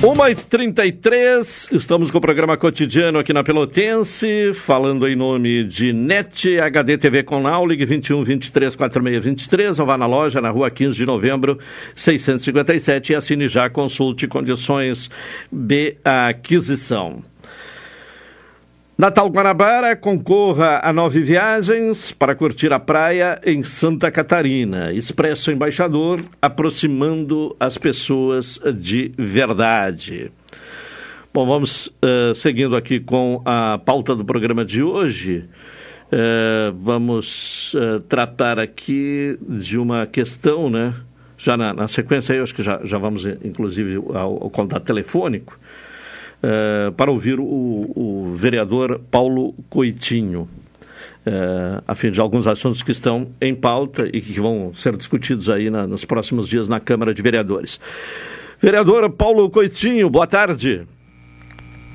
Uma 0.00 0.30
e 0.30 0.34
33 0.36 1.70
estamos 1.72 2.08
com 2.08 2.18
o 2.18 2.20
programa 2.20 2.56
cotidiano 2.56 3.18
aqui 3.18 3.32
na 3.32 3.42
Pelotense, 3.42 4.52
falando 4.54 5.08
em 5.08 5.16
nome 5.16 5.64
de 5.64 5.92
NET 5.92 6.60
HD 6.60 6.96
TV 6.96 7.24
com 7.24 7.40
Now, 7.40 7.66
ligue 7.66 7.84
21 7.84 8.22
23 8.22 8.76
46 8.76 9.24
23, 9.24 9.78
ou 9.80 9.86
vá 9.86 9.98
na 9.98 10.06
loja 10.06 10.40
na 10.40 10.50
rua 10.50 10.70
15 10.70 10.96
de 10.96 11.04
novembro, 11.04 11.58
657 11.96 13.12
e 13.12 13.16
assine 13.16 13.48
já, 13.48 13.68
consulte 13.68 14.28
condições 14.28 15.10
de 15.50 15.96
aquisição. 16.04 17.24
Natal 18.98 19.30
Guanabara 19.30 19.94
concorra 19.94 20.80
a 20.82 20.92
nove 20.92 21.22
viagens 21.22 22.10
para 22.10 22.34
curtir 22.34 22.72
a 22.72 22.80
praia 22.80 23.40
em 23.46 23.62
Santa 23.62 24.10
Catarina. 24.10 24.92
Expresso 24.92 25.52
Embaixador 25.52 26.20
aproximando 26.42 27.54
as 27.60 27.78
pessoas 27.78 28.60
de 28.74 29.12
verdade. 29.16 30.32
Bom, 31.32 31.46
vamos 31.46 31.86
uh, 31.86 32.34
seguindo 32.34 32.74
aqui 32.74 32.98
com 32.98 33.40
a 33.44 33.78
pauta 33.78 34.16
do 34.16 34.24
programa 34.24 34.64
de 34.64 34.82
hoje. 34.82 35.44
Uh, 36.12 36.74
vamos 36.76 37.74
uh, 37.74 38.00
tratar 38.00 38.58
aqui 38.58 39.38
de 39.48 39.78
uma 39.78 40.08
questão, 40.08 40.68
né? 40.68 40.92
Já 41.36 41.56
na, 41.56 41.72
na 41.72 41.86
sequência, 41.86 42.32
eu 42.32 42.42
acho 42.42 42.52
que 42.52 42.64
já, 42.64 42.80
já 42.82 42.98
vamos, 42.98 43.24
inclusive, 43.44 43.94
ao, 43.94 44.42
ao 44.42 44.50
contato 44.50 44.82
telefônico. 44.82 45.56
Uh, 46.38 46.92
para 46.92 47.10
ouvir 47.10 47.40
o, 47.40 47.44
o, 47.44 48.32
vereador 48.36 49.00
Paulo 49.10 49.54
Coitinho. 49.68 50.48
eh, 51.26 51.82
a 51.86 51.94
fim 51.96 52.12
de 52.12 52.20
alguns 52.20 52.46
assuntos 52.46 52.80
que 52.80 52.92
estão 52.92 53.28
em 53.40 53.54
pauta 53.54 54.06
e 54.06 54.20
que 54.20 54.40
vão 54.40 54.72
ser 54.72 54.96
discutidos 54.96 55.50
aí 55.50 55.68
na, 55.68 55.86
nos 55.86 56.04
próximos 56.04 56.48
dias 56.48 56.68
na 56.68 56.78
Câmara 56.78 57.12
de 57.12 57.20
Vereadores. 57.20 57.80
Vereadora 58.60 59.10
Paulo 59.10 59.50
Coitinho, 59.50 60.08
boa 60.08 60.26
tarde. 60.26 60.86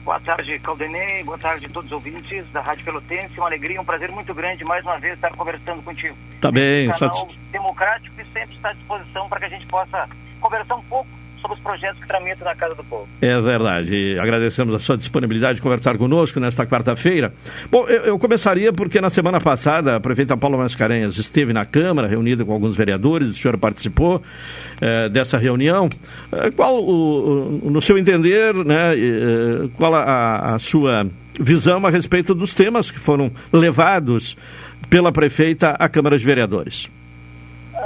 Boa 0.03 0.19
tarde, 0.19 0.59
Caldenei. 0.59 1.23
Boa 1.23 1.37
tarde 1.37 1.65
a 1.65 1.69
todos 1.69 1.89
os 1.89 1.93
ouvintes 1.93 2.45
da 2.51 2.59
Rádio 2.59 2.83
Pelotense. 2.83 3.37
Uma 3.37 3.47
alegria, 3.47 3.79
um 3.79 3.85
prazer 3.85 4.11
muito 4.11 4.33
grande 4.33 4.63
mais 4.65 4.83
uma 4.83 4.99
vez 4.99 5.13
estar 5.13 5.31
conversando 5.31 5.81
contigo. 5.81 6.15
Tá 6.41 6.51
bem, 6.51 6.89
um 6.89 6.91
canal 6.91 7.29
democrático 7.51 8.13
e 8.19 8.25
sempre 8.33 8.55
está 8.55 8.71
à 8.71 8.73
disposição 8.73 9.29
para 9.29 9.39
que 9.39 9.45
a 9.45 9.49
gente 9.49 9.65
possa 9.67 10.09
conversar 10.41 10.75
um 10.75 10.83
pouco 10.83 11.07
sobre 11.43 11.57
os 11.57 11.59
projetos 11.61 11.99
que 12.01 12.07
tramitam 12.07 12.45
na 12.45 12.55
Casa 12.55 12.73
do 12.73 12.83
Povo. 12.85 13.07
É 13.21 13.39
verdade. 13.39 13.93
E 13.93 14.19
agradecemos 14.19 14.73
a 14.73 14.79
sua 14.79 14.97
disponibilidade 14.97 15.55
de 15.55 15.61
conversar 15.61 15.97
conosco 15.97 16.39
nesta 16.39 16.65
quarta-feira. 16.65 17.33
Bom, 17.69 17.85
eu, 17.87 18.03
eu, 18.03 18.19
começaria 18.19 18.71
porque 18.71 19.01
na 19.01 19.09
semana 19.09 19.41
passada 19.41 19.97
a 19.97 19.99
prefeita 19.99 20.37
Paula 20.37 20.57
Mascarenhas 20.57 21.17
esteve 21.17 21.51
na 21.51 21.65
Câmara, 21.65 22.07
reunida 22.07 22.45
com 22.45 22.53
alguns 22.53 22.77
vereadores, 22.77 23.27
o 23.27 23.33
senhor 23.33 23.57
participou 23.57 24.23
eh, 24.79 25.09
dessa 25.09 25.37
reunião. 25.37 25.89
Eh, 26.31 26.51
qual, 26.51 26.81
o, 26.81 27.59
o, 27.61 27.69
no 27.69 27.81
seu 27.81 27.97
entender, 27.97 28.53
né, 28.53 28.95
eh, 28.95 29.67
qual 29.75 29.93
a, 29.93 30.55
a 30.55 30.59
sua 30.59 31.07
visão 31.37 31.85
a 31.85 31.89
respeito 31.89 32.33
dos 32.33 32.53
temas 32.53 32.89
que 32.89 32.99
foram 32.99 33.31
levados 33.51 34.37
pela 34.89 35.11
prefeita 35.11 35.71
à 35.71 35.89
Câmara 35.89 36.17
de 36.17 36.23
Vereadores? 36.23 36.89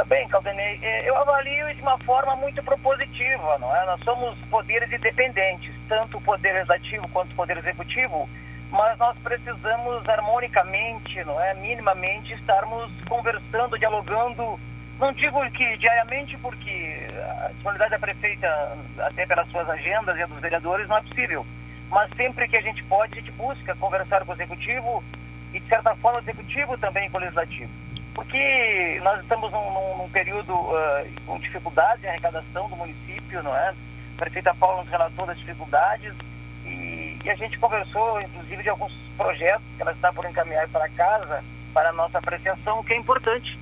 Bem, 0.05 0.27
Caldenei, 0.27 0.79
eu 1.05 1.17
avalio 1.17 1.73
de 1.73 1.81
uma 1.81 1.97
forma 1.99 2.35
muito 2.35 2.61
propositiva, 2.61 3.57
não 3.57 3.75
é? 3.75 3.85
Nós 3.85 4.01
somos 4.03 4.37
poderes 4.49 4.91
independentes, 4.91 5.73
tanto 5.89 6.17
o 6.17 6.21
poder 6.21 6.53
legislativo 6.53 7.07
quanto 7.09 7.31
o 7.31 7.35
poder 7.35 7.57
executivo, 7.57 8.29
mas 8.69 8.97
nós 8.99 9.17
precisamos 9.17 10.07
harmonicamente, 10.07 11.23
não 11.23 11.41
é, 11.41 11.53
minimamente 11.55 12.33
estarmos 12.33 12.91
conversando, 13.07 13.77
dialogando, 13.77 14.59
não 14.99 15.11
digo 15.13 15.39
que 15.51 15.77
diariamente, 15.77 16.37
porque 16.37 17.07
a 17.41 17.47
disponibilidade 17.47 17.91
da 17.91 17.99
prefeita, 17.99 18.77
até 18.99 19.25
pelas 19.25 19.49
suas 19.49 19.67
agendas 19.67 20.17
e 20.17 20.25
dos 20.25 20.39
vereadores, 20.39 20.87
não 20.87 20.97
é 20.97 21.01
possível, 21.01 21.45
mas 21.89 22.09
sempre 22.15 22.47
que 22.47 22.57
a 22.57 22.61
gente 22.61 22.83
pode, 22.83 23.13
a 23.13 23.21
gente 23.21 23.31
busca 23.31 23.75
conversar 23.75 24.23
com 24.25 24.31
o 24.31 24.35
executivo 24.35 25.03
e, 25.53 25.59
de 25.59 25.67
certa 25.67 25.95
forma, 25.95 26.19
o 26.19 26.21
executivo 26.21 26.77
também 26.77 27.09
com 27.09 27.17
o 27.17 27.21
legislativo 27.21 27.86
porque 28.17 28.99
nós 29.03 29.21
estamos 29.21 29.51
num, 29.51 29.97
num 29.99 30.09
período 30.09 30.51
uh, 30.51 31.07
com 31.23 31.37
dificuldade 31.37 32.01
de 32.01 32.07
arrecadação 32.07 32.67
do 32.67 32.75
município, 32.75 33.43
não 33.43 33.55
é? 33.55 33.69
A 33.69 34.17
prefeita 34.17 34.55
Paula 34.55 34.81
nos 34.81 34.89
relatou 34.89 35.27
das 35.27 35.37
dificuldades 35.37 36.15
e, 36.65 37.19
e, 37.23 37.29
a 37.29 37.35
gente 37.35 37.59
conversou, 37.59 38.19
inclusive, 38.19 38.63
de 38.63 38.69
alguns 38.69 38.91
projetos 39.15 39.67
que 39.75 39.83
ela 39.83 39.91
está 39.91 40.11
por 40.11 40.25
encaminhar 40.25 40.67
para 40.69 40.89
casa, 40.89 41.43
para 41.71 41.89
a 41.89 41.93
nossa 41.93 42.17
apreciação, 42.17 42.83
que 42.83 42.93
é 42.93 42.97
importante. 42.97 43.55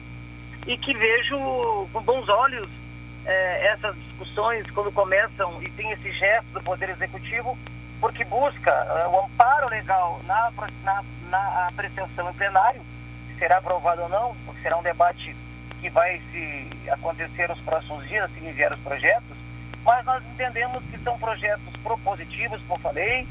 E 0.65 0.77
que 0.77 0.93
vejo 0.93 1.37
com 1.91 2.01
bons 2.01 2.29
olhos 2.29 2.67
eh, 3.25 3.67
essas 3.73 3.93
discussões 3.95 4.65
quando 4.71 4.91
começam 4.91 5.61
e 5.61 5.69
tem 5.71 5.91
esse 5.91 6.11
gesto 6.13 6.47
do 6.53 6.63
Poder 6.63 6.89
Executivo, 6.89 7.55
porque 7.99 8.23
busca 8.23 8.71
uh, 8.71 9.11
o 9.11 9.25
amparo 9.25 9.69
legal 9.69 10.19
na, 10.25 10.51
na, 10.83 11.03
na 11.29 11.67
apreciação 11.67 12.29
em 12.29 12.33
plenário 12.33 12.81
será 13.45 13.59
aprovado 13.59 14.01
ou 14.01 14.09
não, 14.09 14.35
porque 14.43 14.61
será 14.61 14.75
um 14.75 14.81
debate 14.81 15.35
que 15.79 15.87
vai 15.91 16.19
se 16.31 16.67
acontecer 16.89 17.47
nos 17.47 17.59
próximos 17.59 18.07
dias, 18.07 18.31
se 18.31 18.43
enviar 18.43 18.73
os 18.73 18.79
projetos, 18.79 19.37
mas 19.83 20.03
nós 20.03 20.23
entendemos 20.33 20.83
que 20.89 20.97
são 20.97 21.15
projetos 21.19 21.71
propositivos, 21.83 22.59
como 22.67 22.79
falei, 22.79 23.27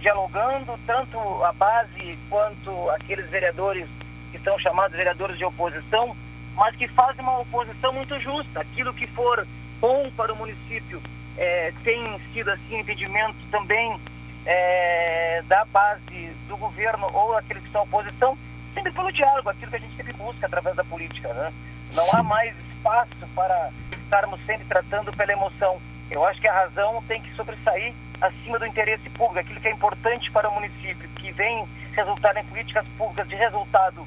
dialogando 0.00 0.78
tanto 0.86 1.18
a 1.44 1.52
base 1.52 2.18
quanto 2.30 2.88
aqueles 2.92 3.28
vereadores 3.28 3.86
que 4.32 4.38
são 4.38 4.58
chamados 4.58 4.96
vereadores 4.96 5.36
de 5.36 5.44
oposição, 5.44 6.16
mas 6.56 6.74
que 6.74 6.88
fazem 6.88 7.20
uma 7.20 7.40
oposição 7.40 7.92
muito 7.92 8.18
justa. 8.20 8.62
Aquilo 8.62 8.94
que 8.94 9.06
for 9.06 9.46
bom 9.82 10.10
para 10.16 10.32
o 10.32 10.36
município 10.36 11.02
é, 11.36 11.74
tem 11.84 12.18
sido 12.32 12.50
assim 12.50 12.78
entendimento 12.78 13.36
também 13.50 14.00
é, 14.46 15.42
da 15.46 15.66
base 15.66 16.32
do 16.48 16.56
governo 16.56 17.06
ou 17.12 17.36
aqueles 17.36 17.62
que 17.62 17.70
são 17.70 17.82
oposição 17.82 18.38
sempre 18.78 18.92
pelo 18.92 19.12
diálogo, 19.12 19.50
aquilo 19.50 19.70
que 19.70 19.76
a 19.76 19.80
gente 19.80 19.96
sempre 19.96 20.12
busca 20.12 20.46
através 20.46 20.76
da 20.76 20.84
política. 20.84 21.32
Né? 21.34 21.52
Não 21.94 22.08
há 22.12 22.22
mais 22.22 22.56
espaço 22.56 23.26
para 23.34 23.70
estarmos 24.04 24.40
sempre 24.46 24.66
tratando 24.66 25.12
pela 25.12 25.32
emoção. 25.32 25.80
Eu 26.10 26.24
acho 26.24 26.40
que 26.40 26.48
a 26.48 26.54
razão 26.54 27.02
tem 27.06 27.20
que 27.20 27.34
sobressair 27.34 27.92
acima 28.20 28.58
do 28.58 28.66
interesse 28.66 29.10
público, 29.10 29.40
aquilo 29.40 29.60
que 29.60 29.68
é 29.68 29.72
importante 29.72 30.30
para 30.30 30.48
o 30.48 30.54
município, 30.54 31.08
que 31.16 31.32
vem 31.32 31.68
resultar 31.92 32.36
em 32.36 32.44
políticas 32.44 32.86
públicas 32.96 33.28
de 33.28 33.34
resultado 33.34 34.06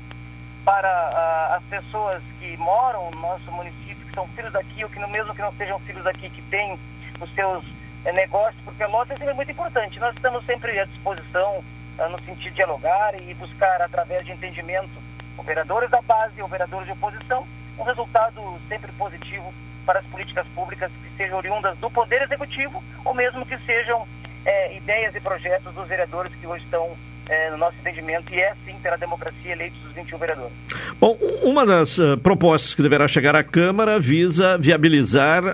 para 0.66 0.88
uh, 0.88 1.56
as 1.56 1.64
pessoas 1.64 2.22
que 2.40 2.56
moram 2.58 3.12
no 3.12 3.20
nosso 3.20 3.52
município, 3.52 4.06
que 4.08 4.14
são 4.14 4.28
filhos 4.30 4.54
daqui, 4.54 4.84
ou 4.84 4.90
que 4.90 5.00
no 5.00 5.08
mesmo 5.08 5.36
que 5.36 5.42
não 5.42 5.52
sejam 5.54 5.80
filhos 5.80 6.04
daqui, 6.04 6.30
que 6.30 6.42
têm 6.44 6.80
os 7.20 7.34
seus 7.34 7.64
eh, 8.06 8.12
negócios, 8.12 8.62
porque 8.64 8.78
Pelotas 8.84 9.20
é 9.22 9.34
muito 9.34 9.52
importante. 9.52 10.00
Nós 10.00 10.16
estamos 10.16 10.46
sempre 10.46 10.80
à 10.80 10.86
disposição 10.86 11.64
no 11.98 12.20
sentido 12.20 12.39
de 12.39 12.52
dialogar 12.52 13.14
e 13.22 13.34
buscar, 13.36 13.82
através 13.82 14.26
de 14.26 14.32
entendimento, 14.32 14.89
operadores 15.38 15.89
da 15.89 16.02
base 16.02 16.34
e 16.38 16.42
operadores 16.42 16.86
de 16.86 16.94
oposição, 16.94 17.46
um 17.78 17.84
resultado 17.84 18.42
sempre 18.68 18.92
positivo 18.94 19.54
para 19.86 20.00
as 20.00 20.06
políticas 20.06 20.46
públicas 20.56 20.92
que 20.92 21.18
sejam 21.18 21.38
oriundas 21.38 21.78
do 21.78 21.89
Poder 21.89 22.22
Executivo 22.22 22.84
ou 23.04 23.14
mesmo 23.14 23.46
que 23.46 23.58
sejam 23.60 24.08
é, 24.46 24.76
ideias 24.76 25.16
e 25.16 25.20
projetos 25.20 25.74
dos 25.74 25.88
vereadores 25.88 26.34
que 26.36 26.48
hoje 26.48 26.64
estão 26.64 26.96
é, 27.32 27.50
no 27.50 27.58
nosso 27.58 27.78
entendimento, 27.80 28.34
e 28.34 28.40
é 28.40 28.54
sim 28.66 28.76
pela 28.84 28.98
democracia 28.98 29.54
eleitos 29.54 29.80
os 29.86 29.94
21 29.94 30.18
vereadores. 30.18 30.52
Bom, 31.00 31.18
uma 31.44 31.66
das 31.66 31.98
uh, 31.98 32.18
propostas 32.18 32.76
que 32.76 32.82
deverá 32.82 33.08
chegar 33.08 33.38
à 33.38 33.42
Câmara 33.42 33.98
visa 33.98 34.58
viabilizar 34.58 35.42
a, 35.46 35.52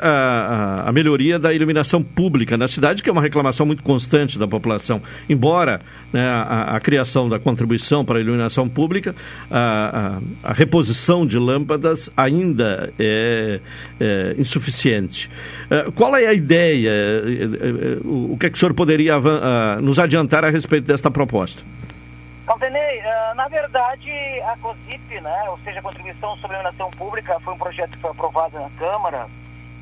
a, 0.86 0.90
a, 0.90 0.92
melhoria 0.92 1.38
da 1.38 1.54
iluminação 1.54 2.02
pública 2.02 2.58
na 2.58 2.68
cidade, 2.68 3.04
que 3.04 3.10
é 3.10 3.12
uma 3.12 3.22
reclamação 3.22 3.64
muito 3.64 3.84
constante 3.84 4.40
da 4.40 4.48
população. 4.48 5.04
Embora 5.30 5.80
né, 6.12 6.28
a, 6.28 6.76
a, 6.76 6.80
criação 6.80 7.30
da 7.30 7.38
contribuição 7.38 8.04
para 8.04 8.18
a 8.18 8.22
iluminação 8.22 8.68
pública, 8.68 9.16
a, 9.52 10.20
reposição 10.54 11.28
de 11.28 11.38
lâmpadas 11.38 12.10
ainda 12.18 12.92
é, 12.98 13.60
é 14.00 14.36
insuficiente. 14.40 15.30
Uh, 15.70 15.92
qual 15.92 16.16
é 16.16 16.26
a 16.26 16.34
ideia? 16.34 16.92
Uh, 18.04 18.34
o 18.34 18.38
que, 18.40 18.48
é 18.48 18.50
que 18.50 18.56
o 18.56 18.60
senhor 18.60 18.74
poderia 18.74 19.16
nos 19.82 20.00
adiantar 20.00 20.44
a 20.44 20.50
respeito 20.50 20.86
desta 20.88 21.12
proposta? 21.12 21.67
Caldenei, 22.48 23.02
uh, 23.02 23.36
na 23.36 23.50
verdade, 23.50 24.10
a 24.40 24.56
COSIP, 24.62 25.20
né, 25.20 25.50
ou 25.50 25.60
seja, 25.60 25.80
a 25.80 25.82
Contribuição 25.82 26.38
sobre 26.38 26.56
a 26.56 26.62
Iluminação 26.62 26.90
Pública, 26.92 27.38
foi 27.42 27.54
um 27.54 27.58
projeto 27.58 27.92
que 27.92 27.98
foi 27.98 28.10
aprovado 28.10 28.58
na 28.58 28.70
Câmara 28.70 29.28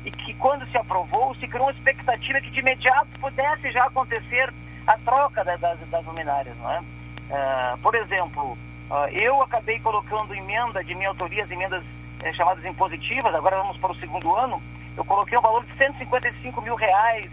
e 0.04 0.10
que, 0.10 0.34
quando 0.34 0.66
se 0.66 0.76
aprovou, 0.76 1.32
se 1.36 1.46
criou 1.46 1.66
uma 1.66 1.70
expectativa 1.70 2.40
que 2.40 2.50
de 2.50 2.58
imediato 2.58 3.06
pudesse 3.20 3.70
já 3.70 3.84
acontecer 3.84 4.52
a 4.84 4.98
troca 4.98 5.44
das, 5.44 5.60
das 5.60 6.04
luminárias. 6.04 6.56
Não 6.56 6.72
é? 6.72 6.80
Uh, 6.80 7.78
por 7.78 7.94
exemplo, 7.94 8.58
uh, 8.90 9.08
eu 9.12 9.40
acabei 9.42 9.78
colocando 9.78 10.34
emenda 10.34 10.82
de 10.82 10.92
minha 10.96 11.10
autoria, 11.10 11.44
as 11.44 11.50
emendas 11.52 11.84
eh, 12.24 12.32
chamadas 12.32 12.64
impositivas, 12.64 13.32
agora 13.32 13.58
vamos 13.58 13.76
para 13.78 13.92
o 13.92 13.96
segundo 13.96 14.34
ano, 14.34 14.60
eu 14.96 15.04
coloquei 15.04 15.38
um 15.38 15.42
valor 15.42 15.64
de 15.64 15.72
155 15.78 16.60
mil 16.62 16.74
reais 16.74 17.30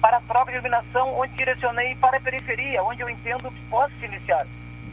para 0.00 0.16
a 0.16 0.20
troca 0.22 0.52
de 0.52 0.56
iluminação, 0.56 1.20
onde 1.20 1.34
direcionei 1.34 1.94
para 1.96 2.16
a 2.16 2.20
periferia, 2.20 2.82
onde 2.82 3.02
eu 3.02 3.10
entendo 3.10 3.50
que 3.50 3.60
possa 3.68 3.92
se 4.00 4.06
iniciar 4.06 4.46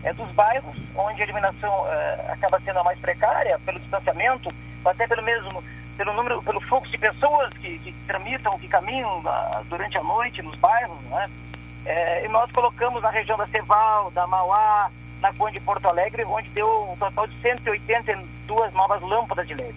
é, 0.08 0.14
dos 0.14 0.32
bairros, 0.32 0.76
onde 0.96 1.22
a 1.22 1.26
iluminação 1.26 1.86
é, 1.88 2.32
acaba 2.32 2.60
sendo 2.62 2.80
a 2.80 2.84
mais 2.84 2.98
precária, 3.00 3.60
pelo 3.60 3.80
distanciamento, 3.80 4.54
até 4.86 5.06
pelo 5.06 5.22
mesmo 5.22 5.64
pelo 5.98 6.14
número, 6.14 6.42
pelo 6.44 6.62
fluxo 6.62 6.92
de 6.92 6.98
pessoas 6.98 7.50
que, 7.56 7.80
que 7.80 7.92
tramitam, 8.06 8.58
que 8.60 8.68
caminham 8.68 9.22
na, 9.24 9.64
durante 9.68 9.98
a 9.98 10.04
noite 10.04 10.44
nos 10.44 10.56
bairros, 10.56 11.02
né? 11.10 11.30
É, 11.86 12.26
e 12.26 12.28
nós 12.28 12.52
colocamos 12.52 13.02
na 13.02 13.10
região 13.10 13.38
da 13.38 13.48
Ceval, 13.48 14.12
da 14.12 14.28
Mauá, 14.28 14.92
na 15.20 15.34
Conde 15.34 15.54
de 15.54 15.66
Porto 15.66 15.88
Alegre, 15.88 16.24
onde 16.26 16.50
deu 16.50 16.92
um 16.92 16.96
total 16.98 17.26
de 17.26 17.36
182 17.42 18.74
novas 18.74 19.02
lâmpadas 19.02 19.48
de 19.48 19.56
LED, 19.56 19.76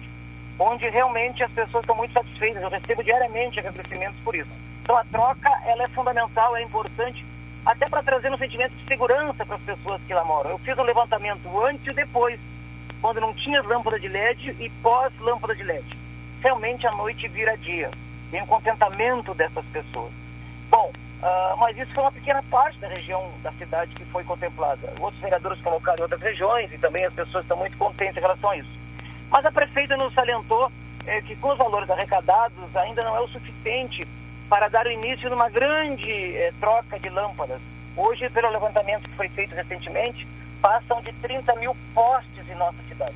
onde 0.59 0.87
realmente 0.89 1.43
as 1.43 1.51
pessoas 1.51 1.83
estão 1.83 1.95
muito 1.95 2.13
satisfeitas. 2.13 2.61
Eu 2.61 2.69
recebo 2.69 3.03
diariamente 3.03 3.59
agradecimentos 3.59 4.19
por 4.19 4.35
isso. 4.35 4.51
Então 4.83 4.95
a 4.95 5.03
troca 5.05 5.49
ela 5.65 5.83
é 5.83 5.87
fundamental, 5.87 6.55
é 6.55 6.61
importante 6.61 7.25
até 7.65 7.87
para 7.87 8.03
trazer 8.03 8.31
um 8.31 8.37
sentimento 8.37 8.73
de 8.73 8.83
segurança 8.85 9.45
para 9.45 9.55
as 9.55 9.61
pessoas 9.61 10.01
que 10.03 10.13
lá 10.13 10.23
moram. 10.23 10.51
Eu 10.51 10.57
fiz 10.59 10.77
um 10.77 10.83
levantamento 10.83 11.63
antes 11.63 11.85
e 11.85 11.93
depois, 11.93 12.39
quando 13.01 13.21
não 13.21 13.33
tinha 13.33 13.61
lâmpada 13.61 13.99
de 13.99 14.07
LED 14.07 14.55
e 14.59 14.69
pós 14.81 15.11
lâmpada 15.19 15.55
de 15.55 15.63
LED. 15.63 15.85
Realmente 16.41 16.87
a 16.87 16.91
noite 16.91 17.27
vira 17.27 17.55
dia. 17.57 17.91
Tem 18.31 18.41
um 18.41 18.47
contentamento 18.47 19.33
dessas 19.33 19.65
pessoas. 19.65 20.11
Bom, 20.69 20.91
uh, 21.21 21.57
mas 21.57 21.77
isso 21.77 21.93
foi 21.93 22.03
uma 22.03 22.11
pequena 22.11 22.41
parte 22.43 22.79
da 22.79 22.87
região 22.87 23.29
da 23.43 23.51
cidade 23.51 23.93
que 23.93 24.05
foi 24.05 24.23
contemplada. 24.23 24.91
Outros 24.99 25.21
vereadores 25.21 25.61
colocaram 25.61 25.99
em 25.99 26.03
outras 26.03 26.21
regiões 26.21 26.73
e 26.73 26.77
também 26.77 27.05
as 27.05 27.13
pessoas 27.13 27.43
estão 27.43 27.57
muito 27.57 27.77
contentes 27.77 28.17
em 28.17 28.21
relação 28.21 28.49
a 28.49 28.57
isso. 28.57 28.81
Mas 29.29 29.45
a 29.45 29.51
prefeita 29.51 29.95
nos 29.97 30.13
salientou 30.13 30.71
eh, 31.05 31.21
que 31.21 31.35
com 31.35 31.49
os 31.49 31.57
valores 31.57 31.89
arrecadados 31.89 32.75
ainda 32.75 33.03
não 33.03 33.15
é 33.15 33.19
o 33.19 33.27
suficiente 33.27 34.07
para 34.51 34.67
dar 34.67 34.85
início 34.85 35.29
numa 35.29 35.49
grande 35.49 36.11
eh, 36.11 36.51
troca 36.59 36.99
de 36.99 37.07
lâmpadas. 37.07 37.61
Hoje, 37.95 38.29
pelo 38.31 38.49
levantamento 38.49 39.07
que 39.07 39.15
foi 39.15 39.29
feito 39.29 39.55
recentemente, 39.55 40.27
passam 40.61 40.99
de 41.01 41.13
30 41.13 41.55
mil 41.55 41.73
postes 41.93 42.49
em 42.49 42.55
nossa 42.55 42.75
cidade. 42.85 43.15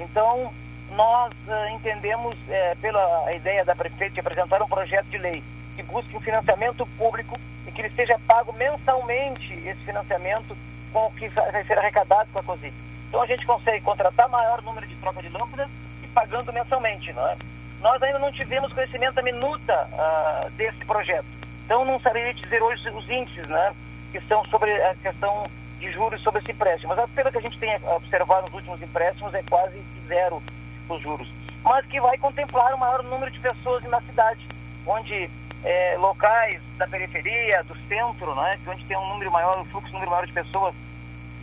Então, 0.00 0.52
nós 0.90 1.32
uh, 1.46 1.68
entendemos, 1.72 2.34
uh, 2.34 2.76
pela 2.80 3.32
ideia 3.32 3.64
da 3.64 3.76
prefeita, 3.76 4.14
de 4.14 4.18
apresentar 4.18 4.60
um 4.62 4.66
projeto 4.66 5.06
de 5.06 5.16
lei 5.16 5.44
que 5.76 5.82
busque 5.84 6.16
um 6.16 6.20
financiamento 6.20 6.84
público 6.98 7.38
e 7.68 7.70
que 7.70 7.80
ele 7.80 7.90
seja 7.90 8.18
pago 8.26 8.52
mensalmente 8.52 9.54
esse 9.54 9.80
financiamento 9.84 10.56
com 10.92 11.06
o 11.06 11.12
que 11.12 11.28
vai 11.28 11.62
ser 11.62 11.78
arrecadado 11.78 12.28
com 12.32 12.40
a 12.40 12.42
COSIC. 12.42 12.74
Então 13.08 13.22
a 13.22 13.26
gente 13.26 13.46
consegue 13.46 13.80
contratar 13.84 14.28
maior 14.28 14.60
número 14.60 14.88
de 14.88 14.96
troca 14.96 15.22
de 15.22 15.28
lâmpadas 15.28 15.68
e 16.02 16.08
pagando 16.08 16.52
mensalmente, 16.52 17.12
não 17.12 17.28
é? 17.28 17.36
Nós 17.84 18.02
ainda 18.02 18.18
não 18.18 18.32
tivemos 18.32 18.72
conhecimento 18.72 19.12
da 19.12 19.20
minuta 19.20 19.86
uh, 19.92 20.50
desse 20.52 20.82
projeto. 20.86 21.26
Então 21.66 21.84
não 21.84 22.00
saberia 22.00 22.32
dizer 22.32 22.62
hoje 22.62 22.88
os 22.88 23.10
índices, 23.10 23.46
né? 23.46 23.74
Que 24.10 24.18
são 24.22 24.42
sobre 24.46 24.72
a 24.82 24.94
questão 24.94 25.44
de 25.78 25.92
juros 25.92 26.22
sobre 26.22 26.40
esse 26.40 26.50
empréstimo. 26.50 26.94
Mas 26.96 27.10
pelo 27.10 27.30
que 27.30 27.36
a 27.36 27.42
gente 27.42 27.58
tem 27.58 27.76
observado 27.94 28.46
nos 28.46 28.54
últimos 28.54 28.80
empréstimos 28.80 29.34
é 29.34 29.42
quase 29.42 29.84
zero 30.08 30.42
os 30.88 31.02
juros. 31.02 31.30
Mas 31.62 31.84
que 31.84 32.00
vai 32.00 32.16
contemplar 32.16 32.72
o 32.72 32.78
maior 32.78 33.02
número 33.02 33.30
de 33.30 33.38
pessoas 33.38 33.82
na 33.82 34.00
cidade, 34.00 34.48
onde 34.86 35.30
é, 35.62 35.96
locais 35.98 36.62
da 36.78 36.86
periferia, 36.86 37.62
do 37.64 37.76
centro, 37.86 38.34
né, 38.34 38.58
onde 38.66 38.82
tem 38.86 38.96
um 38.96 39.08
número 39.10 39.30
maior, 39.30 39.58
um 39.58 39.64
fluxo, 39.66 39.90
um 39.90 39.92
número 39.92 40.10
maior 40.10 40.26
de 40.26 40.32
pessoas, 40.32 40.74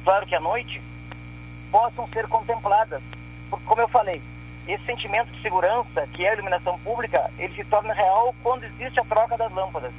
claro 0.04 0.26
que 0.26 0.34
à 0.34 0.40
noite, 0.40 0.82
possam 1.72 2.08
ser 2.08 2.28
contempladas. 2.28 3.02
Porque, 3.48 3.66
como 3.66 3.82
eu 3.82 3.88
falei, 3.88 4.22
esse 4.74 4.86
sentimento 4.86 5.32
de 5.32 5.42
segurança, 5.42 6.08
que 6.14 6.26
é 6.26 6.30
a 6.30 6.34
iluminação 6.34 6.78
pública, 6.80 7.30
ele 7.38 7.54
se 7.54 7.64
torna 7.66 7.94
real 7.94 8.34
quando 8.42 8.64
existe 8.64 9.00
a 9.00 9.06
troca 9.06 9.38
das 9.38 9.52
lâmpadas. 9.52 9.92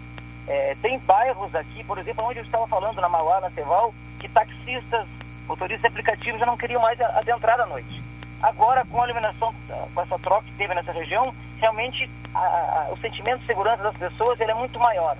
É, 0.46 0.76
tem 0.80 0.98
bairros 0.98 1.54
aqui, 1.54 1.84
por 1.84 1.98
exemplo, 1.98 2.24
onde 2.24 2.38
eu 2.38 2.44
estava 2.44 2.66
falando, 2.66 3.00
na 3.00 3.08
Mauá, 3.08 3.40
na 3.40 3.50
Ceval, 3.50 3.94
que 4.18 4.28
taxistas, 4.28 5.06
motoristas 5.46 5.90
aplicativos 5.90 6.40
já 6.40 6.46
não 6.46 6.56
queriam 6.56 6.80
mais 6.80 7.00
adentrar 7.00 7.60
à 7.60 7.66
noite. 7.66 8.02
Agora, 8.42 8.84
com 8.84 9.00
a 9.00 9.04
iluminação, 9.04 9.54
com 9.94 10.00
essa 10.00 10.18
troca 10.18 10.44
que 10.46 10.52
teve 10.54 10.74
nessa 10.74 10.90
região, 10.90 11.32
realmente 11.58 12.10
a, 12.34 12.38
a, 12.38 12.92
o 12.92 12.96
sentimento 12.98 13.40
de 13.40 13.46
segurança 13.46 13.82
das 13.82 13.96
pessoas 13.96 14.40
ele 14.40 14.50
é 14.50 14.54
muito 14.54 14.80
maior. 14.80 15.16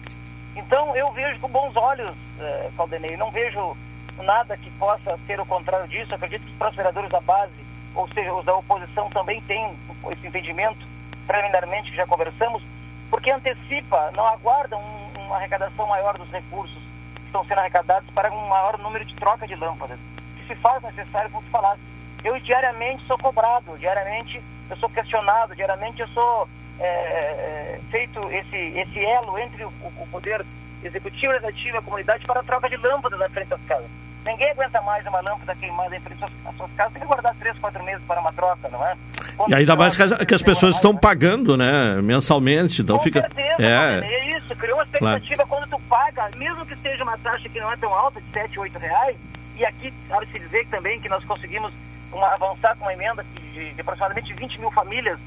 Então, 0.57 0.97
eu 0.97 1.11
vejo 1.13 1.39
com 1.41 1.49
bons 1.49 1.77
olhos, 1.77 2.13
eh, 2.41 2.71
Caldenei, 2.77 3.17
não 3.17 3.31
vejo 3.31 3.77
nada 4.19 4.57
que 4.57 4.71
possa 4.73 5.19
ser 5.27 5.41
o 5.41 5.47
contrário 5.47 5.89
disso. 5.89 6.15
Acredito 6.15 6.45
que 6.45 6.65
os 6.65 6.77
vereadores 6.77 7.09
da 7.11 7.21
base, 7.21 7.53
ou 7.95 8.09
seja, 8.09 8.33
os 8.33 8.45
da 8.45 8.55
oposição, 8.55 9.09
também 9.11 9.41
têm 9.43 9.75
esse 10.13 10.27
entendimento, 10.27 10.87
preliminarmente, 11.27 11.91
que 11.91 11.97
já 11.97 12.07
conversamos, 12.07 12.63
porque 13.11 13.31
antecipa, 13.31 14.11
não 14.17 14.27
aguarda 14.27 14.77
um, 14.77 15.13
uma 15.19 15.37
arrecadação 15.37 15.87
maior 15.87 16.17
dos 16.17 16.31
recursos 16.31 16.79
que 17.15 17.27
estão 17.27 17.45
sendo 17.45 17.59
arrecadados 17.59 18.09
para 18.11 18.33
um 18.33 18.49
maior 18.49 18.79
número 18.79 19.05
de 19.05 19.15
troca 19.15 19.47
de 19.47 19.55
lâmpadas, 19.55 19.99
que 20.37 20.47
se 20.47 20.55
faz 20.57 20.83
necessário, 20.83 21.31
como 21.31 21.47
falasse, 21.49 21.81
eu 22.25 22.39
diariamente 22.41 23.05
sou 23.07 23.19
cobrado, 23.19 23.77
diariamente 23.79 24.43
eu 24.71 24.77
sou 24.77 24.89
questionado, 24.89 25.55
diariamente 25.55 26.01
eu 26.01 26.09
sou 26.09 26.49
é, 26.79 26.87
é, 26.87 27.81
feito 27.91 28.21
esse, 28.31 28.57
esse 28.57 29.05
elo 29.05 29.39
entre 29.39 29.65
o, 29.65 29.69
o 29.69 30.09
poder 30.11 30.45
executivo, 30.83 31.33
legislativo 31.33 31.77
e 31.77 31.79
a 31.79 31.83
comunidade 31.83 32.25
para 32.25 32.41
a 32.41 32.45
troca 32.45 32.69
de 32.69 32.77
lâmpadas 32.77 33.19
na 33.19 33.29
frente 33.29 33.49
das 33.49 33.61
casas. 33.63 34.02
Ninguém 34.25 34.51
aguenta 34.51 34.81
mais 34.83 35.07
uma 35.07 35.21
lâmpada 35.21 35.55
queimada 35.57 35.97
em 35.97 36.01
frente 36.01 36.25
às 36.25 36.57
suas 36.57 36.73
casas, 36.73 36.93
tem 36.93 37.03
que 37.03 37.09
guardar 37.09 37.35
três, 37.37 37.59
quatro 37.59 37.83
meses 37.83 38.03
para 38.07 38.21
uma 38.21 38.33
troca, 38.33 38.69
não 38.69 38.87
é? 38.87 38.97
Quando 39.37 39.51
e 39.51 39.55
ainda 39.55 39.75
mais 39.75 39.97
que 39.97 40.03
as, 40.03 40.13
que 40.13 40.35
as 40.35 40.43
pessoas 40.43 40.77
estão 40.77 40.97
pagando, 40.97 41.57
né, 41.57 42.01
mensalmente, 42.01 42.83
então 42.83 42.99
Com 42.99 43.05
fica... 43.05 43.21
Certeza, 43.23 43.57
é... 43.59 44.01
é 44.01 44.37
isso, 44.37 44.55
criou 44.57 44.77
uma 44.77 44.85
expectativa 44.85 45.45
claro. 45.45 45.49
quando 45.49 45.71
tu 45.71 45.89
paga, 45.89 46.31
mesmo 46.37 46.65
que 46.65 46.77
seja 46.77 47.03
uma 47.03 47.19
taxa 47.19 47.49
que 47.49 47.61
não 47.61 47.73
é 47.73 47.77
tão 47.77 47.93
alta, 47.93 48.21
de 48.21 48.27
7, 48.33 48.61
8 48.61 48.79
reais, 48.79 49.17
e 49.57 49.65
aqui 49.65 49.93
cabe 50.09 50.27
se 50.27 50.39
dizer 50.39 50.67
também 50.69 51.01
que 51.01 51.09
nós 51.09 51.25
conseguimos 51.25 51.73
uma, 52.13 52.29
avançar 52.29 52.77
com 52.77 52.85
uma 52.85 52.93
emenda 52.93 53.25
de, 53.35 53.73
de, 53.73 53.81
aproximadamente 53.81 54.33
20 54.35 54.61
mil 54.61 54.71
famílias 54.71 55.19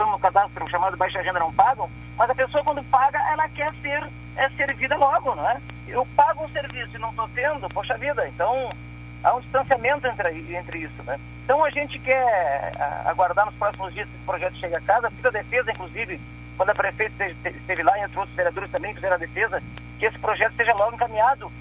estão 0.00 0.10
no 0.10 0.18
cadastro 0.18 0.66
chamado 0.70 0.96
Baixa 0.96 1.20
Renda 1.20 1.38
não 1.38 1.52
pagam, 1.52 1.90
mas 2.16 2.30
a 2.30 2.34
pessoa 2.34 2.64
quando 2.64 2.82
paga, 2.84 3.18
ela 3.30 3.46
quer 3.50 3.70
ser 3.82 4.02
é, 4.36 4.48
servida 4.50 4.96
logo, 4.96 5.34
não 5.34 5.46
é? 5.46 5.60
Eu 5.86 6.06
pago 6.16 6.44
um 6.44 6.48
serviço 6.48 6.96
e 6.96 6.98
não 6.98 7.10
estou 7.10 7.28
tendo, 7.28 7.68
poxa 7.68 7.98
vida, 7.98 8.26
então 8.28 8.70
há 9.22 9.34
um 9.34 9.40
distanciamento 9.40 10.06
entre, 10.06 10.56
entre 10.56 10.78
isso, 10.78 11.02
né? 11.02 11.20
Então 11.44 11.62
a 11.62 11.70
gente 11.70 11.98
quer 11.98 12.72
aguardar 13.04 13.44
nos 13.44 13.54
próximos 13.56 13.92
dias 13.92 14.08
que 14.08 14.14
esse 14.14 14.24
projeto 14.24 14.54
chegue 14.54 14.76
a 14.76 14.80
casa, 14.80 15.10
fiz 15.10 15.24
a 15.26 15.30
defesa, 15.30 15.70
inclusive, 15.70 16.20
quando 16.56 16.70
a 16.70 16.74
prefeita 16.74 17.26
esteve 17.26 17.82
lá 17.82 17.98
e 17.98 18.02
entre 18.02 18.18
outros 18.18 18.36
vereadores 18.36 18.70
também 18.70 18.94
fizeram 18.94 19.16
a 19.16 19.18
defesa, 19.18 19.62
que 19.98 20.06
esse 20.06 20.18
projeto 20.18 20.54
seja 20.54 20.72
logo 20.74 20.94
encaminhado 20.94 21.52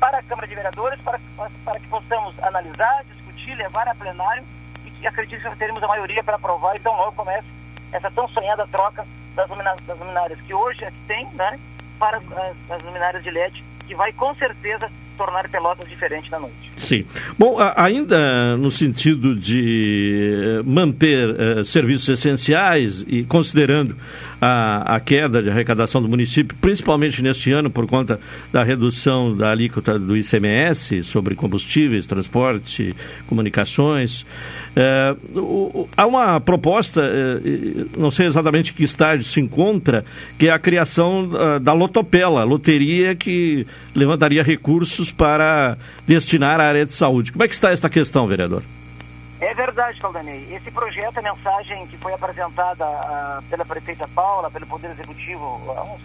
para 0.00 0.18
a 0.18 0.22
Câmara 0.22 0.48
de 0.48 0.54
Vereadores, 0.54 1.00
para, 1.02 1.20
para 1.64 1.78
que 1.78 1.86
possamos 1.86 2.34
analisar, 2.42 3.04
discutir, 3.04 3.54
levar 3.54 3.86
a 3.86 3.94
plenário 3.94 4.42
e 4.84 4.90
que 4.90 5.06
acredito 5.06 5.48
que 5.48 5.56
teremos 5.56 5.82
a 5.82 5.88
maioria 5.88 6.24
para 6.24 6.36
aprovar, 6.36 6.74
então 6.74 6.96
logo 6.96 7.12
comece 7.12 7.46
essa 7.94 8.10
tão 8.10 8.28
sonhada 8.28 8.66
troca 8.66 9.06
das 9.34 9.48
luminárias, 9.48 9.86
das 9.86 9.98
luminárias 9.98 10.40
que 10.40 10.52
hoje 10.52 10.84
aqui 10.84 10.96
tem, 11.06 11.26
né, 11.34 11.58
para 11.98 12.18
as, 12.18 12.24
as 12.70 12.82
luminárias 12.82 13.22
de 13.22 13.30
LED, 13.30 13.64
que 13.86 13.94
vai 13.94 14.12
com 14.12 14.34
certeza 14.34 14.90
tornar 15.16 15.48
Pelotas 15.48 15.88
diferente 15.88 16.28
na 16.30 16.40
noite. 16.40 16.72
Sim. 16.76 17.06
Bom, 17.38 17.56
ainda 17.76 18.56
no 18.56 18.70
sentido 18.70 19.34
de 19.34 20.60
manter 20.64 21.28
uh, 21.28 21.64
serviços 21.64 22.08
essenciais 22.08 23.04
e 23.06 23.22
considerando 23.22 23.96
a, 24.40 24.96
a, 24.96 25.00
queda 25.00 25.42
de 25.42 25.50
arrecadação 25.50 26.02
do 26.02 26.08
município, 26.08 26.56
principalmente 26.60 27.22
neste 27.22 27.52
ano 27.52 27.70
por 27.70 27.86
conta 27.86 28.20
da 28.52 28.62
redução 28.62 29.36
da 29.36 29.50
alíquota 29.50 29.98
do 29.98 30.16
ICMS 30.16 31.02
sobre 31.04 31.34
combustíveis, 31.34 32.06
transporte, 32.06 32.94
comunicações. 33.26 34.26
É, 34.76 35.16
o, 35.34 35.88
há 35.96 36.06
uma 36.06 36.40
proposta, 36.40 37.02
é, 37.04 37.98
não 37.98 38.10
sei 38.10 38.26
exatamente 38.26 38.72
que 38.72 38.84
estágio 38.84 39.24
se 39.24 39.40
encontra, 39.40 40.04
que 40.38 40.48
é 40.48 40.50
a 40.50 40.58
criação 40.58 41.30
uh, 41.30 41.60
da 41.60 41.72
Lotopela, 41.72 42.44
loteria 42.44 43.14
que 43.14 43.66
levantaria 43.94 44.42
recursos 44.42 45.12
para 45.12 45.76
destinar 46.06 46.60
à 46.60 46.64
área 46.64 46.84
de 46.84 46.94
saúde. 46.94 47.32
Como 47.32 47.44
é 47.44 47.48
que 47.48 47.54
está 47.54 47.70
esta 47.70 47.88
questão, 47.88 48.26
vereador? 48.26 48.62
É 49.44 49.52
verdade, 49.52 50.00
Caldanei. 50.00 50.54
Esse 50.54 50.70
projeto, 50.70 51.18
a 51.18 51.22
mensagem 51.22 51.86
que 51.86 51.98
foi 51.98 52.14
apresentada 52.14 52.86
uh, 52.86 53.42
pela 53.50 53.62
prefeita 53.62 54.08
Paula, 54.08 54.50
pelo 54.50 54.66
Poder 54.66 54.90
Executivo, 54.90 55.60
há 55.76 55.82
uns 55.82 56.00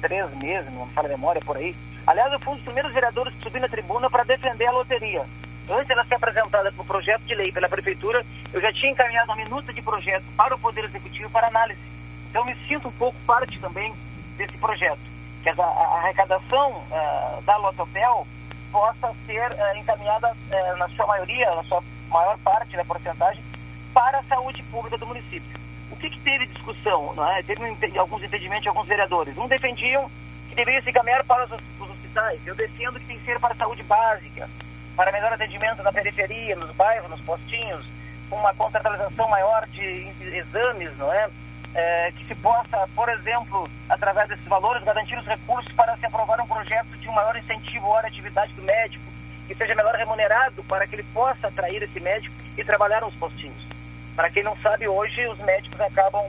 três 0.00 0.34
meses, 0.36 0.72
não 0.72 0.86
me 0.86 0.92
fala 0.94 1.06
a 1.06 1.10
memória, 1.10 1.42
por 1.42 1.58
aí. 1.58 1.76
Aliás, 2.06 2.32
eu 2.32 2.40
fui 2.40 2.54
um 2.54 2.56
dos 2.56 2.64
primeiros 2.64 2.90
vereadores 2.94 3.34
que 3.34 3.42
subi 3.42 3.60
na 3.60 3.68
tribuna 3.68 4.08
para 4.08 4.24
defender 4.24 4.66
a 4.66 4.72
loteria. 4.72 5.26
Antes 5.68 5.88
dela 5.88 6.06
ser 6.06 6.14
apresentada 6.14 6.72
para 6.72 6.82
o 6.82 6.86
projeto 6.86 7.20
de 7.24 7.34
lei 7.34 7.52
pela 7.52 7.68
Prefeitura, 7.68 8.24
eu 8.50 8.62
já 8.62 8.72
tinha 8.72 8.92
encaminhado 8.92 9.30
uma 9.30 9.36
minuta 9.36 9.74
de 9.74 9.82
projeto 9.82 10.24
para 10.34 10.54
o 10.54 10.58
Poder 10.58 10.84
Executivo 10.86 11.28
para 11.28 11.48
análise. 11.48 11.82
Então, 12.30 12.46
me 12.46 12.54
sinto 12.66 12.88
um 12.88 12.92
pouco 12.92 13.18
parte 13.26 13.58
também 13.58 13.94
desse 14.38 14.56
projeto. 14.56 15.00
Que 15.42 15.50
a 15.50 15.64
arrecadação 15.98 16.70
uh, 16.70 17.42
da 17.42 17.58
Lotopel 17.58 18.26
possa 18.72 19.14
ser 19.26 19.52
uh, 19.52 19.76
encaminhada, 19.76 20.32
uh, 20.32 20.76
na 20.78 20.88
sua 20.88 21.06
maioria, 21.06 21.54
na 21.54 21.62
sua 21.64 21.82
maior 22.10 22.38
parte 22.38 22.76
da 22.76 22.84
porcentagem, 22.84 23.42
para 23.94 24.18
a 24.18 24.22
saúde 24.24 24.62
pública 24.64 24.98
do 24.98 25.06
município. 25.06 25.58
O 25.90 25.96
que, 25.96 26.10
que 26.10 26.20
teve 26.20 26.46
discussão? 26.46 27.14
Não 27.14 27.30
é? 27.30 27.42
Teve 27.42 27.64
um, 27.64 28.00
alguns 28.00 28.22
entendimentos 28.22 28.62
de 28.62 28.68
alguns 28.68 28.86
vereadores. 28.86 29.36
Um 29.36 29.48
defendiam 29.48 30.10
que 30.48 30.54
deveria 30.54 30.82
se 30.82 30.90
encaminhar 30.90 31.24
para 31.24 31.44
os, 31.44 31.52
os 31.52 31.90
hospitais. 31.90 32.40
Eu 32.46 32.54
defendo 32.54 32.98
que 32.98 33.06
tem 33.06 33.18
que 33.18 33.24
ser 33.24 33.38
para 33.38 33.52
a 33.52 33.56
saúde 33.56 33.82
básica, 33.82 34.48
para 34.96 35.12
melhor 35.12 35.32
atendimento 35.32 35.82
na 35.82 35.92
periferia, 35.92 36.56
nos 36.56 36.70
bairros, 36.72 37.10
nos 37.10 37.20
postinhos, 37.20 37.86
com 38.28 38.36
uma 38.36 38.54
contratualização 38.54 39.28
maior 39.28 39.66
de 39.68 40.12
exames, 40.36 40.96
não 40.96 41.12
é? 41.12 41.28
é? 41.74 42.12
que 42.12 42.24
se 42.24 42.34
possa, 42.36 42.88
por 42.94 43.08
exemplo, 43.08 43.68
através 43.88 44.28
desses 44.28 44.46
valores, 44.46 44.84
garantir 44.84 45.16
os 45.18 45.26
recursos 45.26 45.72
para 45.72 45.96
se 45.96 46.06
aprovar 46.06 46.40
um 46.40 46.46
projeto 46.46 46.96
de 46.98 47.08
um 47.08 47.12
maior 47.12 47.36
incentivo 47.36 47.92
à 47.94 48.00
atividade 48.00 48.52
do 48.54 48.62
médico, 48.62 49.09
que 49.50 49.54
seja 49.56 49.74
melhor 49.74 49.96
remunerado 49.96 50.62
para 50.62 50.86
que 50.86 50.94
ele 50.94 51.02
possa 51.12 51.48
atrair 51.48 51.82
esse 51.82 51.98
médico 51.98 52.32
e 52.56 52.62
trabalhar 52.62 53.00
nos 53.00 53.16
postinhos. 53.16 53.66
Para 54.14 54.30
quem 54.30 54.44
não 54.44 54.56
sabe, 54.58 54.86
hoje 54.86 55.26
os 55.26 55.40
médicos 55.40 55.80
acabam 55.80 56.24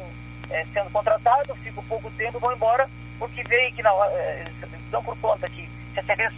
é, 0.50 0.66
sendo 0.74 0.90
contratados, 0.90 1.56
ficam 1.60 1.84
pouco 1.84 2.10
tempo 2.18 2.40
vão 2.40 2.52
embora, 2.52 2.90
porque 3.20 3.44
veio 3.44 3.72
que 3.74 3.84
na 3.84 3.94
hora, 3.94 4.12
é, 4.14 4.44
dão 4.90 5.04
por 5.04 5.16
conta 5.20 5.48
que, 5.48 5.70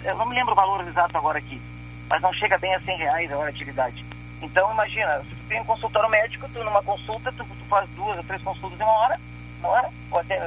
eu 0.04 0.16
não 0.18 0.26
me 0.26 0.36
lembro 0.36 0.52
o 0.52 0.56
valor 0.56 0.86
exato 0.86 1.18
agora 1.18 1.38
aqui, 1.38 1.62
mas 2.10 2.22
não 2.22 2.34
chega 2.34 2.58
bem 2.58 2.76
a 2.76 2.82
100 2.82 2.98
reais 2.98 3.32
a 3.32 3.38
hora 3.38 3.50
de 3.50 3.56
atividade. 3.56 4.06
Então, 4.42 4.70
imagina, 4.74 5.22
se 5.22 5.36
tu 5.36 5.48
tem 5.48 5.62
um 5.62 5.66
consultório 5.66 6.10
médico, 6.10 6.50
tu 6.52 6.66
numa 6.66 6.84
consulta, 6.84 7.32
tu, 7.32 7.46
tu 7.46 7.66
faz 7.70 7.90
duas 7.92 8.18
ou 8.18 8.24
três 8.26 8.42
consultas 8.42 8.78
em 8.78 8.84
uma 8.84 8.92
hora, 8.92 9.18
não 9.62 9.78
é? 9.80 9.90
Ou 10.12 10.20
até 10.20 10.38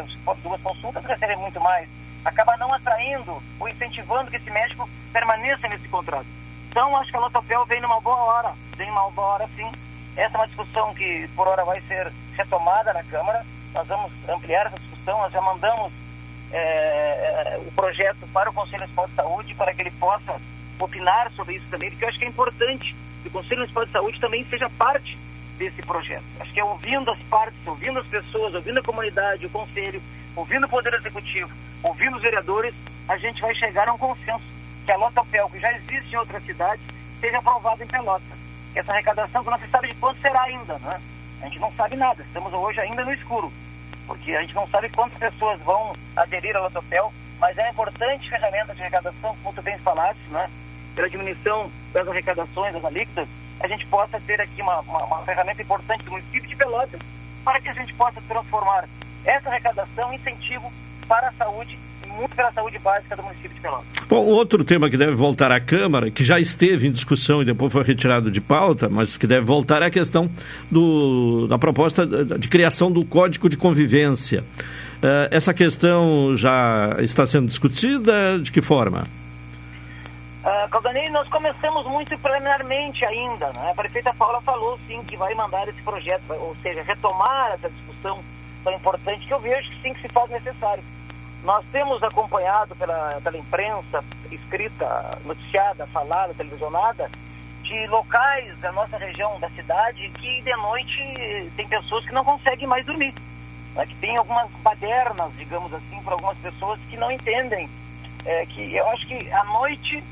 duas 0.43 0.61
consultas, 0.61 1.03
recebe 1.03 1.35
muito 1.37 1.59
mais 1.63 1.89
acaba 2.27 2.57
não 2.57 2.75
atraindo 2.75 3.41
ou 3.59 3.69
incentivando 3.69 4.31
que 4.31 4.37
esse 4.37 4.51
médico 4.51 4.89
permaneça 5.13 5.69
nesse 5.69 5.89
contrato. 5.89 6.27
Então, 6.69 6.97
acho 6.97 7.11
que 7.11 7.17
a 7.17 7.21
Lotopel 7.21 7.65
vem 7.65 7.81
numa 7.81 8.01
boa 8.01 8.17
hora, 8.17 8.53
vem 8.77 8.89
numa 8.89 9.09
boa 9.11 9.29
hora 9.29 9.49
sim. 9.57 9.71
Essa 10.17 10.37
é 10.37 10.41
uma 10.41 10.47
discussão 10.47 10.93
que 10.93 11.29
por 11.37 11.47
hora 11.47 11.65
vai 11.65 11.81
ser 11.83 12.13
retomada 12.37 12.93
na 12.93 13.03
Câmara. 13.05 13.47
Nós 13.73 13.87
vamos 13.87 14.11
ampliar 14.29 14.67
essa 14.67 14.79
discussão, 14.79 15.19
nós 15.19 15.33
já 15.33 15.41
mandamos 15.41 15.93
é, 16.53 17.61
o 17.67 17.73
projeto 17.73 18.27
para 18.33 18.51
o 18.51 18.53
Conselho 18.53 18.81
Nacional 18.81 19.09
de 19.09 19.15
Saúde 19.15 19.55
para 19.55 19.73
que 19.73 19.83
ele 19.83 19.91
possa 19.93 20.41
opinar 20.79 21.31
sobre 21.33 21.55
isso 21.55 21.67
também, 21.71 21.91
porque 21.91 22.05
eu 22.05 22.09
acho 22.09 22.19
que 22.19 22.25
é 22.25 22.29
importante 22.29 22.95
que 23.23 23.29
o 23.29 23.31
Conselho 23.31 23.59
Municipal 23.59 23.87
de 23.87 23.93
Saúde 23.93 24.21
também 24.21 24.45
seja 24.45 24.69
parte 24.71 25.19
desse 25.57 25.83
projeto. 25.83 26.25
Acho 26.41 26.53
que 26.53 26.61
é 26.61 26.65
ouvindo 26.65 27.11
as 27.11 27.19
partes, 27.21 27.67
ouvindo 27.67 27.99
as 27.99 28.07
pessoas, 28.07 28.55
ouvindo 28.55 28.81
a 28.81 28.83
comunidade, 28.83 29.47
o 29.47 29.51
Conselho, 29.51 30.03
ouvindo 30.37 30.67
o 30.67 30.69
Poder 30.69 30.93
Executivo, 30.95 31.51
ouvindo 31.83 32.17
os 32.17 32.23
vereadores, 32.23 32.75
a 33.09 33.17
gente 33.17 33.41
vai 33.41 33.55
chegar 33.55 33.89
a 33.89 33.95
um 33.95 33.99
consenso 33.99 34.45
que 34.85 34.93
a 34.93 34.97
Lotopel, 34.97 35.49
que 35.49 35.59
já 35.59 35.73
existe 35.73 36.15
em 36.15 36.19
outras 36.19 36.45
cidades, 36.45 36.85
seja 37.21 37.39
aprovada 37.39 37.83
em 37.83 37.87
Pelotas. 37.87 38.37
Essa 38.75 38.93
arrecadação, 38.93 39.43
que 39.43 39.51
não 39.51 39.59
se 39.59 39.69
sabe 39.69 39.89
de 39.89 39.95
quanto 39.95 40.21
será 40.21 40.43
ainda, 40.43 40.79
né? 40.79 41.01
A 41.41 41.47
gente 41.47 41.59
não 41.59 41.73
sabe 41.73 41.97
nada, 41.97 42.23
estamos 42.23 42.53
hoje 42.53 42.81
ainda 42.81 43.05
no 43.05 43.13
escuro, 43.13 43.51
porque 44.07 44.33
a 44.33 44.43
gente 44.43 44.55
não 44.55 44.69
sabe 44.69 44.91
quantas 44.91 45.19
pessoas 45.19 45.61
vão 45.63 45.95
aderir 46.15 46.55
ao 46.55 46.65
Lotopel, 46.65 47.13
mas 47.41 47.57
é 47.57 47.63
uma 47.63 47.71
importante 47.71 48.29
ferramenta 48.29 48.75
de 48.75 48.83
arrecadação, 48.83 49.37
como 49.43 49.55
tu 49.55 49.63
bem 49.63 49.79
falaste, 49.79 50.21
né? 50.29 50.49
Pela 50.95 51.09
diminuição 51.09 51.71
das 51.93 52.07
arrecadações, 52.07 52.75
das 52.75 52.85
alíquotas, 52.85 53.29
a 53.61 53.69
gente 53.69 53.87
possa 53.87 54.21
ter 54.21 54.41
aqui 54.41 54.61
uma, 54.61 54.81
uma, 54.81 55.05
uma 55.05 55.23
ferramenta 55.23 55.63
importante 55.63 56.05
do 56.05 56.11
município 56.11 56.49
de 56.49 56.57
Pelotas, 56.57 57.01
para 57.43 57.61
que 57.61 57.69
a 57.69 57.75
gente 57.75 57.95
possa 57.95 58.21
transformar 58.23 58.87
essa 59.27 59.49
arrecadação 59.49 60.13
incentivo 60.13 60.73
para 61.07 61.29
a 61.29 61.33
saúde 61.33 61.79
muito 62.17 62.35
pela 62.35 62.51
saúde 62.51 62.79
básica 62.79 63.15
do 63.15 63.23
município 63.23 63.51
de 63.51 63.61
Pelotas. 63.61 63.87
Bom, 64.09 64.25
outro 64.25 64.65
tema 64.65 64.89
que 64.89 64.97
deve 64.97 65.13
voltar 65.13 65.53
à 65.53 65.61
Câmara, 65.61 66.11
que 66.11 66.25
já 66.25 66.41
esteve 66.41 66.87
em 66.87 66.91
discussão 66.91 67.43
e 67.43 67.45
depois 67.45 67.73
foi 67.73 67.85
retirado 67.85 68.31
de 68.31 68.41
pauta, 68.41 68.89
mas 68.89 69.17
que 69.17 69.27
deve 69.27 69.45
voltar 69.45 69.83
é 69.83 69.87
a 69.87 69.91
questão 69.91 70.31
do, 70.71 71.47
da 71.47 71.59
proposta 71.59 72.07
de 72.07 72.49
criação 72.49 72.91
do 72.91 73.05
Código 73.05 73.49
de 73.49 73.57
Convivência. 73.57 74.43
Uh, 74.97 75.29
essa 75.31 75.53
questão 75.53 76.35
já 76.37 76.97
está 77.01 77.27
sendo 77.27 77.49
discutida? 77.49 78.39
De 78.39 78.51
que 78.51 78.63
forma? 78.63 79.05
Uh, 80.43 80.71
Caldanei, 80.71 81.11
nós 81.11 81.29
começamos 81.29 81.87
muito 81.87 82.17
preliminarmente 82.19 83.05
ainda. 83.05 83.47
Né? 83.53 83.71
A 83.71 83.75
prefeita 83.75 84.15
Paula 84.15 84.41
falou 84.41 84.79
sim 84.87 85.03
que 85.05 85.17
vai 85.17 85.35
mandar 85.35 85.69
esse 85.69 85.83
projeto, 85.83 86.23
ou 86.31 86.57
seja, 86.63 86.83
retomar 86.83 87.53
essa 87.53 87.69
discussão 87.69 88.21
tão 88.67 88.75
importante 88.75 89.25
que 89.25 89.33
eu 89.33 89.39
vejo 89.39 89.71
que 89.71 89.81
sim 89.81 89.95
que 89.95 90.01
se 90.01 90.09
faz 90.09 90.29
necessário. 90.29 90.83
Nós 91.45 91.65
temos 91.71 92.03
acompanhado 92.03 92.75
pela, 92.75 93.21
pela 93.23 93.39
imprensa 93.39 94.03
escrita, 94.33 95.19
noticiada, 95.25 95.87
falada, 95.87 96.35
televisionada, 96.35 97.09
de 97.63 97.87
locais 97.87 98.59
da 98.59 98.73
nossa 98.73 98.99
região, 98.99 99.39
da 99.39 99.49
cidade, 99.51 100.11
que 100.11 100.43
de 100.43 100.57
noite 100.57 101.53
tem 101.55 101.69
pessoas 101.69 102.05
que 102.05 102.13
não 102.13 102.25
conseguem 102.25 102.67
mais 102.67 102.85
dormir. 102.85 103.15
Né? 103.77 103.87
Que 103.87 103.95
tem 103.95 104.17
algumas 104.17 104.51
badernas, 104.63 105.33
digamos 105.37 105.73
assim, 105.73 106.03
para 106.03 106.15
algumas 106.15 106.37
pessoas 106.39 106.81
que 106.91 106.97
não 106.97 107.13
entendem. 107.13 107.71
É, 108.25 108.45
que 108.47 108.75
eu 108.75 108.89
acho 108.89 109.07
que 109.07 109.31
à 109.31 109.45
noite, 109.45 110.03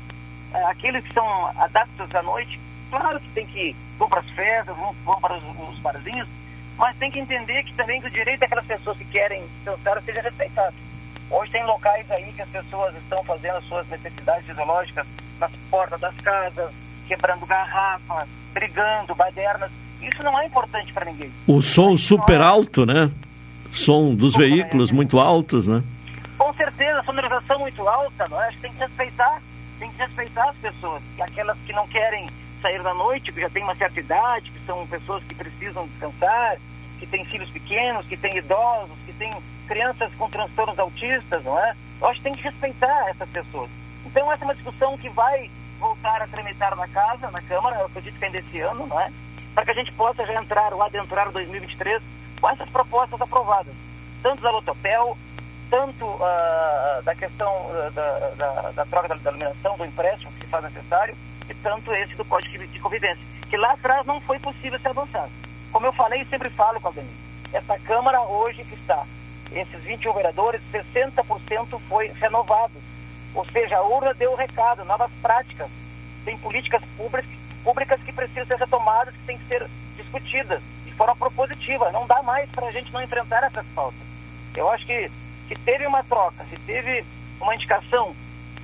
é, 0.53 0.63
aqueles 0.67 1.05
que 1.05 1.13
são 1.13 1.47
adaptos 1.57 2.15
à 2.15 2.23
noite, 2.23 2.57
claro 2.89 3.19
que 3.19 3.29
tem 3.31 3.45
que 3.45 3.75
vão 3.97 4.07
para 4.07 4.21
as 4.21 4.29
festas, 4.29 4.77
vão, 4.77 4.93
vão 5.03 5.19
para 5.19 5.35
os, 5.35 5.43
os 5.69 5.79
barzinhos, 5.79 6.29
mas 6.77 6.97
tem 6.97 7.09
que 7.09 7.19
entender 7.19 7.63
que 7.63 7.73
também 7.73 8.01
que 8.01 8.07
o 8.07 8.11
direito 8.11 8.39
daquelas 8.39 8.65
pessoas 8.65 8.97
que 8.97 9.05
querem 9.05 9.43
descansar 9.57 10.01
seja 10.01 10.21
respeitado. 10.21 10.75
Hoje 11.29 11.51
tem 11.51 11.65
locais 11.65 12.09
aí 12.11 12.31
que 12.33 12.41
as 12.41 12.49
pessoas 12.49 12.95
estão 12.95 13.23
fazendo 13.23 13.57
as 13.57 13.63
suas 13.65 13.87
necessidades 13.89 14.45
fisiológicas 14.45 15.07
nas 15.39 15.51
portas 15.71 15.99
das 15.99 16.15
casas, 16.17 16.71
quebrando 17.07 17.45
garrafas, 17.45 18.27
brigando, 18.53 19.15
badernas. 19.15 19.71
Isso 20.01 20.21
não 20.21 20.37
é 20.39 20.45
importante 20.45 20.93
para 20.93 21.05
ninguém. 21.05 21.31
O 21.47 21.61
som 21.61 21.97
super 21.97 22.41
alto, 22.41 22.85
né? 22.85 23.09
Som 23.71 24.13
dos 24.13 24.35
veículos 24.35 24.91
muito 24.91 25.19
altos, 25.19 25.67
né? 25.67 25.81
Com 26.37 26.53
certeza, 26.53 27.01
sonorização 27.03 27.59
muito 27.59 27.87
alta, 27.87 28.27
não 28.29 28.41
é? 28.41 28.47
Acho 28.47 28.57
que 28.57 28.63
tem 28.63 28.73
que 28.73 28.79
respeitar, 28.79 29.41
tem 29.79 29.89
que 29.89 29.97
respeitar 29.97 30.49
as 30.49 30.57
pessoas. 30.57 31.01
E 31.17 31.21
aquelas 31.21 31.57
que 31.65 31.73
não 31.73 31.87
querem 31.87 32.29
sair 32.65 32.81
da 32.81 32.95
noite, 32.95 33.31
que 33.31 33.39
já 33.39 33.49
têm 33.49 33.63
uma 33.63 33.75
certa 33.75 33.99
idade, 33.99 34.49
que 34.49 34.59
são 34.65 34.87
pessoas 34.87 35.23
que 35.23 35.35
precisam 35.35 35.85
descansar, 35.85 36.57
que 36.97 37.05
têm 37.05 37.23
filhos 37.23 37.51
pequenos, 37.51 38.07
que 38.07 38.17
têm 38.17 38.37
idosos, 38.37 38.97
que 39.05 39.13
têm 39.13 39.31
crianças 39.67 40.11
com 40.15 40.27
transtornos 40.27 40.79
autistas, 40.79 41.43
não 41.43 41.59
é? 41.59 41.75
Eu 42.01 42.07
acho 42.07 42.17
que 42.17 42.23
tem 42.23 42.33
que 42.33 42.41
respeitar 42.41 43.07
essas 43.09 43.29
pessoas. 43.29 43.69
Então 44.03 44.31
essa 44.31 44.43
é 44.43 44.47
uma 44.47 44.55
discussão 44.55 44.97
que 44.97 45.09
vai 45.09 45.51
voltar 45.79 46.23
a 46.23 46.27
tramitar 46.27 46.75
na 46.75 46.87
casa, 46.87 47.29
na 47.29 47.41
Câmara, 47.43 47.75
eu 47.75 47.85
acredito 47.85 48.17
que 48.17 48.25
ainda 48.25 48.39
esse 48.39 48.59
ano, 48.61 48.87
não 48.87 48.99
é? 48.99 49.11
Para 49.53 49.65
que 49.65 49.71
a 49.71 49.75
gente 49.75 49.91
possa 49.91 50.25
já 50.25 50.33
entrar 50.41 50.73
ou 50.73 50.81
adentrar 50.81 51.31
2023 51.31 52.01
com 52.41 52.49
essas 52.49 52.69
propostas 52.69 53.21
aprovadas, 53.21 53.75
tanto 54.23 54.41
da 54.41 54.49
Lotopel, 54.49 55.15
tanto 55.69 56.03
uh, 56.03 57.03
da 57.03 57.13
questão 57.13 57.51
uh, 57.53 57.91
da, 57.91 58.19
da, 58.37 58.71
da, 58.71 58.85
troca 58.85 59.07
da, 59.07 59.15
da 59.15 59.29
iluminação, 59.29 59.77
do 59.77 59.85
empréstimo 59.85 60.31
que 60.31 60.39
se 60.41 60.47
faz 60.47 60.63
necessário, 60.63 61.15
tanto 61.53 61.93
esse 61.93 62.15
do 62.15 62.25
Código 62.25 62.65
de 62.67 62.79
Convivência, 62.79 63.23
que 63.49 63.57
lá 63.57 63.73
atrás 63.73 64.05
não 64.05 64.19
foi 64.21 64.39
possível 64.39 64.79
se 64.79 64.87
avançar. 64.87 65.29
Como 65.71 65.85
eu 65.85 65.93
falei 65.93 66.21
e 66.21 66.25
sempre 66.25 66.49
falo, 66.49 66.79
Claudemir, 66.79 67.11
essa 67.53 67.77
Câmara 67.79 68.21
hoje 68.21 68.63
que 68.63 68.75
está 68.75 69.05
esses 69.51 69.81
21 69.83 70.13
vereadores, 70.13 70.61
60% 70.73 71.79
foi 71.87 72.07
renovado. 72.19 72.73
Ou 73.33 73.45
seja, 73.45 73.77
a 73.77 73.83
urna 73.83 74.13
deu 74.13 74.31
o 74.31 74.35
recado, 74.35 74.85
novas 74.85 75.11
práticas. 75.21 75.69
Tem 76.23 76.37
políticas 76.37 76.81
públicas, 76.97 77.29
públicas 77.63 78.01
que 78.01 78.11
precisam 78.11 78.45
ser 78.45 78.57
retomadas, 78.57 79.13
que 79.13 79.25
têm 79.25 79.37
que 79.37 79.45
ser 79.45 79.67
discutidas 79.95 80.61
de 80.85 80.91
forma 80.93 81.15
propositiva. 81.15 81.91
Não 81.91 82.07
dá 82.07 82.21
mais 82.23 82.49
para 82.49 82.67
a 82.67 82.71
gente 82.71 82.91
não 82.91 83.01
enfrentar 83.01 83.43
essas 83.43 83.65
pautas. 83.67 83.99
Eu 84.55 84.69
acho 84.69 84.85
que 84.85 85.11
se 85.47 85.55
teve 85.55 85.85
uma 85.85 86.03
troca, 86.03 86.43
se 86.49 86.57
teve 86.57 87.05
uma 87.39 87.53
indicação 87.53 88.15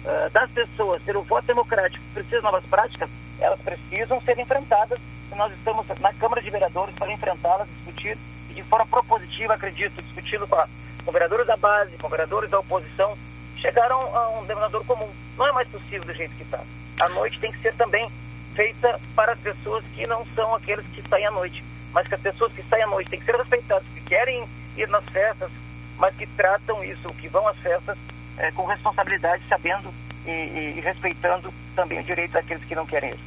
uh, 0.05 0.29
das 0.31 0.49
pessoas 0.51 1.01
ter 1.03 1.15
o 1.15 1.21
voto 1.21 1.45
democrático 1.45 2.03
precisa 2.13 2.37
de 2.37 2.43
novas 2.43 2.65
práticas, 2.65 3.09
elas 3.39 3.59
precisam 3.61 4.21
ser 4.21 4.37
enfrentadas 4.39 4.99
e 5.31 5.35
nós 5.35 5.51
estamos 5.53 5.87
na 5.99 6.13
Câmara 6.13 6.41
de 6.41 6.49
Vereadores 6.49 6.93
para 6.95 7.11
enfrentá-las, 7.11 7.67
discutir 7.77 8.17
e 8.49 8.53
de 8.53 8.63
forma 8.63 8.85
propositiva, 8.85 9.53
acredito, 9.53 10.01
discutindo 10.01 10.47
com, 10.47 10.55
a, 10.55 10.67
com 11.05 11.11
vereadores 11.11 11.47
da 11.47 11.57
base, 11.57 11.97
com 11.97 12.09
vereadores 12.09 12.49
da 12.49 12.59
oposição, 12.59 13.17
chegaram 13.57 13.99
a 14.15 14.29
um 14.29 14.45
denominador 14.45 14.83
comum. 14.85 15.09
Não 15.37 15.47
é 15.47 15.51
mais 15.51 15.67
possível 15.69 16.03
do 16.03 16.13
jeito 16.13 16.35
que 16.35 16.43
está. 16.43 16.59
A 16.99 17.09
noite 17.09 17.39
tem 17.39 17.51
que 17.51 17.59
ser 17.59 17.73
também 17.75 18.11
feita 18.53 18.99
para 19.15 19.31
as 19.31 19.39
pessoas 19.39 19.83
que 19.95 20.05
não 20.05 20.25
são 20.35 20.53
aqueles 20.53 20.85
que 20.87 21.01
saem 21.07 21.25
à 21.25 21.31
noite, 21.31 21.63
mas 21.93 22.07
que 22.07 22.15
as 22.15 22.21
pessoas 22.21 22.51
que 22.51 22.63
saem 22.63 22.83
à 22.83 22.87
noite 22.87 23.09
têm 23.09 23.19
que 23.19 23.25
ser 23.25 23.35
respeitadas, 23.35 23.87
que 23.93 24.01
querem 24.01 24.47
ir 24.75 24.87
nas 24.89 25.05
festas, 25.05 25.49
mas 25.97 26.15
que 26.15 26.27
tratam 26.27 26.83
isso, 26.83 27.07
que 27.13 27.27
vão 27.27 27.47
às 27.47 27.57
festas 27.57 27.97
é, 28.41 28.51
com 28.51 28.65
responsabilidade, 28.65 29.43
sabendo 29.47 29.93
e, 30.25 30.31
e, 30.31 30.73
e 30.77 30.81
respeitando 30.81 31.53
também 31.75 31.99
o 31.99 32.03
direito 32.03 32.31
daqueles 32.31 32.63
que 32.63 32.75
não 32.75 32.85
querem 32.85 33.11
ir. 33.11 33.19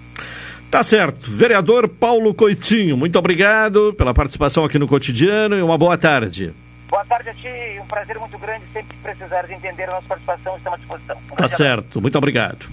Tá 0.71 0.83
certo. 0.83 1.31
Vereador 1.31 1.89
Paulo 1.89 2.35
Coitinho, 2.35 2.97
muito 2.97 3.17
obrigado 3.17 3.95
pela 3.97 4.13
participação 4.13 4.65
aqui 4.65 4.79
no 4.79 4.89
Cotidiano 4.89 5.57
e 5.57 5.63
uma 5.63 5.79
boa 5.79 5.97
tarde. 5.97 6.53
Boa 6.89 7.05
tarde 7.05 7.31
a 7.31 7.35
ti, 7.35 7.49
um 7.81 7.87
prazer 7.87 8.19
muito 8.19 8.37
grande. 8.39 8.65
Sempre 8.73 8.97
que 8.97 9.03
precisares 9.03 9.51
entender 9.51 9.85
a 9.85 9.93
nossa 9.93 10.09
participação, 10.09 10.57
estamos 10.57 10.79
à 10.79 10.81
disposição. 10.81 11.17
Um 11.33 11.37
tá 11.37 11.49
certo, 11.49 12.01
muito 12.01 12.19
obrigado. 12.19 12.67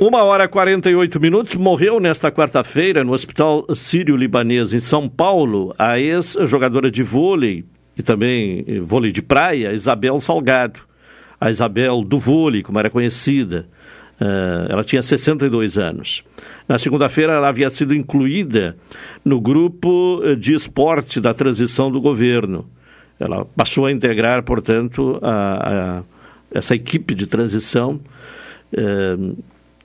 Uma 0.00 0.22
hora 0.22 0.44
e 0.44 0.48
48 0.48 1.20
minutos, 1.20 1.56
morreu 1.56 1.98
nesta 1.98 2.30
quarta-feira 2.30 3.02
no 3.02 3.12
Hospital 3.12 3.64
Sírio-Libanês, 3.74 4.72
em 4.72 4.78
São 4.78 5.08
Paulo, 5.08 5.74
a 5.78 5.98
ex-jogadora 5.98 6.90
de 6.90 7.02
vôlei 7.02 7.64
e 7.96 8.02
também 8.02 8.64
eh, 8.66 8.78
vôlei 8.80 9.10
de 9.10 9.20
praia, 9.20 9.72
Isabel 9.72 10.20
Salgado. 10.20 10.87
A 11.40 11.50
Isabel 11.50 12.02
do 12.02 12.18
vôlei, 12.18 12.62
como 12.62 12.78
era 12.78 12.90
conhecida. 12.90 13.66
Uh, 14.20 14.66
ela 14.68 14.82
tinha 14.82 15.00
62 15.00 15.78
anos. 15.78 16.24
Na 16.68 16.78
segunda-feira, 16.78 17.34
ela 17.34 17.48
havia 17.48 17.70
sido 17.70 17.94
incluída 17.94 18.76
no 19.24 19.40
grupo 19.40 20.20
de 20.38 20.54
esporte 20.54 21.20
da 21.20 21.32
transição 21.32 21.90
do 21.90 22.00
governo. 22.00 22.68
Ela 23.20 23.44
passou 23.44 23.86
a 23.86 23.92
integrar, 23.92 24.42
portanto, 24.42 25.18
a, 25.22 26.00
a, 26.00 26.02
essa 26.50 26.74
equipe 26.74 27.14
de 27.14 27.26
transição, 27.26 28.00
uh, 28.72 29.36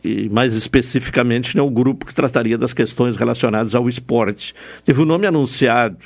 e 0.03 0.27
mais 0.29 0.55
especificamente, 0.55 1.55
né, 1.55 1.61
o 1.61 1.69
grupo 1.69 2.05
que 2.05 2.13
trataria 2.13 2.57
das 2.57 2.73
questões 2.73 3.15
relacionadas 3.15 3.73
ao 3.73 3.87
esporte. 3.87 4.53
Teve 4.83 4.99
o 4.99 5.03
um 5.03 5.05
nome 5.05 5.27
anunciado 5.27 5.97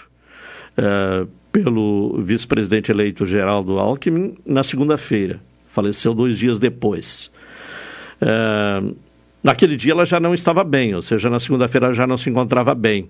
pelo 1.64 2.22
vice-presidente 2.22 2.92
eleito 2.92 3.26
Geraldo 3.26 3.80
Alckmin 3.80 4.36
na 4.46 4.64
segunda-feira. 4.64 5.40
Faleceu 5.70 6.14
dois 6.14 6.38
dias 6.38 6.60
depois. 6.60 7.32
Uh, 8.22 8.96
naquele 9.44 9.76
dia 9.76 9.92
ela 9.92 10.06
já 10.06 10.20
não 10.20 10.34
estava 10.34 10.64
bem, 10.64 10.96
ou 10.96 11.02
seja, 11.02 11.30
na 11.30 11.40
segunda-feira 11.40 11.94
já 11.94 12.08
não 12.08 12.18
se 12.18 12.30
encontrava 12.30 12.74
bem. 12.74 13.10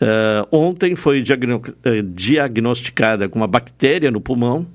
Uh, 0.00 0.46
ontem 0.52 0.94
foi 0.94 1.22
diagno 1.22 1.62
eh, 1.82 2.02
diagnosticada 2.02 3.30
com 3.30 3.38
uma 3.38 3.46
bactéria 3.46 4.10
no 4.10 4.20
pulmão 4.20 4.66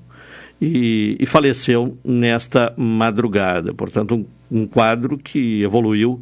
e, 0.60 1.16
e 1.20 1.26
faleceu 1.26 1.96
nesta 2.04 2.74
madrugada. 2.76 3.72
Portanto, 3.72 4.16
um, 4.16 4.26
um 4.50 4.66
quadro 4.66 5.16
que 5.16 5.62
evoluiu 5.62 6.20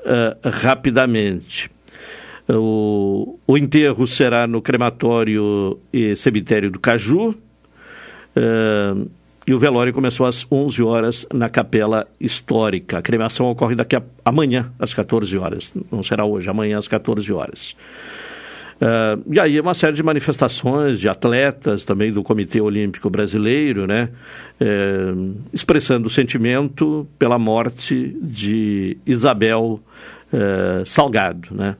uh, 0.00 0.48
rapidamente. 0.50 1.70
O, 2.48 3.38
o, 3.46 3.56
enterro 3.56 4.06
será 4.06 4.46
no 4.46 4.60
crematório 4.60 5.78
e 5.92 6.14
cemitério 6.14 6.70
do 6.70 6.78
Caju. 6.78 7.34
Uh, 8.36 9.08
e 9.46 9.54
o 9.54 9.58
velório 9.58 9.92
começou 9.92 10.26
às 10.26 10.46
11 10.50 10.82
horas 10.82 11.26
na 11.32 11.48
Capela 11.48 12.06
Histórica. 12.18 12.98
A 12.98 13.02
cremação 13.02 13.46
ocorre 13.46 13.74
daqui 13.74 13.94
a 13.94 14.02
amanhã, 14.24 14.72
às 14.78 14.92
14 14.94 15.36
horas. 15.36 15.72
Não 15.90 16.02
será 16.02 16.24
hoje, 16.24 16.48
amanhã 16.48 16.78
às 16.78 16.88
14 16.88 17.30
horas. 17.32 17.76
Uh, 18.74 19.32
e 19.32 19.38
aí 19.38 19.58
uma 19.60 19.72
série 19.72 19.92
de 19.94 20.02
manifestações 20.02 20.98
de 20.98 21.08
atletas 21.08 21.84
também 21.84 22.12
do 22.12 22.22
Comitê 22.22 22.60
Olímpico 22.60 23.08
Brasileiro, 23.08 23.86
né, 23.86 24.08
é, 24.60 25.14
expressando 25.52 26.08
o 26.08 26.10
sentimento 26.10 27.06
pela 27.16 27.38
morte 27.38 28.16
de 28.20 28.98
Isabel 29.06 29.80
Salgado, 30.84 31.54
né. 31.54 31.76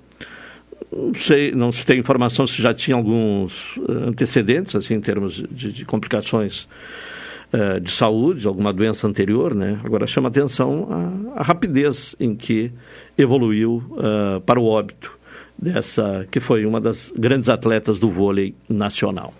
Não 0.97 1.15
sei, 1.15 1.53
não 1.53 1.73
se 1.73 1.85
tem 1.85 1.99
informação 1.99 2.47
se 2.47 2.61
já 2.61 2.73
tinha 2.73 2.97
alguns 2.97 3.79
antecedentes, 3.89 4.77
assim, 4.77 4.95
em 4.95 5.01
termos 5.01 5.43
de, 5.51 5.73
de 5.73 5.85
complicações 5.85 6.69
uh, 7.53 7.81
de 7.81 7.91
saúde, 7.91 8.47
alguma 8.47 8.73
doença 8.73 9.07
anterior, 9.07 9.55
né? 9.55 9.81
Agora 9.85 10.07
chama 10.07 10.29
atenção 10.29 10.89
a, 11.35 11.41
a 11.41 11.43
rapidez 11.43 12.15
em 12.21 12.35
que 12.35 12.71
evoluiu 13.19 13.83
uh, 13.91 14.41
para 14.43 14.61
o 14.61 14.66
óbito 14.66 15.19
dessa 15.57 16.27
que 16.31 16.41
foi 16.41 16.66
uma 16.66 16.81
das 16.81 17.12
grandes 17.16 17.49
atletas 17.49 17.99
do 17.99 18.11
vôlei 18.11 18.55
nacional. 18.69 19.33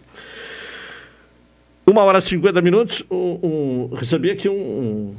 Uma 1.87 2.03
hora 2.03 2.19
e 2.19 2.23
50 2.23 2.63
minutos, 2.63 3.05
um, 3.11 3.39
um, 3.43 3.95
recebi 3.95 4.31
aqui 4.31 4.49
um, 4.49 4.55
um, 4.55 5.15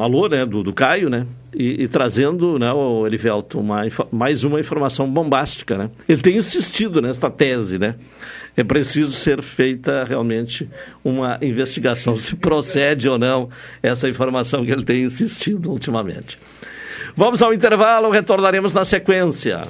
alô 0.00 0.28
né, 0.28 0.44
do, 0.44 0.62
do 0.62 0.72
Caio, 0.72 1.08
né? 1.08 1.26
E, 1.54 1.84
e 1.84 1.88
trazendo, 1.88 2.58
né, 2.58 2.72
o 2.72 3.06
Elivelto, 3.06 3.60
uma, 3.60 3.82
mais 4.10 4.42
uma 4.42 4.58
informação 4.58 5.10
bombástica, 5.10 5.78
né? 5.78 5.90
Ele 6.08 6.20
tem 6.20 6.36
insistido 6.36 7.00
nesta 7.00 7.30
tese, 7.30 7.78
né? 7.78 7.94
É 8.56 8.64
preciso 8.64 9.12
ser 9.12 9.40
feita 9.40 10.04
realmente 10.04 10.68
uma 11.04 11.38
investigação 11.40 12.16
se 12.16 12.34
procede 12.34 13.08
ou 13.08 13.16
não 13.16 13.48
essa 13.80 14.08
informação 14.08 14.64
que 14.64 14.72
ele 14.72 14.84
tem 14.84 15.04
insistido 15.04 15.70
ultimamente. 15.70 16.38
Vamos 17.14 17.40
ao 17.40 17.54
intervalo, 17.54 18.10
retornaremos 18.10 18.72
na 18.72 18.84
sequência. 18.84 19.62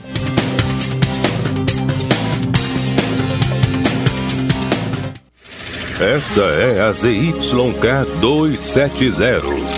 Esta 6.01 6.43
é 6.43 6.81
a 6.81 6.93
ZYK 6.93 8.21
270, 8.21 9.78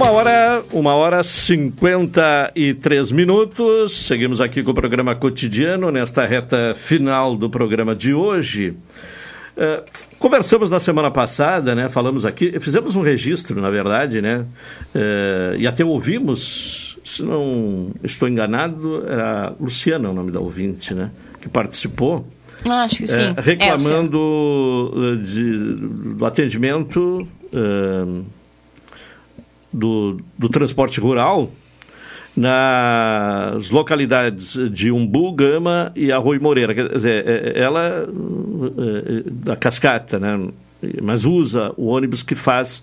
Uma 0.00 0.12
hora, 0.12 0.64
uma 0.72 0.94
hora 0.94 1.22
cinquenta 1.22 2.50
e 2.56 2.72
três 2.72 3.12
minutos. 3.12 4.06
Seguimos 4.06 4.40
aqui 4.40 4.62
com 4.62 4.70
o 4.70 4.74
programa 4.74 5.14
cotidiano 5.14 5.90
nesta 5.90 6.24
reta 6.24 6.74
final 6.74 7.36
do 7.36 7.50
programa 7.50 7.94
de 7.94 8.14
hoje. 8.14 8.70
Uh, 9.54 9.84
conversamos 10.18 10.70
na 10.70 10.80
semana 10.80 11.10
passada, 11.10 11.74
né? 11.74 11.90
Falamos 11.90 12.24
aqui, 12.24 12.58
fizemos 12.60 12.96
um 12.96 13.02
registro, 13.02 13.60
na 13.60 13.68
verdade, 13.68 14.22
né? 14.22 14.46
Uh, 14.94 15.56
e 15.58 15.66
até 15.66 15.84
ouvimos, 15.84 16.98
se 17.04 17.22
não 17.22 17.90
estou 18.02 18.26
enganado, 18.26 19.04
era 19.06 19.52
Luciana 19.60 20.08
o 20.08 20.14
nome 20.14 20.30
da 20.30 20.40
ouvinte, 20.40 20.94
né? 20.94 21.10
Que 21.42 21.48
participou. 21.50 22.26
Acho 22.64 22.96
que 22.96 23.06
sim. 23.06 23.32
Uh, 23.32 23.34
reclamando 23.36 24.94
é, 24.96 25.16
de, 25.26 25.74
do 26.14 26.24
atendimento 26.24 27.18
do, 29.72 30.20
do 30.38 30.48
transporte 30.48 31.00
rural 31.00 31.50
nas 32.36 33.70
localidades 33.70 34.54
de 34.70 34.90
Umbu, 34.90 35.32
Gama 35.32 35.92
e 35.96 36.12
Arroio 36.12 36.40
Moreira. 36.40 36.74
Quer 36.74 36.88
dizer, 36.88 37.26
é, 37.26 37.50
é, 37.50 37.62
ela, 37.62 38.08
da 39.26 39.56
cascata, 39.56 40.18
né? 40.18 40.48
mas 41.02 41.24
usa 41.24 41.72
o 41.76 41.86
ônibus 41.86 42.22
que 42.22 42.34
faz 42.34 42.82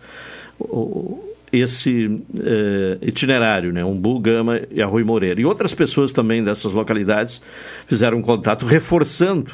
esse 1.52 2.22
itinerário, 3.02 3.72
né? 3.72 3.84
Umbu, 3.84 4.20
Gama 4.20 4.62
e 4.70 4.82
Arroio 4.82 5.06
Moreira. 5.06 5.40
E 5.40 5.46
outras 5.46 5.74
pessoas 5.74 6.12
também 6.12 6.44
dessas 6.44 6.74
localidades 6.74 7.42
fizeram 7.88 8.18
um 8.18 8.22
contato 8.22 8.66
reforçando 8.66 9.52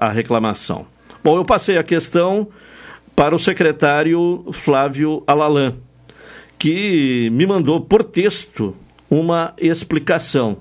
a 0.00 0.10
reclamação. 0.10 0.86
Bom, 1.22 1.36
eu 1.36 1.44
passei 1.44 1.78
a 1.78 1.82
questão 1.82 2.48
para 3.16 3.34
o 3.34 3.38
secretário 3.38 4.44
Flávio 4.52 5.22
Alalan, 5.26 5.74
que 6.58 7.30
me 7.30 7.46
mandou 7.46 7.80
por 7.80 8.04
texto 8.04 8.74
uma 9.10 9.52
explicação. 9.58 10.58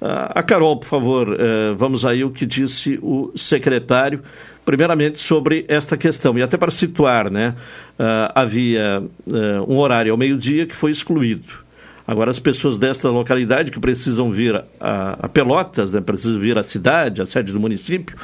a 0.00 0.42
Carol, 0.42 0.76
por 0.76 0.86
favor, 0.86 1.28
uh, 1.28 1.74
vamos 1.76 2.04
aí 2.04 2.22
o 2.22 2.30
que 2.30 2.44
disse 2.44 2.98
o 3.02 3.32
secretário, 3.34 4.22
primeiramente 4.64 5.20
sobre 5.20 5.64
esta 5.68 5.96
questão. 5.96 6.36
E 6.36 6.42
até 6.42 6.56
para 6.56 6.70
situar, 6.70 7.30
né, 7.30 7.54
uh, 7.98 8.32
havia 8.34 9.00
uh, 9.00 9.72
um 9.72 9.78
horário 9.78 10.12
ao 10.12 10.18
meio-dia 10.18 10.66
que 10.66 10.74
foi 10.74 10.90
excluído. 10.90 11.64
Agora, 12.06 12.30
as 12.30 12.38
pessoas 12.38 12.76
desta 12.76 13.08
localidade 13.08 13.70
que 13.70 13.80
precisam 13.80 14.30
vir 14.30 14.62
a 14.78 15.28
Pelotas, 15.28 15.92
né, 15.92 16.00
precisam 16.00 16.38
vir 16.38 16.56
à 16.56 16.62
cidade, 16.62 17.20
à 17.20 17.26
sede 17.26 17.52
do 17.52 17.58
município, 17.58 18.16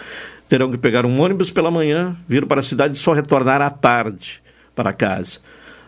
terão 0.48 0.70
que 0.70 0.78
pegar 0.78 1.04
um 1.04 1.20
ônibus 1.20 1.50
pela 1.50 1.68
manhã, 1.68 2.16
vir 2.28 2.46
para 2.46 2.60
a 2.60 2.62
cidade 2.62 2.94
e 2.94 2.98
só 3.00 3.12
retornar 3.12 3.60
à 3.60 3.70
tarde 3.70 4.40
para 4.74 4.92
casa. 4.92 5.40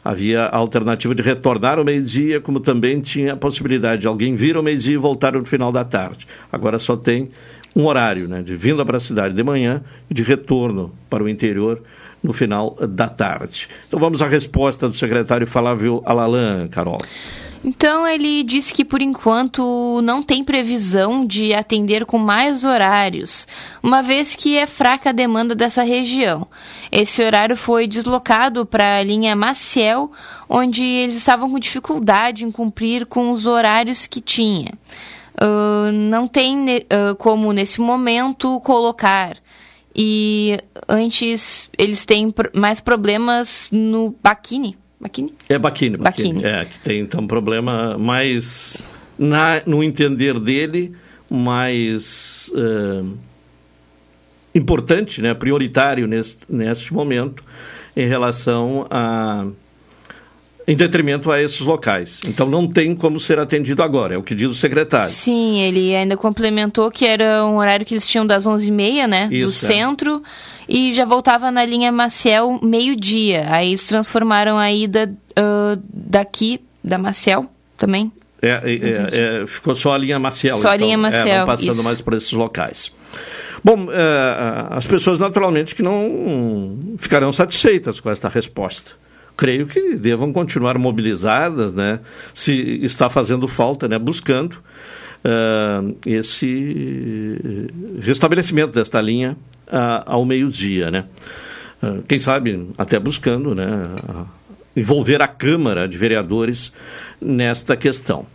Havia 0.04 0.42
a 0.42 0.56
alternativa 0.56 1.14
de 1.14 1.22
retornar 1.22 1.78
ao 1.78 1.84
meio-dia, 1.84 2.40
como 2.40 2.60
também 2.60 3.00
tinha 3.00 3.32
a 3.32 3.36
possibilidade 3.36 4.02
de 4.02 4.06
alguém 4.06 4.36
vir 4.36 4.56
ao 4.56 4.62
meio-dia 4.62 4.94
e 4.94 4.98
voltar 4.98 5.32
no 5.32 5.44
final 5.44 5.72
da 5.72 5.84
tarde. 5.84 6.26
Agora 6.52 6.78
só 6.78 6.96
tem 6.96 7.30
um 7.74 7.86
horário, 7.86 8.28
né, 8.28 8.42
de 8.42 8.54
vinda 8.54 8.84
para 8.84 8.98
a 8.98 9.00
cidade 9.00 9.34
de 9.34 9.42
manhã 9.42 9.82
e 10.10 10.14
de 10.14 10.22
retorno 10.22 10.92
para 11.08 11.24
o 11.24 11.28
interior 11.28 11.80
no 12.22 12.32
final 12.32 12.76
da 12.88 13.08
tarde. 13.08 13.68
Então 13.88 13.98
vamos 13.98 14.22
à 14.22 14.28
resposta 14.28 14.88
do 14.88 14.94
secretário 14.94 15.46
Flávio 15.46 16.02
Alalan, 16.04 16.68
Carol. 16.68 16.98
Então 17.64 18.06
ele 18.06 18.44
disse 18.44 18.74
que 18.74 18.84
por 18.84 19.00
enquanto 19.00 19.98
não 20.02 20.22
tem 20.22 20.44
previsão 20.44 21.24
de 21.24 21.54
atender 21.54 22.04
com 22.04 22.18
mais 22.18 22.62
horários, 22.62 23.48
uma 23.82 24.02
vez 24.02 24.36
que 24.36 24.54
é 24.54 24.66
fraca 24.66 25.08
a 25.08 25.12
demanda 25.14 25.54
dessa 25.54 25.82
região. 25.82 26.46
Esse 26.92 27.24
horário 27.24 27.56
foi 27.56 27.86
deslocado 27.86 28.66
para 28.66 28.98
a 28.98 29.02
linha 29.02 29.34
Maciel, 29.34 30.12
onde 30.46 30.84
eles 30.84 31.16
estavam 31.16 31.50
com 31.50 31.58
dificuldade 31.58 32.44
em 32.44 32.50
cumprir 32.50 33.06
com 33.06 33.30
os 33.30 33.46
horários 33.46 34.06
que 34.06 34.20
tinha. 34.20 34.70
Uh, 35.42 35.90
não 35.90 36.28
tem 36.28 36.66
uh, 36.76 37.16
como 37.18 37.50
nesse 37.50 37.80
momento 37.80 38.60
colocar 38.60 39.38
e 39.96 40.58
antes 40.86 41.70
eles 41.78 42.04
têm 42.04 42.32
mais 42.52 42.78
problemas 42.80 43.70
no 43.72 44.14
Baquini 44.22 44.76
Baquini? 45.04 45.34
É 45.50 45.58
Baquini. 45.58 45.96
Baquini. 45.98 46.42
É, 46.42 46.64
que 46.64 46.78
tem 46.80 47.00
então 47.00 47.20
um 47.20 47.26
problema 47.26 47.98
mais, 47.98 48.82
na, 49.18 49.60
no 49.66 49.84
entender 49.84 50.40
dele, 50.40 50.94
mais 51.28 52.50
uh, 52.54 53.14
importante, 54.54 55.20
né, 55.20 55.34
prioritário 55.34 56.06
neste, 56.06 56.38
neste 56.48 56.94
momento, 56.94 57.44
em 57.94 58.06
relação 58.06 58.86
a 58.90 59.46
em 60.66 60.76
detrimento 60.76 61.30
a 61.30 61.40
esses 61.40 61.60
locais. 61.60 62.20
Então 62.26 62.48
não 62.48 62.66
tem 62.66 62.94
como 62.94 63.20
ser 63.20 63.38
atendido 63.38 63.82
agora, 63.82 64.14
é 64.14 64.18
o 64.18 64.22
que 64.22 64.34
diz 64.34 64.50
o 64.50 64.54
secretário. 64.54 65.12
Sim, 65.12 65.60
ele 65.60 65.94
ainda 65.94 66.16
complementou 66.16 66.90
que 66.90 67.06
era 67.06 67.44
um 67.44 67.56
horário 67.56 67.84
que 67.84 67.94
eles 67.94 68.08
tinham 68.08 68.26
das 68.26 68.46
11h30, 68.46 69.06
né, 69.06 69.28
Isso, 69.30 69.42
do 69.42 69.48
é. 69.48 69.74
centro, 69.74 70.22
e 70.68 70.92
já 70.92 71.04
voltava 71.04 71.50
na 71.50 71.64
linha 71.64 71.92
Maciel 71.92 72.58
meio-dia. 72.62 73.46
Aí 73.48 73.68
eles 73.68 73.84
transformaram 73.86 74.56
a 74.56 74.72
ida 74.72 75.14
uh, 75.38 75.80
daqui, 75.92 76.60
da 76.82 76.98
Maciel 76.98 77.46
também. 77.76 78.10
É, 78.40 78.48
é, 78.50 79.42
é, 79.42 79.46
ficou 79.46 79.74
só 79.74 79.94
a 79.94 79.98
linha 79.98 80.18
Maciel. 80.18 80.56
Só 80.56 80.62
então, 80.62 80.72
a 80.72 80.76
linha 80.76 80.98
Maciel, 80.98 81.42
é, 81.42 81.46
passando 81.46 81.72
isso. 81.72 81.82
mais 81.82 82.00
por 82.00 82.14
esses 82.14 82.32
locais. 82.32 82.92
Bom, 83.62 83.88
é, 83.90 84.66
as 84.70 84.86
pessoas 84.86 85.18
naturalmente 85.18 85.74
que 85.74 85.82
não 85.82 86.78
ficarão 86.98 87.32
satisfeitas 87.32 88.00
com 88.00 88.10
esta 88.10 88.28
resposta 88.28 89.03
creio 89.36 89.66
que 89.66 89.96
devam 89.96 90.32
continuar 90.32 90.78
mobilizadas, 90.78 91.74
né, 91.74 92.00
se 92.32 92.52
está 92.84 93.10
fazendo 93.10 93.48
falta, 93.48 93.88
né, 93.88 93.98
buscando 93.98 94.54
uh, 95.24 95.96
esse 96.06 97.70
restabelecimento 98.00 98.72
desta 98.72 99.00
linha 99.00 99.36
uh, 99.66 100.02
ao 100.06 100.24
meio-dia, 100.24 100.90
né. 100.90 101.04
Uh, 101.82 102.02
quem 102.02 102.18
sabe 102.18 102.68
até 102.78 102.98
buscando, 102.98 103.54
né, 103.54 103.88
envolver 104.76 105.20
a 105.22 105.28
Câmara 105.28 105.88
de 105.88 105.96
Vereadores 105.98 106.72
nesta 107.20 107.76
questão. 107.76 108.26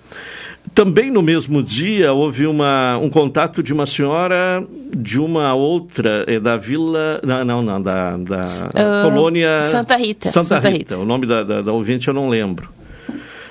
Também 0.73 1.11
no 1.11 1.21
mesmo 1.21 1.63
dia 1.63 2.13
houve 2.13 2.45
uma, 2.45 2.97
um 2.97 3.09
contato 3.09 3.61
de 3.63 3.73
uma 3.73 3.85
senhora 3.85 4.65
de 4.95 5.19
uma 5.19 5.53
outra, 5.53 6.23
é 6.27 6.39
da 6.39 6.57
vila. 6.57 7.19
Não, 7.23 7.45
não, 7.45 7.61
não 7.61 7.81
da, 7.81 8.17
da 8.17 8.41
uh, 8.41 9.09
colônia. 9.09 9.61
Santa 9.61 9.95
Rita. 9.95 10.29
Santa, 10.29 10.55
Santa 10.55 10.69
Rita. 10.69 10.95
Rita. 10.95 10.97
O 10.97 11.05
nome 11.05 11.25
da, 11.25 11.43
da, 11.43 11.61
da, 11.61 11.71
ouvinte 11.71 12.07
eu 12.07 12.13
não 12.13 12.29
lembro. 12.29 12.69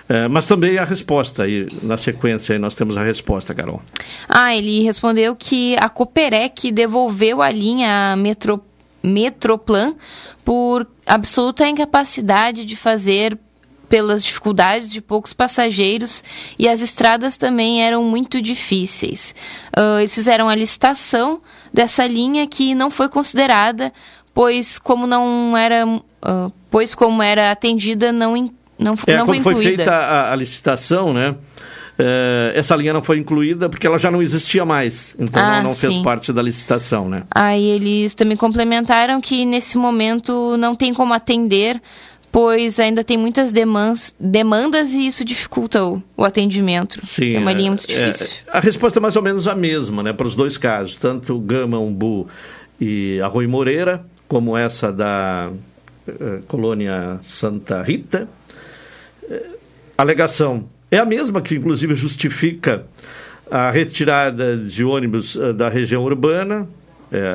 É, 0.08 0.26
mas 0.26 0.46
também 0.46 0.78
a 0.78 0.84
resposta 0.84 1.42
aí, 1.42 1.68
na 1.82 1.98
sequência 1.98 2.54
aí 2.54 2.58
nós 2.58 2.74
temos 2.74 2.96
a 2.96 3.02
resposta, 3.02 3.54
Carol. 3.54 3.82
Ah, 4.26 4.56
ele 4.56 4.82
respondeu 4.82 5.36
que 5.36 5.76
a 5.78 5.88
Coperec 5.88 6.72
devolveu 6.72 7.42
a 7.42 7.50
linha 7.50 8.16
Metro, 8.16 8.62
Metroplan 9.02 9.94
por 10.44 10.86
absoluta 11.06 11.68
incapacidade 11.68 12.64
de 12.64 12.74
fazer 12.74 13.38
pelas 13.88 14.22
dificuldades 14.22 14.90
de 14.90 15.00
poucos 15.00 15.32
passageiros 15.32 16.22
e 16.58 16.68
as 16.68 16.80
estradas 16.80 17.36
também 17.36 17.82
eram 17.82 18.04
muito 18.04 18.40
difíceis. 18.42 19.34
Uh, 19.76 19.98
eles 20.00 20.14
fizeram 20.14 20.48
a 20.48 20.54
licitação 20.54 21.40
dessa 21.72 22.06
linha 22.06 22.46
que 22.46 22.74
não 22.74 22.90
foi 22.90 23.08
considerada, 23.08 23.92
pois 24.34 24.78
como 24.78 25.06
não 25.06 25.56
era, 25.56 25.86
uh, 25.86 26.52
pois 26.70 26.94
como 26.94 27.22
era 27.22 27.50
atendida 27.50 28.12
não 28.12 28.50
não, 28.78 28.94
é, 29.08 29.16
não 29.16 29.26
foi 29.26 29.38
incluída. 29.38 29.62
foi 29.62 29.76
feita 29.76 29.92
a, 29.92 30.32
a 30.32 30.36
licitação, 30.36 31.12
né? 31.12 31.34
Uh, 31.98 32.54
essa 32.54 32.76
linha 32.76 32.92
não 32.92 33.02
foi 33.02 33.18
incluída 33.18 33.68
porque 33.68 33.84
ela 33.84 33.98
já 33.98 34.08
não 34.08 34.22
existia 34.22 34.64
mais, 34.64 35.16
então 35.18 35.42
ah, 35.42 35.56
não, 35.56 35.70
não 35.70 35.74
fez 35.74 35.96
parte 35.98 36.32
da 36.32 36.40
licitação, 36.40 37.08
né? 37.08 37.24
Aí 37.28 37.64
eles 37.70 38.14
também 38.14 38.36
complementaram 38.36 39.20
que 39.20 39.44
nesse 39.44 39.76
momento 39.76 40.56
não 40.56 40.76
tem 40.76 40.94
como 40.94 41.12
atender 41.12 41.82
pois 42.30 42.78
ainda 42.78 43.02
tem 43.02 43.16
muitas 43.16 43.52
demandas, 43.52 44.14
demandas 44.18 44.92
e 44.92 45.06
isso 45.06 45.24
dificulta 45.24 45.84
o, 45.84 46.02
o 46.16 46.24
atendimento. 46.24 47.04
Sim, 47.06 47.34
é 47.34 47.38
uma 47.38 47.52
linha 47.52 47.70
muito 47.70 47.90
é, 47.90 48.10
difícil. 48.10 48.36
É, 48.46 48.56
a 48.56 48.60
resposta 48.60 48.98
é 48.98 49.02
mais 49.02 49.16
ou 49.16 49.22
menos 49.22 49.48
a 49.48 49.54
mesma, 49.54 50.02
né, 50.02 50.12
para 50.12 50.26
os 50.26 50.34
dois 50.34 50.58
casos, 50.58 50.96
tanto 50.96 51.38
Gama, 51.38 51.78
Umbu 51.78 52.28
e 52.80 53.20
Arroio 53.20 53.48
Moreira, 53.48 54.04
como 54.26 54.56
essa 54.56 54.92
da 54.92 55.50
uh, 55.50 56.42
colônia 56.46 57.18
Santa 57.22 57.82
Rita. 57.82 58.28
A 59.96 60.02
alegação 60.02 60.68
é 60.90 60.98
a 60.98 61.04
mesma 61.04 61.40
que, 61.40 61.54
inclusive, 61.54 61.94
justifica 61.94 62.84
a 63.50 63.70
retirada 63.70 64.56
de 64.56 64.84
ônibus 64.84 65.34
uh, 65.34 65.52
da 65.52 65.68
região 65.68 66.04
urbana, 66.04 66.68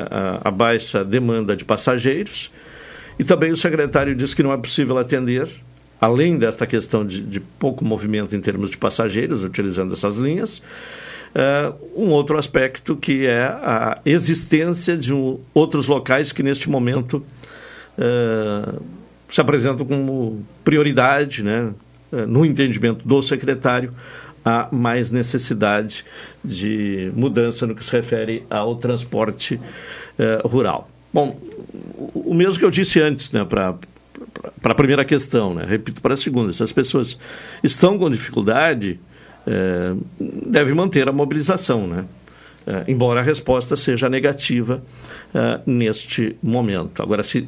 a, 0.08 0.48
a 0.48 0.50
baixa 0.52 1.04
demanda 1.04 1.56
de 1.56 1.64
passageiros 1.64 2.52
e 3.18 3.24
também 3.24 3.52
o 3.52 3.56
secretário 3.56 4.14
disse 4.14 4.34
que 4.34 4.42
não 4.42 4.52
é 4.52 4.56
possível 4.56 4.98
atender, 4.98 5.48
além 6.00 6.36
desta 6.36 6.66
questão 6.66 7.06
de, 7.06 7.20
de 7.20 7.40
pouco 7.40 7.84
movimento 7.84 8.34
em 8.34 8.40
termos 8.40 8.70
de 8.70 8.76
passageiros, 8.76 9.42
utilizando 9.44 9.94
essas 9.94 10.18
linhas, 10.18 10.58
uh, 11.34 11.74
um 11.96 12.10
outro 12.10 12.38
aspecto 12.38 12.96
que 12.96 13.26
é 13.26 13.44
a 13.44 14.00
existência 14.04 14.96
de 14.96 15.14
um, 15.14 15.38
outros 15.52 15.86
locais 15.86 16.32
que 16.32 16.42
neste 16.42 16.68
momento 16.68 17.24
uh, 17.98 18.82
se 19.28 19.40
apresentam 19.40 19.86
como 19.86 20.44
prioridade, 20.64 21.42
né, 21.42 21.72
uh, 22.12 22.16
no 22.26 22.44
entendimento 22.44 23.06
do 23.06 23.22
secretário, 23.22 23.94
há 24.44 24.68
mais 24.70 25.10
necessidade 25.10 26.04
de 26.44 27.10
mudança 27.14 27.66
no 27.66 27.74
que 27.74 27.84
se 27.84 27.92
refere 27.92 28.44
ao 28.50 28.76
transporte 28.76 29.58
rural. 30.44 30.88
Bom, 31.14 31.38
o 32.12 32.34
mesmo 32.34 32.58
que 32.58 32.64
eu 32.64 32.72
disse 32.72 33.00
antes, 33.00 33.30
né, 33.30 33.44
para 33.44 33.78
a 34.64 34.74
primeira 34.74 35.04
questão, 35.04 35.54
né? 35.54 35.64
repito 35.64 36.02
para 36.02 36.14
a 36.14 36.16
segunda, 36.16 36.52
se 36.52 36.60
as 36.60 36.72
pessoas 36.72 37.16
estão 37.62 37.96
com 37.96 38.10
dificuldade, 38.10 38.98
é, 39.46 39.94
deve 40.18 40.74
manter 40.74 41.08
a 41.08 41.12
mobilização, 41.12 41.86
né? 41.86 42.04
É, 42.66 42.90
embora 42.90 43.20
a 43.20 43.22
resposta 43.22 43.76
seja 43.76 44.08
negativa 44.08 44.82
é, 45.32 45.60
neste 45.64 46.34
momento. 46.42 47.00
Agora, 47.00 47.22
se 47.22 47.46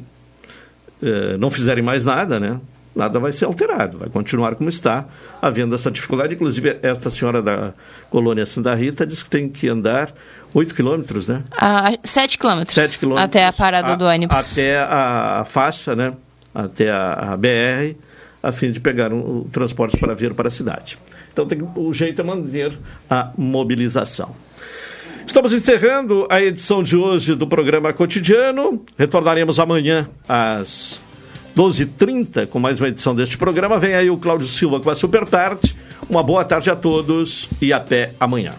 é, 1.03 1.35
não 1.35 1.51
fizerem 1.51 1.83
mais 1.83 2.05
nada, 2.05 2.39
né? 2.39 2.61
nada 2.97 3.19
vai 3.19 3.31
ser 3.31 3.45
alterado, 3.45 3.99
vai 3.99 4.09
continuar 4.09 4.55
como 4.55 4.69
está, 4.69 5.05
havendo 5.41 5.75
essa 5.75 5.91
dificuldade. 5.91 6.33
Inclusive, 6.33 6.77
esta 6.81 7.09
senhora 7.09 7.41
da 7.41 7.73
colônia 8.09 8.45
Santa 8.45 8.73
Rita 8.73 9.05
diz 9.05 9.21
que 9.21 9.29
tem 9.29 9.47
que 9.47 9.67
andar 9.69 10.13
8 10.53 10.73
quilômetros, 10.73 11.27
né? 11.27 11.43
Ah, 11.51 11.93
7 12.03 12.37
quilômetros. 12.37 12.75
7 12.75 12.99
quilômetros. 12.99 13.29
Até 13.29 13.45
a 13.45 13.53
parada 13.53 13.93
a, 13.93 13.95
do 13.95 14.05
ônibus. 14.05 14.35
Até 14.35 14.79
a, 14.79 15.41
a 15.41 15.45
faixa, 15.45 15.95
né? 15.95 16.13
Até 16.53 16.89
a, 16.89 17.33
a 17.33 17.37
BR, 17.37 17.95
a 18.41 18.51
fim 18.51 18.71
de 18.71 18.79
pegar 18.79 19.13
um, 19.13 19.39
um 19.39 19.43
transporte 19.43 19.97
para 19.97 20.13
vir 20.13 20.33
para 20.33 20.47
a 20.47 20.51
cidade. 20.51 20.97
Então, 21.31 21.45
tem, 21.45 21.59
o 21.75 21.93
jeito 21.93 22.21
é 22.21 22.23
manter 22.23 22.77
a 23.09 23.31
mobilização. 23.37 24.35
Estamos 25.27 25.51
encerrando 25.51 26.25
a 26.29 26.41
edição 26.41 26.81
de 26.81 26.95
hoje 26.95 27.35
do 27.35 27.45
programa 27.45 27.91
cotidiano. 27.91 28.81
Retornaremos 28.97 29.59
amanhã 29.59 30.09
às 30.27 30.99
12h30 31.55 32.47
com 32.47 32.59
mais 32.59 32.79
uma 32.79 32.87
edição 32.87 33.13
deste 33.13 33.37
programa. 33.37 33.77
Vem 33.77 33.93
aí 33.93 34.09
o 34.09 34.17
Cláudio 34.17 34.47
Silva 34.47 34.79
com 34.79 34.89
a 34.89 34.95
Super 34.95 35.25
Tarde. 35.25 35.75
Uma 36.09 36.23
boa 36.23 36.45
tarde 36.45 36.69
a 36.69 36.75
todos 36.75 37.49
e 37.61 37.73
até 37.73 38.13
amanhã. 38.19 38.53